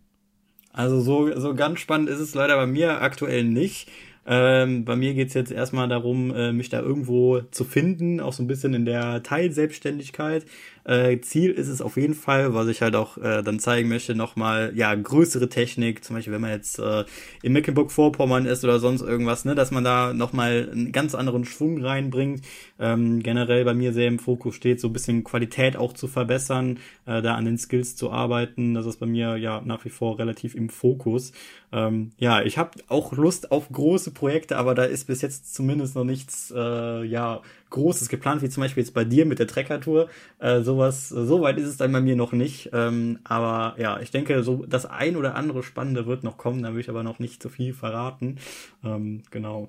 [0.73, 3.89] Also so, so ganz spannend ist es leider bei mir aktuell nicht.
[4.31, 8.43] Ähm, bei mir geht's jetzt erstmal darum, äh, mich da irgendwo zu finden, auch so
[8.43, 10.45] ein bisschen in der Teilselbstständigkeit.
[10.89, 14.15] Äh, Ziel ist es auf jeden Fall, was ich halt auch äh, dann zeigen möchte,
[14.15, 17.05] nochmal, ja, größere Technik, zum Beispiel, wenn man jetzt äh,
[17.43, 21.85] in Mecklenburg-Vorpommern ist oder sonst irgendwas, ne, dass man da nochmal einen ganz anderen Schwung
[21.85, 22.43] reinbringt.
[22.79, 26.79] Ähm, generell bei mir sehr im Fokus steht, so ein bisschen Qualität auch zu verbessern,
[27.05, 28.73] äh, da an den Skills zu arbeiten.
[28.73, 31.33] Das ist bei mir ja nach wie vor relativ im Fokus.
[31.71, 35.97] Ähm, ja, ich habe auch Lust auf große Projekte, aber da ist bis jetzt zumindest
[35.97, 40.09] noch nichts, äh, ja, Großes geplant, wie zum Beispiel jetzt bei dir mit der Trekker-Tour.
[40.39, 42.71] Äh, sowas, so weit ist es dann bei mir noch nicht.
[42.73, 46.73] Ähm, aber ja, ich denke, so das ein oder andere Spannende wird noch kommen, da
[46.73, 48.37] will ich aber noch nicht so viel verraten.
[48.85, 49.69] Ähm, genau.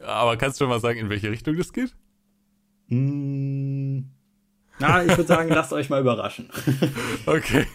[0.00, 1.94] Aber kannst du mal sagen, in welche Richtung das geht?
[2.88, 3.79] Hm,
[4.80, 6.48] na, ich würde sagen, lasst euch mal überraschen.
[7.26, 7.66] okay.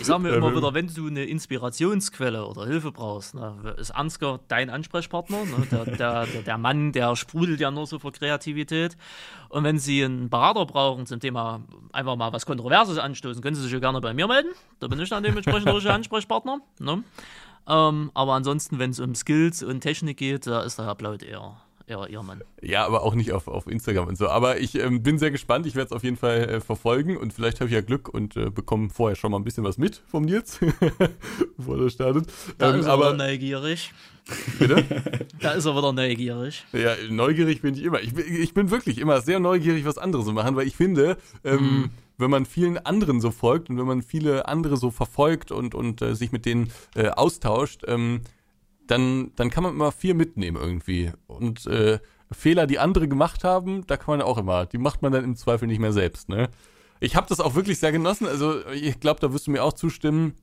[0.00, 4.40] Ich sage mir immer wieder, wenn du eine Inspirationsquelle oder Hilfe brauchst, ne, ist Ansgar
[4.48, 5.44] dein Ansprechpartner.
[5.44, 8.96] Ne, der, der, der, Mann, der sprudelt ja nur so vor Kreativität.
[9.48, 13.62] Und wenn Sie einen Berater brauchen zum Thema einfach mal was Kontroverses anstoßen, können Sie
[13.62, 14.50] sich ja gerne bei mir melden.
[14.80, 16.60] Da bin ich dann dementsprechend der Ansprechpartner.
[16.80, 17.02] Ne?
[17.66, 21.22] Ähm, aber ansonsten, wenn es um Skills und Technik geht, da ist der Herr Blaut
[21.22, 21.56] eher
[21.86, 22.42] ja, ihr Mann.
[22.62, 24.28] Ja, aber auch nicht auf, auf Instagram und so.
[24.28, 25.66] Aber ich ähm, bin sehr gespannt.
[25.66, 28.36] Ich werde es auf jeden Fall äh, verfolgen und vielleicht habe ich ja Glück und
[28.36, 30.60] äh, bekomme vorher schon mal ein bisschen was mit vom Nils,
[31.56, 32.32] bevor er startet.
[32.58, 33.92] Da ähm, ist er aber neugierig.
[34.58, 34.82] Bitte?
[35.40, 36.64] da ist er wieder neugierig.
[36.72, 38.00] Ja, neugierig bin ich immer.
[38.00, 41.60] Ich, ich bin wirklich immer sehr neugierig, was andere so machen, weil ich finde, ähm,
[41.60, 45.74] mhm wenn man vielen anderen so folgt und wenn man viele andere so verfolgt und,
[45.74, 48.20] und äh, sich mit denen äh, austauscht, ähm,
[48.86, 51.12] dann, dann kann man immer viel mitnehmen irgendwie.
[51.26, 51.98] Und äh,
[52.30, 55.36] Fehler, die andere gemacht haben, da kann man auch immer, die macht man dann im
[55.36, 56.48] Zweifel nicht mehr selbst, ne?
[57.00, 59.72] Ich habe das auch wirklich sehr genossen, also ich glaube, da wirst du mir auch
[59.72, 60.34] zustimmen,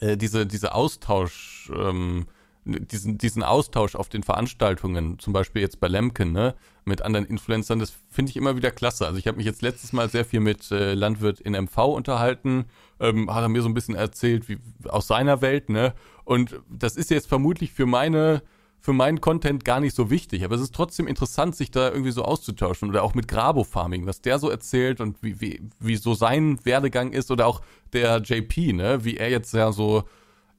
[0.00, 2.26] äh, diese, diese Austausch, ähm,
[2.64, 6.54] diesen, diesen Austausch auf den Veranstaltungen, zum Beispiel jetzt bei Lemken, ne,
[6.84, 9.06] mit anderen Influencern, das finde ich immer wieder klasse.
[9.06, 12.66] Also ich habe mich jetzt letztes Mal sehr viel mit äh, Landwirt in MV unterhalten,
[13.02, 15.92] ähm, hat er mir so ein bisschen erzählt, wie aus seiner Welt, ne?
[16.24, 18.42] Und das ist jetzt vermutlich für meine
[18.82, 22.10] für meinen Content gar nicht so wichtig, aber es ist trotzdem interessant, sich da irgendwie
[22.10, 25.94] so auszutauschen oder auch mit Grabo Farming, was der so erzählt und wie, wie, wie
[25.94, 27.60] so sein Werdegang ist oder auch
[27.92, 30.02] der JP, ne, wie er jetzt ja so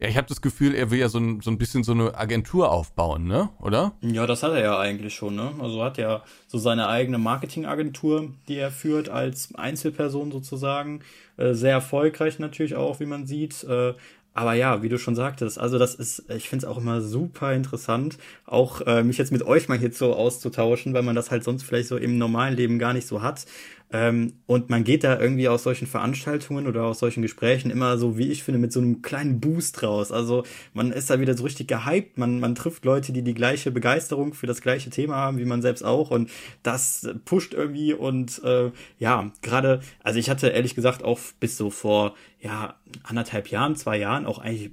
[0.04, 2.14] ja, ich habe das Gefühl, er will ja so ein, so ein bisschen so eine
[2.16, 3.49] Agentur aufbauen, ne?
[3.62, 3.93] Oder?
[4.01, 5.54] Ja, das hat er ja eigentlich schon, ne?
[5.62, 10.99] Also hat ja so seine eigene Marketingagentur, die er führt als Einzelperson sozusagen.
[11.38, 13.64] Äh, sehr erfolgreich natürlich auch, wie man sieht.
[13.64, 13.93] Äh,
[14.34, 17.54] aber ja, wie du schon sagtest, also das ist, ich finde es auch immer super
[17.54, 21.43] interessant, auch äh, mich jetzt mit euch mal hier so auszutauschen, weil man das halt
[21.43, 23.45] sonst vielleicht so im normalen Leben gar nicht so hat.
[23.93, 28.17] Ähm, und man geht da irgendwie aus solchen Veranstaltungen oder aus solchen Gesprächen immer so,
[28.17, 30.11] wie ich finde, mit so einem kleinen Boost raus.
[30.11, 33.69] Also man ist da wieder so richtig gehypt, man, man trifft Leute, die die gleiche
[33.69, 36.09] Begeisterung für das gleiche Thema haben, wie man selbst auch.
[36.09, 36.31] Und
[36.63, 41.69] das pusht irgendwie und äh, ja, gerade, also ich hatte ehrlich gesagt auch bis so
[41.69, 44.71] vor ja anderthalb Jahren, zwei Jahren auch eigentlich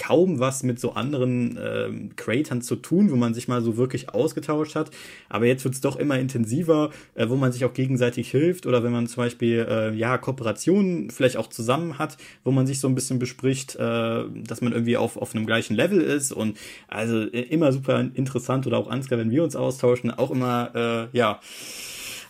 [0.00, 4.08] kaum was mit so anderen ähm, Creatern zu tun, wo man sich mal so wirklich
[4.08, 4.90] ausgetauscht hat.
[5.28, 8.92] Aber jetzt wird's doch immer intensiver, äh, wo man sich auch gegenseitig hilft oder wenn
[8.92, 12.94] man zum Beispiel äh, ja Kooperationen vielleicht auch zusammen hat, wo man sich so ein
[12.94, 16.56] bisschen bespricht, äh, dass man irgendwie auf, auf einem gleichen Level ist und
[16.88, 20.70] also immer super interessant oder auch Ansgar, wenn wir uns austauschen, auch immer
[21.12, 21.40] äh, ja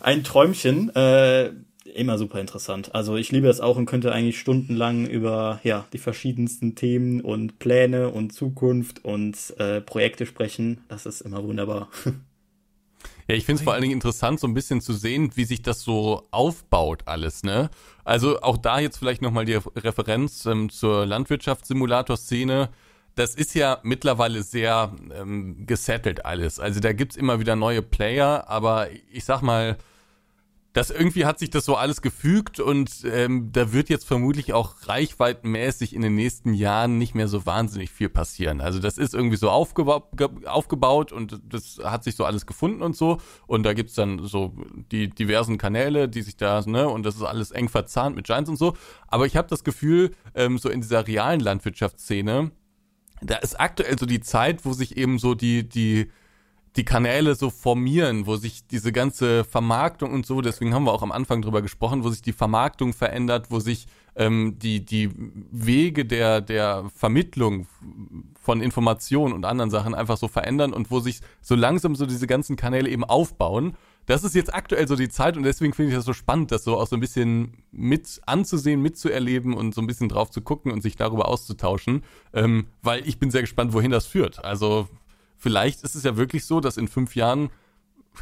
[0.01, 0.93] ein Träumchen.
[0.93, 1.51] Äh,
[1.95, 2.93] immer super interessant.
[2.95, 7.59] Also ich liebe das auch und könnte eigentlich stundenlang über ja die verschiedensten Themen und
[7.59, 10.81] Pläne und Zukunft und äh, Projekte sprechen.
[10.87, 11.89] Das ist immer wunderbar.
[13.27, 15.61] Ja, ich finde es vor allen Dingen interessant, so ein bisschen zu sehen, wie sich
[15.61, 17.69] das so aufbaut alles, ne?
[18.03, 22.69] Also auch da jetzt vielleicht nochmal die Referenz ähm, zur Landwirtschaftssimulator-Szene.
[23.15, 26.59] Das ist ja mittlerweile sehr ähm, gesettelt alles.
[26.59, 29.77] Also da gibt's immer wieder neue Player, aber ich sag mal,
[30.73, 34.87] das irgendwie hat sich das so alles gefügt und ähm, da wird jetzt vermutlich auch
[34.87, 38.61] reichweitenmäßig in den nächsten Jahren nicht mehr so wahnsinnig viel passieren.
[38.61, 40.07] Also das ist irgendwie so aufgeba
[40.45, 43.17] aufgebaut und das hat sich so alles gefunden und so.
[43.47, 44.53] Und da gibt's dann so
[44.91, 48.49] die diversen Kanäle, die sich da, ne, und das ist alles eng verzahnt mit Giants
[48.49, 48.73] und so.
[49.07, 52.51] Aber ich habe das Gefühl, ähm, so in dieser realen Landwirtschaftsszene,
[53.21, 56.09] da ist aktuell so die Zeit, wo sich eben so die, die
[56.75, 61.03] die Kanäle so formieren, wo sich diese ganze Vermarktung und so, deswegen haben wir auch
[61.03, 65.09] am Anfang drüber gesprochen, wo sich die Vermarktung verändert, wo sich ähm, die, die
[65.51, 67.67] Wege der, der Vermittlung
[68.39, 72.27] von Informationen und anderen Sachen einfach so verändern und wo sich so langsam so diese
[72.27, 73.75] ganzen Kanäle eben aufbauen.
[74.05, 76.63] Das ist jetzt aktuell so die Zeit und deswegen finde ich das so spannend, das
[76.63, 80.71] so auch so ein bisschen mit anzusehen, mitzuerleben und so ein bisschen drauf zu gucken
[80.71, 82.03] und sich darüber auszutauschen,
[82.33, 84.43] ähm, weil ich bin sehr gespannt, wohin das führt.
[84.43, 84.87] Also
[85.41, 87.49] vielleicht ist es ja wirklich so, dass in fünf Jahren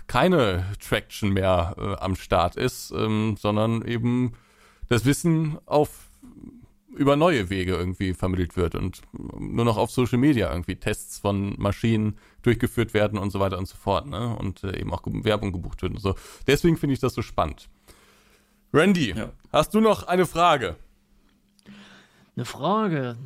[0.08, 4.34] keine Traction mehr äh, am Start ist, ähm, sondern eben
[4.88, 5.90] das Wissen auf
[6.96, 11.56] über neue Wege irgendwie vermittelt wird und nur noch auf Social Media irgendwie Tests von
[11.58, 14.36] Maschinen durchgeführt werden und so weiter und so fort, ne?
[14.36, 16.16] Und äh, eben auch Werbung gebucht wird und so.
[16.48, 17.70] Deswegen finde ich das so spannend.
[18.74, 19.32] Randy, ja.
[19.52, 20.78] hast du noch eine Frage?
[22.40, 23.18] Eine Frage?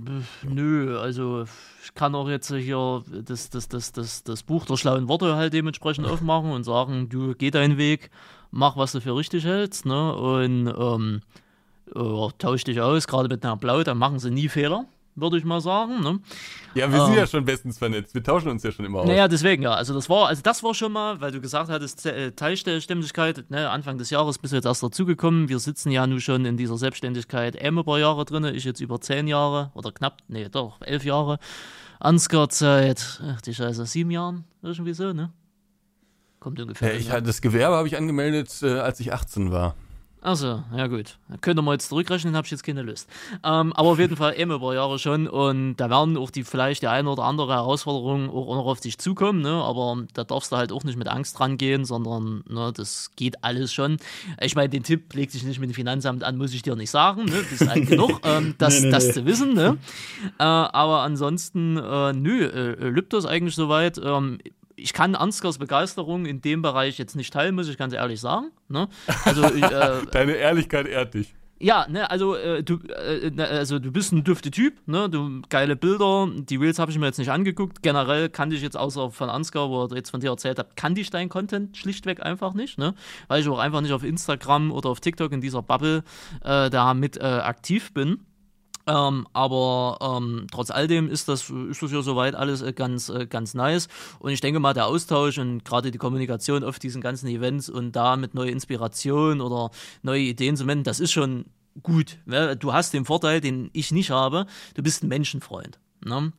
[0.42, 1.46] Nö, also
[1.84, 5.54] ich kann auch jetzt hier das, das, das, das, das Buch der schlauen Worte halt
[5.54, 8.10] dementsprechend aufmachen und sagen, du geh deinen Weg,
[8.50, 10.16] mach, was du für richtig hältst, ne?
[10.16, 11.22] Und ähm,
[11.94, 14.86] äh, tausch dich aus, gerade mit einer Blau, dann machen sie nie Fehler
[15.16, 16.02] würde ich mal sagen.
[16.02, 16.20] Ne?
[16.76, 18.14] Ja, wir ähm, sind ja schon bestens vernetzt.
[18.14, 19.08] Wir tauschen uns ja schon immer aus.
[19.08, 19.74] Naja, deswegen ja.
[19.74, 23.70] Also das war, also das war schon mal, weil du gesagt hattest, äh, Teilständigkeit, ne,
[23.70, 25.50] Anfang des Jahres bist du jetzt erst dazugekommen.
[25.50, 28.44] Wir sitzen ja nun schon in dieser Selbstständigkeit ähm, ein paar Jahre drin.
[28.46, 31.40] Ich jetzt über zehn Jahre oder knapp, nee, doch, elf Jahre.
[32.00, 35.32] Ansgar seit, ach die Scheiße, sieben Jahren, irgendwie so, ne?
[36.40, 37.00] Kommt ungefähr.
[37.00, 39.76] Ja, ich, das Gewerbe habe ich angemeldet, äh, als ich 18 war.
[40.24, 41.18] Also, ja gut.
[41.42, 43.10] Könnt ihr mal jetzt zurückrechnen, habe ich jetzt keine Lust.
[43.44, 46.82] Ähm, aber auf jeden Fall eben über Jahre schon und da werden auch die vielleicht
[46.82, 49.52] die eine oder andere Herausforderung auch noch auf dich zukommen, ne?
[49.52, 53.74] aber da darfst du halt auch nicht mit Angst rangehen, sondern ne, das geht alles
[53.74, 53.98] schon.
[54.40, 56.92] Ich meine, den Tipp, leg dich nicht mit dem Finanzamt an, muss ich dir nicht
[56.92, 57.44] sagen, ne?
[57.50, 59.14] bist alt genug, ähm, das, nee, nee, das nee.
[59.14, 59.54] zu wissen.
[59.54, 59.78] Ne?
[60.40, 64.00] Äh, aber ansonsten, äh, nö, äh, lübt das eigentlich soweit.
[64.02, 64.40] Ähm,
[64.76, 68.52] ich kann Ansgars Begeisterung in dem Bereich jetzt nicht teilen, muss ich ganz ehrlich sagen.
[68.70, 68.88] Ne?
[69.26, 71.34] Also, ich, äh, Deine Ehrlichkeit ehrt dich.
[71.64, 75.42] Ja, ne, also äh, du, äh, ne, also du bist ein dürfte Typ, ne, du
[75.48, 77.82] geile Bilder, die Reels habe ich mir jetzt nicht angeguckt.
[77.82, 81.00] Generell kannte ich jetzt außer von Ansgar, wo er jetzt von dir erzählt hat, kannte
[81.00, 82.96] ich deinen Content schlichtweg einfach nicht, ne,
[83.30, 86.04] weil ich auch einfach nicht auf Instagram oder auf TikTok in dieser Bubble
[86.44, 88.26] äh, da mit äh, aktiv bin.
[88.86, 93.10] Ähm, aber ähm, trotz all dem ist das, ist das ja soweit alles äh, ganz,
[93.10, 93.88] äh, ganz nice.
[94.20, 97.94] Und ich denke mal, der Austausch und gerade die Kommunikation auf diesen ganzen Events und
[97.94, 99.72] da mit neue Inspiration oder
[100.02, 101.46] neue Ideen zu wenden, das ist schon
[101.82, 102.18] gut.
[102.26, 102.58] Ne?
[102.58, 105.80] Du hast den Vorteil, den ich nicht habe, du bist ein Menschenfreund.
[106.04, 106.34] Ne?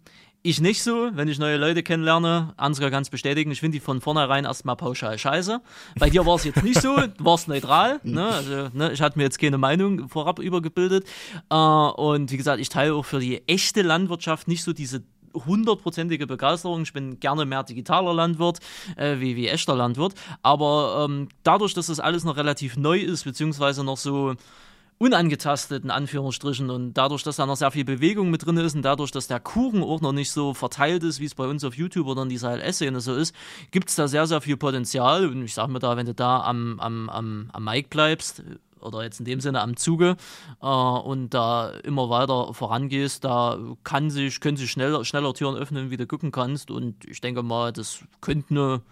[0.46, 2.52] Ich nicht so, wenn ich neue Leute kennenlerne.
[2.58, 5.62] Ansgar kann es bestätigen, ich finde die von vornherein erstmal pauschal scheiße.
[5.98, 7.98] Bei dir war es jetzt nicht so, du warst neutral.
[8.02, 8.26] Ne?
[8.26, 11.06] Also, ne, ich hatte mir jetzt keine Meinung vorab übergebildet.
[11.48, 16.26] Äh, und wie gesagt, ich teile auch für die echte Landwirtschaft nicht so diese hundertprozentige
[16.26, 16.82] Begeisterung.
[16.82, 18.58] Ich bin gerne mehr digitaler Landwirt
[18.96, 20.12] äh, wie, wie echter Landwirt.
[20.42, 24.34] Aber ähm, dadurch, dass das alles noch relativ neu ist, beziehungsweise noch so
[24.98, 26.70] unangetastet, in Anführungsstrichen.
[26.70, 29.40] Und dadurch, dass da noch sehr viel Bewegung mit drin ist und dadurch, dass der
[29.40, 32.28] Kuchen auch noch nicht so verteilt ist, wie es bei uns auf YouTube oder in
[32.28, 33.34] dieser LS-Szene so ist,
[33.70, 35.26] gibt es da sehr, sehr viel Potenzial.
[35.26, 38.42] Und ich sage mir da, wenn du da am, am, am, am Mic bleibst,
[38.84, 40.16] oder jetzt in dem Sinne am Zuge
[40.60, 45.90] äh, und da immer weiter vorangehst, da kann sich, können sich schneller, schneller Türen öffnen,
[45.90, 46.70] wie du gucken kannst.
[46.70, 48.82] Und ich denke mal, das könnte eine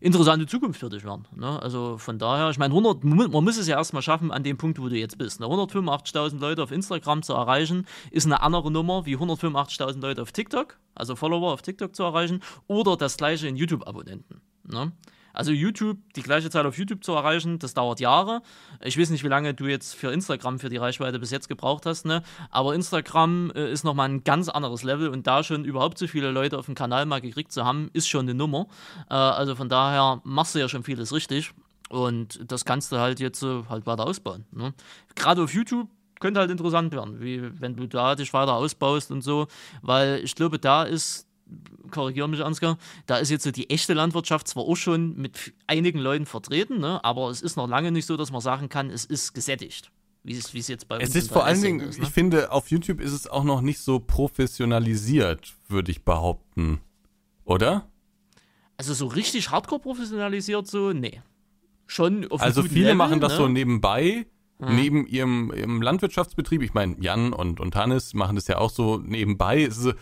[0.00, 1.26] interessante Zukunft für dich werden.
[1.34, 1.60] Ne?
[1.62, 4.80] Also von daher, ich meine, 100, man muss es ja erstmal schaffen an dem Punkt,
[4.80, 5.40] wo du jetzt bist.
[5.40, 5.46] Ne?
[5.46, 10.78] 185.000 Leute auf Instagram zu erreichen, ist eine andere Nummer wie 185.000 Leute auf TikTok,
[10.94, 14.40] also Follower auf TikTok zu erreichen, oder das gleiche in YouTube-Abonnenten.
[14.64, 14.92] Ne?
[15.36, 18.42] Also YouTube, die gleiche Zahl auf YouTube zu erreichen, das dauert Jahre.
[18.82, 21.86] Ich weiß nicht, wie lange du jetzt für Instagram für die Reichweite bis jetzt gebraucht
[21.86, 22.22] hast, ne?
[22.50, 26.30] Aber Instagram äh, ist nochmal ein ganz anderes Level und da schon überhaupt so viele
[26.30, 28.66] Leute auf dem Kanal mal gekriegt zu haben, ist schon eine Nummer.
[29.10, 31.52] Äh, also von daher machst du ja schon vieles richtig.
[31.88, 34.44] Und das kannst du halt jetzt äh, halt weiter ausbauen.
[34.50, 34.74] Ne?
[35.14, 39.22] Gerade auf YouTube könnte halt interessant werden, wie wenn du da dich weiter ausbaust und
[39.22, 39.48] so,
[39.82, 41.25] weil ich glaube, da ist
[41.90, 45.98] korrigiere mich Ansgar, da ist jetzt so die echte Landwirtschaft zwar auch schon mit einigen
[45.98, 49.04] Leuten vertreten, ne, aber es ist noch lange nicht so, dass man sagen kann, es
[49.04, 49.90] ist gesättigt.
[50.22, 51.10] Wie es, wie es jetzt bei uns ist.
[51.10, 52.04] Es ist vor allen Dingen, ist, ne?
[52.04, 56.80] ich finde, auf YouTube ist es auch noch nicht so professionalisiert, würde ich behaupten.
[57.44, 57.88] Oder?
[58.76, 61.22] Also so richtig hardcore professionalisiert, so, nee.
[61.86, 63.38] Schon auf Also viele Level, machen das ne?
[63.38, 64.26] so nebenbei,
[64.58, 64.74] hm.
[64.74, 66.60] neben ihrem, ihrem Landwirtschaftsbetrieb.
[66.62, 69.62] Ich meine, Jan und, und Hannes machen das ja auch so nebenbei.
[69.62, 69.94] Es ist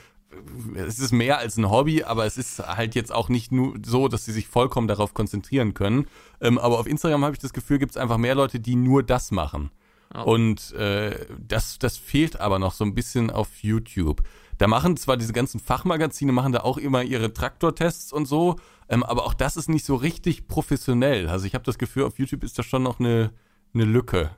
[0.75, 4.09] es ist mehr als ein Hobby, aber es ist halt jetzt auch nicht nur so,
[4.09, 6.07] dass sie sich vollkommen darauf konzentrieren können.
[6.41, 9.03] Ähm, aber auf Instagram habe ich das Gefühl, gibt es einfach mehr Leute, die nur
[9.03, 9.71] das machen.
[10.15, 10.23] Oh.
[10.35, 14.23] Und äh, das, das fehlt aber noch so ein bisschen auf YouTube.
[14.59, 18.57] Da machen zwar diese ganzen Fachmagazine, machen da auch immer ihre Traktortests und so,
[18.89, 21.29] ähm, aber auch das ist nicht so richtig professionell.
[21.29, 23.33] Also ich habe das Gefühl, auf YouTube ist da schon noch eine,
[23.73, 24.31] eine Lücke.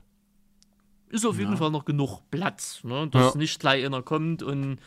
[1.09, 1.57] Ist auf jeden ja.
[1.57, 3.07] Fall noch genug Platz, ne?
[3.09, 3.37] dass ja.
[3.37, 4.79] nicht gleich einer kommt und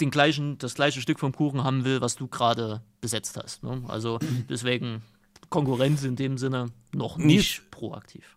[0.00, 3.62] den gleichen, das gleiche Stück vom Kuchen haben will, was du gerade besetzt hast.
[3.62, 3.82] Ne?
[3.88, 4.18] Also
[4.48, 5.02] deswegen
[5.50, 8.36] Konkurrenz in dem Sinne noch nicht, nicht proaktiv.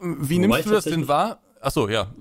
[0.00, 1.40] Wie nimmst du das denn wahr?
[1.60, 2.14] Achso, ja.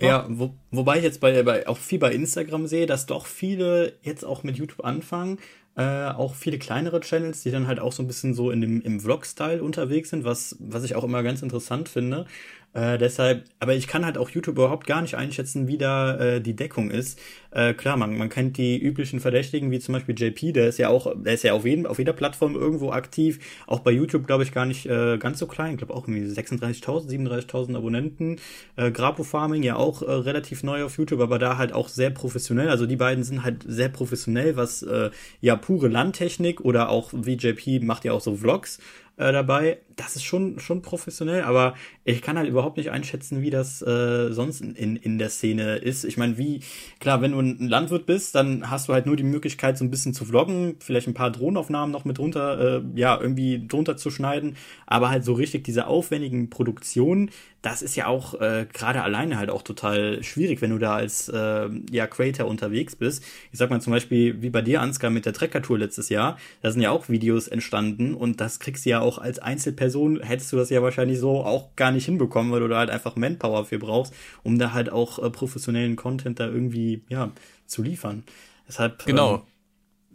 [0.00, 3.98] Ja, wo, wobei ich jetzt bei, bei, auch viel bei Instagram sehe, dass doch viele
[4.02, 5.38] jetzt auch mit YouTube anfangen,
[5.76, 8.80] Äh, auch viele kleinere Channels, die dann halt auch so ein bisschen so in dem,
[8.80, 12.26] im Vlog-Style unterwegs sind, was, was ich auch immer ganz interessant finde.
[12.74, 16.40] Äh, deshalb, aber ich kann halt auch YouTube überhaupt gar nicht einschätzen, wie da äh,
[16.40, 17.20] die Deckung ist.
[17.52, 20.88] Äh, klar, man, man kennt die üblichen Verdächtigen, wie zum Beispiel JP, der ist ja
[20.88, 23.38] auch, der ist ja auf, jeden, auf jeder Plattform irgendwo aktiv.
[23.68, 25.74] Auch bei YouTube, glaube ich, gar nicht äh, ganz so klein.
[25.74, 28.40] Ich glaube auch irgendwie 36.000, 37.000 Abonnenten.
[28.74, 32.10] Äh, Grapo Farming ja auch äh, relativ neu auf YouTube, aber da halt auch sehr
[32.10, 32.70] professionell.
[32.70, 37.36] Also die beiden sind halt sehr professionell, was äh, ja pure Landtechnik oder auch wie
[37.36, 38.78] JP macht ja auch so Vlogs
[39.16, 39.78] äh, dabei.
[39.96, 41.74] Das ist schon, schon professionell, aber
[42.04, 46.04] ich kann halt überhaupt nicht einschätzen, wie das äh, sonst in, in der Szene ist.
[46.04, 46.60] Ich meine, wie,
[46.98, 49.90] klar, wenn du ein Landwirt bist, dann hast du halt nur die Möglichkeit, so ein
[49.90, 54.10] bisschen zu vloggen, vielleicht ein paar Drohnenaufnahmen noch mit drunter, äh, ja, irgendwie drunter zu
[54.10, 57.30] schneiden, aber halt so richtig diese aufwendigen Produktionen,
[57.64, 61.30] das ist ja auch äh, gerade alleine halt auch total schwierig, wenn du da als
[61.30, 63.24] äh, ja, Creator unterwegs bist.
[63.52, 66.70] Ich sag mal zum Beispiel, wie bei dir, Ansgar, mit der Trekker-Tour letztes Jahr, da
[66.70, 70.56] sind ja auch Videos entstanden und das kriegst du ja auch als Einzelperson, hättest du
[70.56, 73.78] das ja wahrscheinlich so auch gar nicht hinbekommen, weil du da halt einfach Manpower für
[73.78, 74.12] brauchst,
[74.42, 77.30] um da halt auch äh, professionellen Content da irgendwie, ja,
[77.66, 78.24] zu liefern.
[78.66, 79.04] Deshalb.
[79.06, 79.46] Genau.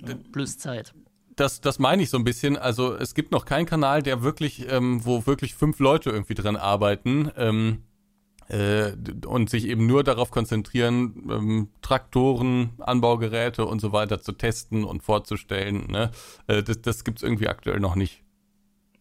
[0.05, 0.93] Ähm, Plus Zeit
[1.39, 2.57] das, das meine ich so ein bisschen.
[2.57, 6.57] Also es gibt noch keinen Kanal, der wirklich, ähm, wo wirklich fünf Leute irgendwie dran
[6.57, 7.83] arbeiten ähm,
[8.49, 8.91] äh,
[9.25, 15.01] und sich eben nur darauf konzentrieren, ähm, Traktoren, Anbaugeräte und so weiter zu testen und
[15.01, 15.87] vorzustellen.
[15.87, 16.11] Ne?
[16.47, 18.23] Äh, das das gibt es irgendwie aktuell noch nicht.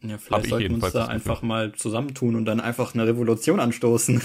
[0.00, 4.22] Ja, vielleicht sollten wir uns da einfach mal zusammentun und dann einfach eine Revolution anstoßen.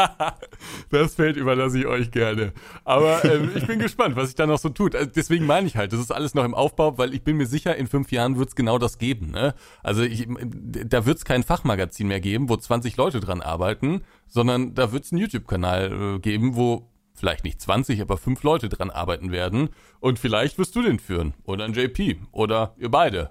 [0.90, 2.54] das Feld überlasse ich euch gerne.
[2.84, 4.96] Aber ähm, ich bin gespannt, was sich da noch so tut.
[4.96, 7.46] Also deswegen meine ich halt, das ist alles noch im Aufbau, weil ich bin mir
[7.46, 9.30] sicher, in fünf Jahren wird es genau das geben.
[9.32, 9.54] Ne?
[9.82, 14.74] Also ich, da wird es kein Fachmagazin mehr geben, wo 20 Leute dran arbeiten, sondern
[14.74, 16.89] da wird es einen YouTube-Kanal äh, geben, wo
[17.20, 19.68] vielleicht nicht 20, aber fünf Leute dran arbeiten werden.
[20.00, 21.34] Und vielleicht wirst du den führen.
[21.44, 22.18] Oder ein JP.
[22.32, 23.30] Oder ihr beide.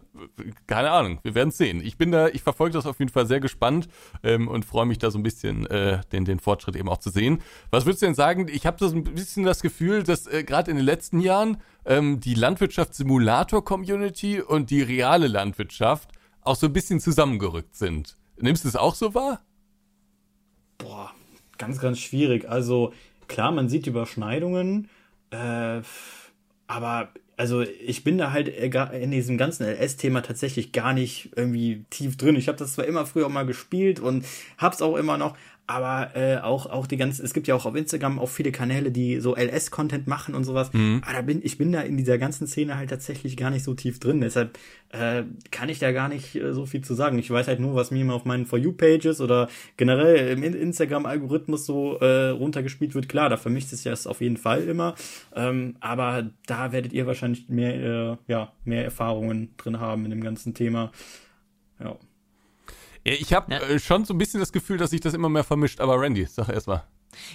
[0.68, 1.20] Keine Ahnung.
[1.24, 1.82] Wir werden sehen.
[1.84, 3.90] Ich bin da, ich verfolge das auf jeden Fall sehr gespannt
[4.24, 7.10] ähm, und freue mich da so ein bisschen, äh, den, den Fortschritt eben auch zu
[7.10, 7.42] sehen.
[7.72, 8.48] Was würdest du denn sagen?
[8.48, 12.20] Ich habe so ein bisschen das Gefühl, dass äh, gerade in den letzten Jahren ähm,
[12.20, 16.12] die Landwirtschaftssimulator-Community und die reale Landwirtschaft
[16.42, 18.18] auch so ein bisschen zusammengerückt sind.
[18.38, 19.42] Nimmst du es auch so wahr?
[20.78, 21.12] Boah,
[21.58, 22.50] ganz, ganz schwierig.
[22.50, 22.94] Also
[23.30, 24.90] klar, man sieht Überschneidungen,
[25.32, 25.82] äh,
[26.68, 32.18] aber also ich bin da halt in diesem ganzen LS-Thema tatsächlich gar nicht irgendwie tief
[32.18, 32.36] drin.
[32.36, 34.26] Ich habe das zwar immer früher mal gespielt und
[34.58, 35.38] hab's auch immer noch,
[35.70, 38.92] aber äh, auch auch die ganzen es gibt ja auch auf Instagram auch viele Kanäle
[38.92, 40.74] die so LS Content machen und sowas.
[40.74, 41.04] Mhm.
[41.06, 43.76] aber da bin ich bin da in dieser ganzen Szene halt tatsächlich gar nicht so
[43.76, 44.20] tief drin.
[44.20, 44.58] Deshalb
[44.90, 47.20] äh, kann ich da gar nicht äh, so viel zu sagen.
[47.20, 49.48] Ich weiß halt nur was mir immer auf meinen for you Pages oder
[49.78, 53.08] generell im Instagram Algorithmus so äh, runtergespielt wird.
[53.08, 54.96] Klar da vermischt es ja auf jeden Fall immer.
[55.36, 60.24] Ähm, aber da werdet ihr wahrscheinlich mehr äh, ja mehr Erfahrungen drin haben in dem
[60.24, 60.92] ganzen Thema.
[61.80, 61.96] Ja
[63.04, 63.60] ich habe ja.
[63.60, 66.26] äh, schon so ein bisschen das Gefühl, dass sich das immer mehr vermischt, aber Randy,
[66.26, 66.84] sag erst mal.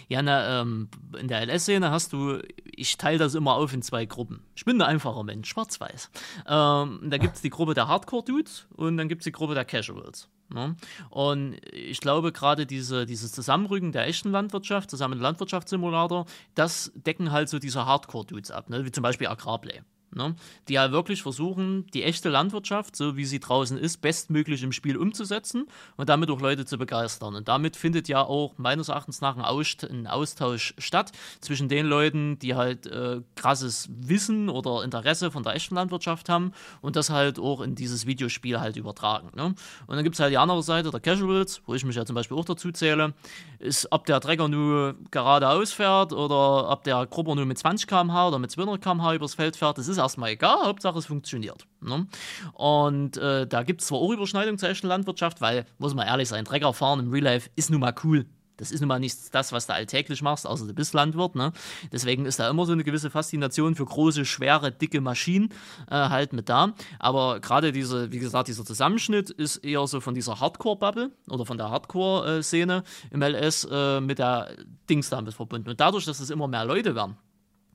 [0.08, 0.88] Ja, na, ähm,
[1.18, 4.40] in der LS-Szene hast du, ich teile das immer auf in zwei Gruppen.
[4.54, 6.10] Ich bin ein einfacher Mensch, schwarz-weiß.
[6.46, 9.64] Ähm, da gibt es die Gruppe der Hardcore-Dudes und dann gibt es die Gruppe der
[9.64, 10.28] Casuals.
[10.48, 10.76] Ne?
[11.10, 17.32] Und ich glaube, gerade diese, dieses Zusammenrücken der echten Landwirtschaft zusammen mit Landwirtschaftssimulator, das decken
[17.32, 18.84] halt so diese Hardcore-Dudes ab, ne?
[18.84, 19.80] wie zum Beispiel Agrarplay
[20.14, 20.34] ne?
[20.68, 24.96] die ja wirklich versuchen, die echte Landwirtschaft, so wie sie draußen ist, bestmöglich im Spiel
[24.96, 25.66] umzusetzen
[25.96, 27.34] und damit auch Leute zu begeistern.
[27.34, 31.86] Und damit findet ja auch meines Erachtens nach ein, Aust ein Austausch statt zwischen den
[31.86, 37.10] Leuten, die halt äh, krasses Wissen oder Interesse von der echten Landwirtschaft haben und das
[37.10, 39.30] halt auch in dieses Videospiel halt übertragen.
[39.34, 39.54] Ne?
[39.86, 42.14] Und dann gibt es halt die andere Seite, der Casuals, wo ich mich ja zum
[42.14, 43.14] Beispiel auch dazu zähle,
[43.58, 48.28] ist, ob der Trecker nur geradeaus fährt oder ob der Grubber nur mit 20 km/h
[48.28, 51.66] oder mit 200 km/h übers Feld fährt, das ist erstmal egal, Hauptsache es funktioniert.
[51.80, 52.06] Ne?
[52.52, 56.28] Und äh, da gibt es zwar auch Überschneidungen zur echten Landwirtschaft, weil, muss man ehrlich
[56.28, 58.26] sein, Trecker fahren im Real Life ist nun mal cool.
[58.56, 61.34] Das ist nun mal nicht das, was du alltäglich machst, außer du bist Landwirt.
[61.34, 61.52] Ne?
[61.92, 65.50] Deswegen ist da immer so eine gewisse Faszination für große, schwere, dicke Maschinen
[65.90, 66.74] äh, halt mit da.
[66.98, 71.58] Aber gerade diese, wie gesagt, dieser Zusammenschnitt ist eher so von dieser Hardcore-Bubble oder von
[71.58, 74.50] der Hardcore-Szene im LS äh, mit der
[74.88, 75.70] Dings damit verbunden.
[75.70, 77.16] Und dadurch, dass es immer mehr Leute werden,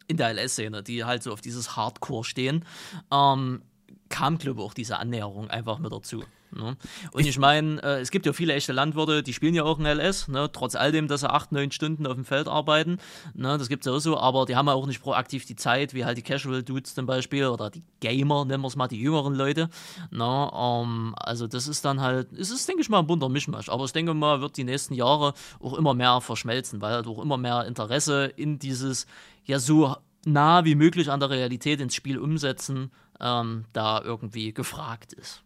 [0.10, 2.66] in der LS-Szene, die halt so auf dieses Hardcore stehen,
[3.12, 3.62] ähm,
[4.10, 6.24] kam, glaube ich, auch diese Annäherung einfach mit dazu.
[6.52, 6.78] Ne?
[7.12, 9.86] Und ich meine, äh, es gibt ja viele echte Landwirte, die spielen ja auch in
[9.86, 10.50] LS, ne?
[10.52, 12.98] trotz all dem, dass sie acht, neun Stunden auf dem Feld arbeiten.
[13.34, 13.58] Ne?
[13.58, 15.94] Das gibt es ja auch so, aber die haben ja auch nicht proaktiv die Zeit,
[15.94, 19.00] wie halt die Casual Dudes zum Beispiel oder die Gamer, nennen wir es mal, die
[19.00, 19.70] jüngeren Leute.
[20.12, 20.52] Ne?
[20.52, 23.70] Um, also das ist dann halt, es ist, denke ich mal, ein bunter Mischmasch.
[23.70, 27.20] Aber ich denke mal, wird die nächsten Jahre auch immer mehr verschmelzen, weil halt auch
[27.20, 29.06] immer mehr Interesse in dieses
[29.46, 29.96] ja so
[30.26, 35.44] nah wie möglich an der Realität ins Spiel umsetzen, ähm, da irgendwie gefragt ist.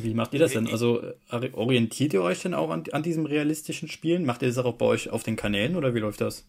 [0.00, 0.68] Wie macht ihr das denn?
[0.68, 4.24] Also äh, orientiert ihr euch denn auch an, an diesem realistischen Spielen?
[4.24, 6.46] Macht ihr das auch bei euch auf den Kanälen oder wie läuft das?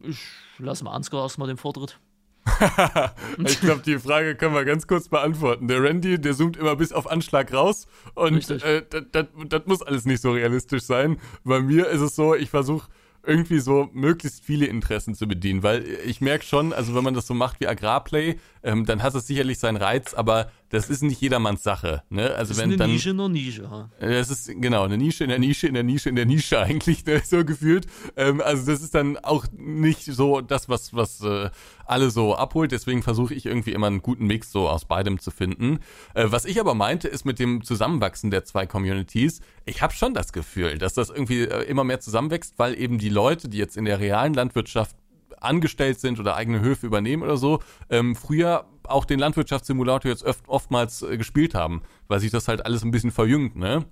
[0.00, 0.18] Ich
[0.58, 1.98] lasse mal Ansgar erstmal den Vortritt.
[3.44, 5.68] ich glaube, die Frage können wir ganz kurz beantworten.
[5.68, 10.22] Der Randy, der zoomt immer bis auf Anschlag raus und äh, das muss alles nicht
[10.22, 11.18] so realistisch sein.
[11.44, 12.88] Bei mir ist es so, ich versuche
[13.26, 17.26] irgendwie so möglichst viele Interessen zu bedienen, weil ich merke schon, also wenn man das
[17.26, 21.20] so macht wie Agrarplay, ähm, dann hat es sicherlich seinen Reiz, aber das ist nicht
[21.20, 22.02] jedermanns Sache.
[22.10, 22.34] Ne?
[22.34, 23.70] Also das wenn ist eine dann, Nische in der Nische.
[23.70, 23.90] Ha?
[24.00, 27.04] Das ist genau eine Nische in der Nische in der Nische in der Nische eigentlich
[27.06, 27.86] ne, so gefühlt.
[28.16, 31.50] Ähm, also das ist dann auch nicht so das, was was äh,
[31.86, 32.72] alle so abholt.
[32.72, 35.78] Deswegen versuche ich irgendwie immer einen guten Mix so aus beidem zu finden.
[36.14, 39.40] Äh, was ich aber meinte, ist mit dem Zusammenwachsen der zwei Communities.
[39.64, 43.08] Ich habe schon das Gefühl, dass das irgendwie äh, immer mehr zusammenwächst, weil eben die
[43.08, 44.96] Leute, die jetzt in der realen Landwirtschaft
[45.40, 47.60] angestellt sind oder eigene Höfe übernehmen oder so,
[47.90, 52.64] ähm, früher auch den Landwirtschaftssimulator jetzt oft, oftmals äh, gespielt haben, weil sich das halt
[52.64, 53.84] alles ein bisschen verjüngt, ne?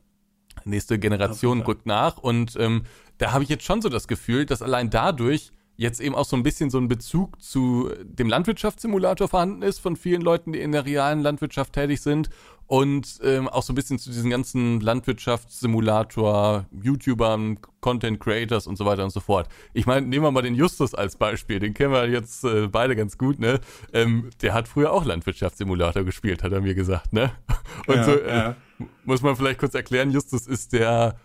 [0.64, 2.84] Nächste Generation rückt nach und ähm,
[3.18, 6.36] da habe ich jetzt schon so das Gefühl, dass allein dadurch jetzt eben auch so
[6.36, 10.72] ein bisschen so ein Bezug zu dem Landwirtschaftssimulator vorhanden ist von vielen Leuten, die in
[10.72, 12.30] der realen Landwirtschaft tätig sind
[12.66, 18.86] und ähm, auch so ein bisschen zu diesen ganzen Landwirtschaftssimulator, YouTubern, Content Creators und so
[18.86, 19.48] weiter und so fort.
[19.74, 22.96] Ich meine, nehmen wir mal den Justus als Beispiel, den kennen wir jetzt äh, beide
[22.96, 23.60] ganz gut, ne?
[23.92, 27.32] Ähm, der hat früher auch Landwirtschaftssimulator gespielt, hat er mir gesagt, ne?
[27.86, 28.56] Und ja, so äh, ja.
[29.04, 31.16] muss man vielleicht kurz erklären, Justus ist der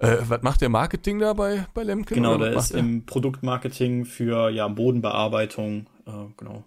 [0.00, 2.14] äh, was macht der Marketing da bei, bei Lemken?
[2.14, 6.64] Genau, der ist im Produktmarketing für ja, Bodenbearbeitung, äh, genau.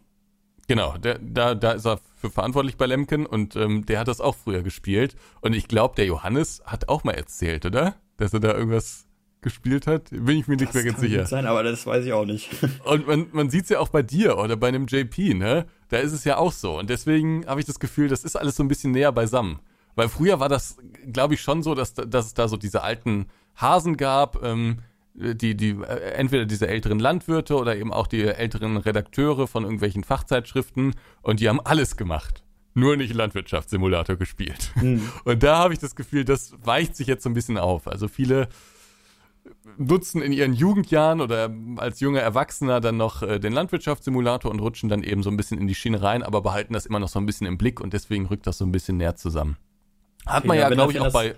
[0.68, 4.22] Genau, der, da, da ist er für verantwortlich bei Lemken und ähm, der hat das
[4.22, 5.16] auch früher gespielt.
[5.42, 7.96] Und ich glaube, der Johannes hat auch mal erzählt, oder?
[8.18, 9.08] Dass er da irgendwas
[9.42, 10.10] gespielt hat.
[10.12, 11.26] Bin ich mir nicht das mehr ganz kann sicher.
[11.26, 12.50] sein, aber das weiß ich auch nicht.
[12.86, 15.66] und man, man sieht es ja auch bei dir oder bei einem JP, ne?
[15.90, 16.80] Da ist es ja auch so.
[16.80, 19.60] Und deswegen habe ich das Gefühl, das ist alles so ein bisschen näher beisammen.
[19.96, 20.78] Weil früher war das,
[21.12, 24.80] glaube ich, schon so, dass, dass es da so diese alten Hasen gab, ähm,
[25.14, 30.04] die, die, äh, entweder diese älteren Landwirte oder eben auch die älteren Redakteure von irgendwelchen
[30.04, 32.44] Fachzeitschriften und die haben alles gemacht.
[32.76, 34.72] Nur nicht Landwirtschaftssimulator gespielt.
[34.82, 35.08] Mhm.
[35.26, 37.88] Und da habe ich das Gefühl, das weicht sich jetzt so ein bisschen auf.
[37.88, 38.50] Also viele
[39.78, 44.90] nutzen in ihren Jugendjahren oder als junger Erwachsener dann noch äh, den Landwirtschaftssimulator und rutschen
[44.90, 47.20] dann eben so ein bisschen in die Schiene rein, aber behalten das immer noch so
[47.20, 49.58] ein bisschen im Blick und deswegen rückt das so ein bisschen näher zusammen.
[50.26, 51.36] Hat man ja, ja glaube ich, auch bei.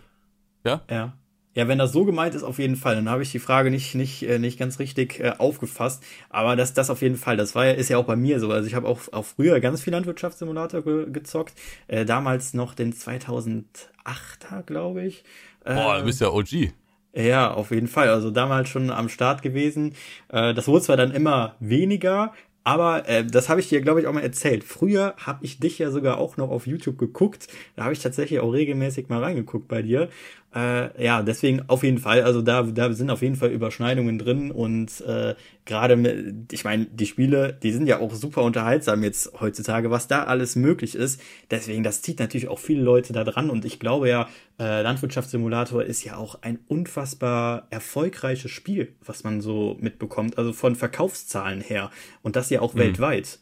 [0.64, 0.82] Ja?
[0.90, 1.14] Ja.
[1.56, 2.96] Ja, wenn das so gemeint ist, auf jeden Fall.
[2.96, 6.04] Dann habe ich die Frage nicht, nicht, äh, nicht ganz richtig äh, aufgefasst.
[6.30, 8.52] Aber das, das auf jeden Fall, das war ja, ist ja auch bei mir so.
[8.52, 11.54] Also ich habe auch, auch früher ganz viel Landwirtschaftssimulator ge gezockt.
[11.88, 15.24] Äh, damals noch den 2008er, glaube ich.
[15.64, 16.74] Äh, Boah, du bist ja OG.
[17.14, 18.10] Ja, auf jeden Fall.
[18.10, 19.94] Also damals schon am Start gewesen.
[20.28, 22.34] Äh, das wurde zwar dann immer weniger,
[22.66, 24.64] aber äh, das habe ich dir, glaube ich, auch mal erzählt.
[24.64, 27.48] Früher habe ich dich ja sogar auch noch auf YouTube geguckt.
[27.76, 30.10] Da habe ich tatsächlich auch regelmäßig mal reingeguckt bei dir.
[30.56, 32.22] Äh, ja, deswegen auf jeden Fall.
[32.22, 37.06] Also da, da sind auf jeden Fall Überschneidungen drin und äh, gerade, ich meine, die
[37.08, 41.20] Spiele, die sind ja auch super unterhaltsam jetzt heutzutage, was da alles möglich ist.
[41.52, 45.84] Deswegen, das zieht natürlich auch viele Leute da dran und ich glaube ja, äh, Landwirtschaftssimulator
[45.84, 51.92] ist ja auch ein unfassbar erfolgreiches Spiel, was man so mitbekommt, also von Verkaufszahlen her
[52.22, 52.80] und das ja auch mhm.
[52.80, 53.40] weltweit.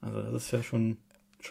[0.00, 0.98] Also das ist ja schon.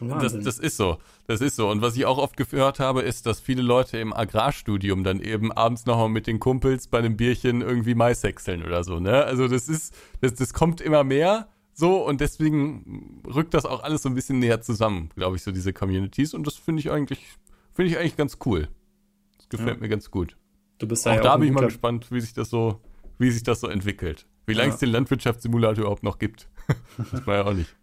[0.02, 0.98] Das, das ist so.
[1.28, 1.70] Das ist so.
[1.70, 5.52] Und was ich auch oft gehört habe, ist, dass viele Leute im Agrarstudium dann eben
[5.52, 9.24] abends nochmal mit den Kumpels bei einem Bierchen irgendwie Mais häckseln oder so, ne?
[9.24, 14.04] Also das ist, das, das kommt immer mehr so und deswegen rückt das auch alles
[14.04, 16.34] so ein bisschen näher zusammen, glaube ich, so diese Communities.
[16.34, 17.20] Und das finde ich eigentlich,
[17.74, 18.70] finde ich eigentlich ganz cool.
[19.38, 19.82] Das gefällt ja.
[19.82, 20.38] mir ganz gut.
[20.78, 22.80] Du bist da auch ja da bin ich mal gespannt, wie sich das so,
[23.18, 24.26] wie sich das so entwickelt.
[24.46, 26.48] Wie lange es den Landwirtschaftssimulator überhaupt noch gibt.
[27.12, 27.76] das war ja auch nicht.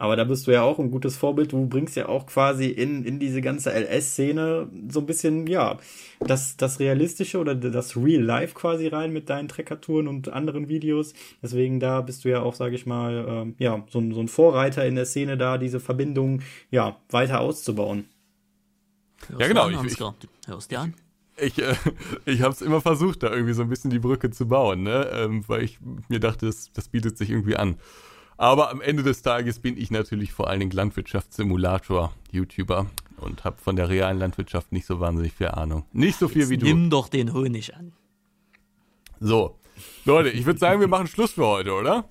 [0.00, 1.52] Aber da bist du ja auch ein gutes Vorbild.
[1.52, 5.76] Du bringst ja auch quasi in, in diese ganze LS-Szene so ein bisschen, ja,
[6.20, 11.12] das, das Realistische oder das Real Life quasi rein mit deinen Treckertouren und anderen Videos.
[11.42, 14.86] Deswegen da bist du ja auch, sage ich mal, ähm, ja, so, so ein Vorreiter
[14.86, 16.40] in der Szene da, diese Verbindung,
[16.70, 18.06] ja, weiter auszubauen.
[19.38, 19.66] Ja, genau.
[19.66, 20.00] An, ich, ich,
[20.46, 20.94] hörst dir an?
[21.36, 21.74] ich, äh,
[22.24, 25.10] ich habe es immer versucht, da irgendwie so ein bisschen die Brücke zu bauen, ne?
[25.12, 25.78] Ähm, weil ich
[26.08, 27.76] mir dachte, das, das bietet sich irgendwie an.
[28.40, 32.86] Aber am Ende des Tages bin ich natürlich vor allen Dingen Landwirtschaftssimulator-YouTuber
[33.18, 35.84] und habe von der realen Landwirtschaft nicht so wahnsinnig viel Ahnung.
[35.92, 36.64] Nicht so viel Jetzt wie du.
[36.64, 37.92] Nimm doch den Honig an.
[39.20, 39.58] So,
[40.06, 42.08] Leute, ich würde sagen, wir machen Schluss für heute, oder?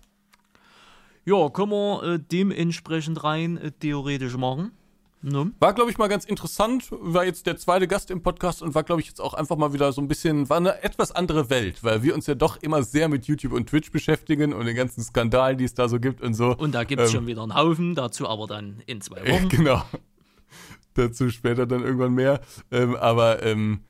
[1.26, 4.70] Ja, können wir äh, dementsprechend rein äh, theoretisch machen.
[5.22, 5.52] Ne?
[5.60, 6.88] War, glaube ich, mal ganz interessant.
[6.92, 9.74] War jetzt der zweite Gast im Podcast und war, glaube ich, jetzt auch einfach mal
[9.74, 12.84] wieder so ein bisschen, war eine etwas andere Welt, weil wir uns ja doch immer
[12.84, 16.22] sehr mit YouTube und Twitch beschäftigen und den ganzen Skandalen, die es da so gibt
[16.22, 16.56] und so.
[16.56, 19.46] Und da gibt es ähm, schon wieder einen Haufen, dazu aber dann in zwei Wochen.
[19.46, 19.84] Äh, genau.
[20.94, 22.40] dazu später dann irgendwann mehr.
[22.72, 23.82] Ähm, aber, ähm,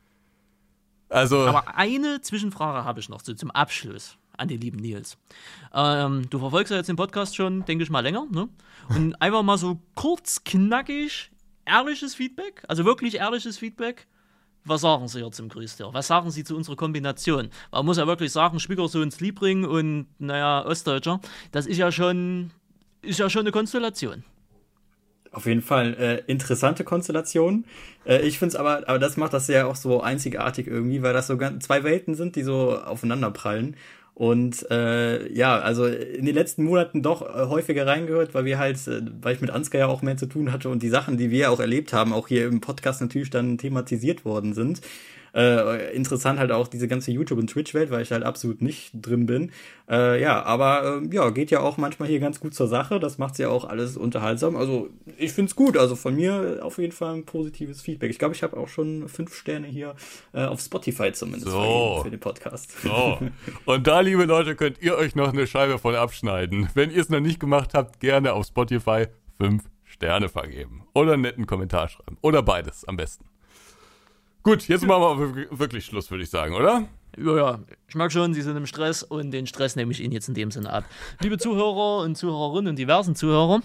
[1.09, 1.45] also.
[1.45, 5.17] Aber eine Zwischenfrage habe ich noch so zum Abschluss an den lieben Nils.
[5.73, 8.49] Ähm, du verfolgst ja jetzt den Podcast schon, denke ich mal, länger, ne?
[8.89, 11.31] Und einfach mal so kurz, knackig,
[11.65, 14.07] ehrliches Feedback, also wirklich ehrliches Feedback.
[14.65, 15.89] Was sagen Sie jetzt im Grüßtier?
[15.93, 17.49] Was sagen Sie zu unserer Kombination?
[17.71, 21.21] Man muss ja wirklich sagen, Schwiegersohns Liebring und, naja, Ostdeutscher,
[21.51, 22.51] das ist ja schon,
[23.01, 24.23] ist ja schon eine Konstellation.
[25.31, 27.65] Auf jeden Fall äh, interessante Konstellation.
[28.03, 31.13] Äh, ich finde es aber, aber das macht das ja auch so einzigartig irgendwie, weil
[31.13, 33.75] das so ganz, zwei Welten sind, die so aufeinander prallen.
[34.19, 38.75] Und äh, ja, also in den letzten Monaten doch äh, häufiger reingehört, weil wir halt,
[38.85, 41.31] äh, weil ich mit Ansgar ja auch mehr zu tun hatte und die Sachen, die
[41.31, 44.81] wir auch erlebt haben, auch hier im Podcast natürlich dann thematisiert worden sind.
[45.33, 49.25] Äh, interessant halt auch diese ganze YouTube- und Twitch-Welt, weil ich halt absolut nicht drin
[49.25, 49.51] bin.
[49.89, 52.99] Äh, ja, aber äh, ja, geht ja auch manchmal hier ganz gut zur Sache.
[52.99, 54.55] Das macht ja auch alles unterhaltsam.
[54.55, 55.77] Also ich find's gut.
[55.77, 58.09] Also von mir auf jeden Fall ein positives Feedback.
[58.09, 59.95] Ich glaube, ich habe auch schon fünf Sterne hier
[60.33, 62.01] äh, auf Spotify zumindest so.
[62.03, 62.81] für den Podcast.
[62.81, 63.19] So.
[63.65, 66.69] Und da, liebe Leute, könnt ihr euch noch eine Scheibe voll abschneiden.
[66.73, 69.07] Wenn ihr es noch nicht gemacht habt, gerne auf Spotify
[69.37, 70.83] fünf Sterne vergeben.
[70.93, 72.17] Oder einen netten Kommentar schreiben.
[72.21, 73.25] Oder beides am besten.
[74.49, 76.87] Gut, jetzt machen wir wirklich Schluss, würde ich sagen, oder?
[77.15, 80.11] Ja, ja, ich mag schon, Sie sind im Stress und den Stress nehme ich Ihnen
[80.11, 80.85] jetzt in dem Sinne ab.
[81.21, 83.61] Liebe Zuhörer und Zuhörerinnen und diversen Zuhörer,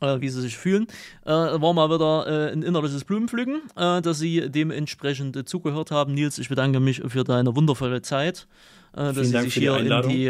[0.00, 0.86] äh, wie sie sich fühlen,
[1.24, 6.14] äh, war mal wieder äh, ein innerliches Blumenpflücken, äh, dass Sie dementsprechend äh, zugehört haben.
[6.14, 8.46] Nils, ich bedanke mich für deine wundervolle Zeit
[8.96, 10.24] äh, dass sie sich hier in die,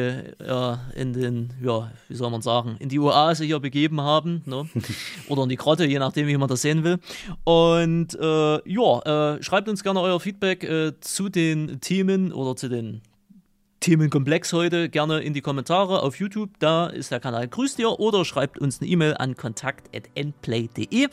[0.44, 4.68] ja, in den, ja, wie soll man sagen, in die Oase hier begeben haben, ne?
[5.28, 6.98] oder in die Grotte, je nachdem, wie man das sehen will.
[7.44, 12.68] Und äh, ja, äh, schreibt uns gerne euer Feedback äh, zu den Themen oder zu
[12.68, 13.02] den
[13.84, 16.48] Themenkomplex heute gerne in die Kommentare auf YouTube.
[16.58, 21.08] Da ist der Kanal Grüßt ihr oder schreibt uns eine E-Mail an kontakt.nplay.de, äh,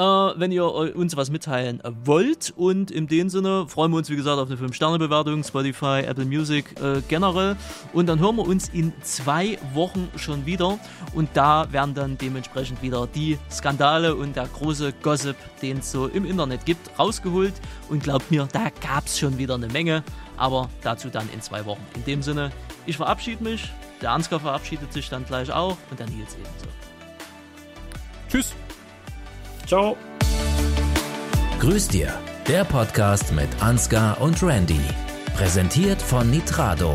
[0.00, 2.54] wenn ihr uns was mitteilen wollt.
[2.56, 6.80] Und in dem Sinne freuen wir uns, wie gesagt, auf eine 5-Sterne-Bewertung, Spotify, Apple Music
[6.80, 7.54] äh, generell.
[7.92, 10.78] Und dann hören wir uns in zwei Wochen schon wieder.
[11.14, 16.06] Und da werden dann dementsprechend wieder die Skandale und der große Gossip, den es so
[16.06, 17.52] im Internet gibt, rausgeholt.
[17.90, 20.02] Und glaubt mir, da gab es schon wieder eine Menge
[20.36, 21.84] aber dazu dann in zwei Wochen.
[21.94, 22.50] In dem Sinne,
[22.86, 26.66] ich verabschiede mich, der Ansgar verabschiedet sich dann gleich auch und der Nils ebenso.
[28.28, 28.54] Tschüss.
[29.66, 29.96] Ciao.
[31.60, 32.12] Grüß dir,
[32.46, 34.80] der Podcast mit Ansgar und Randy.
[35.36, 36.94] Präsentiert von Nitrado.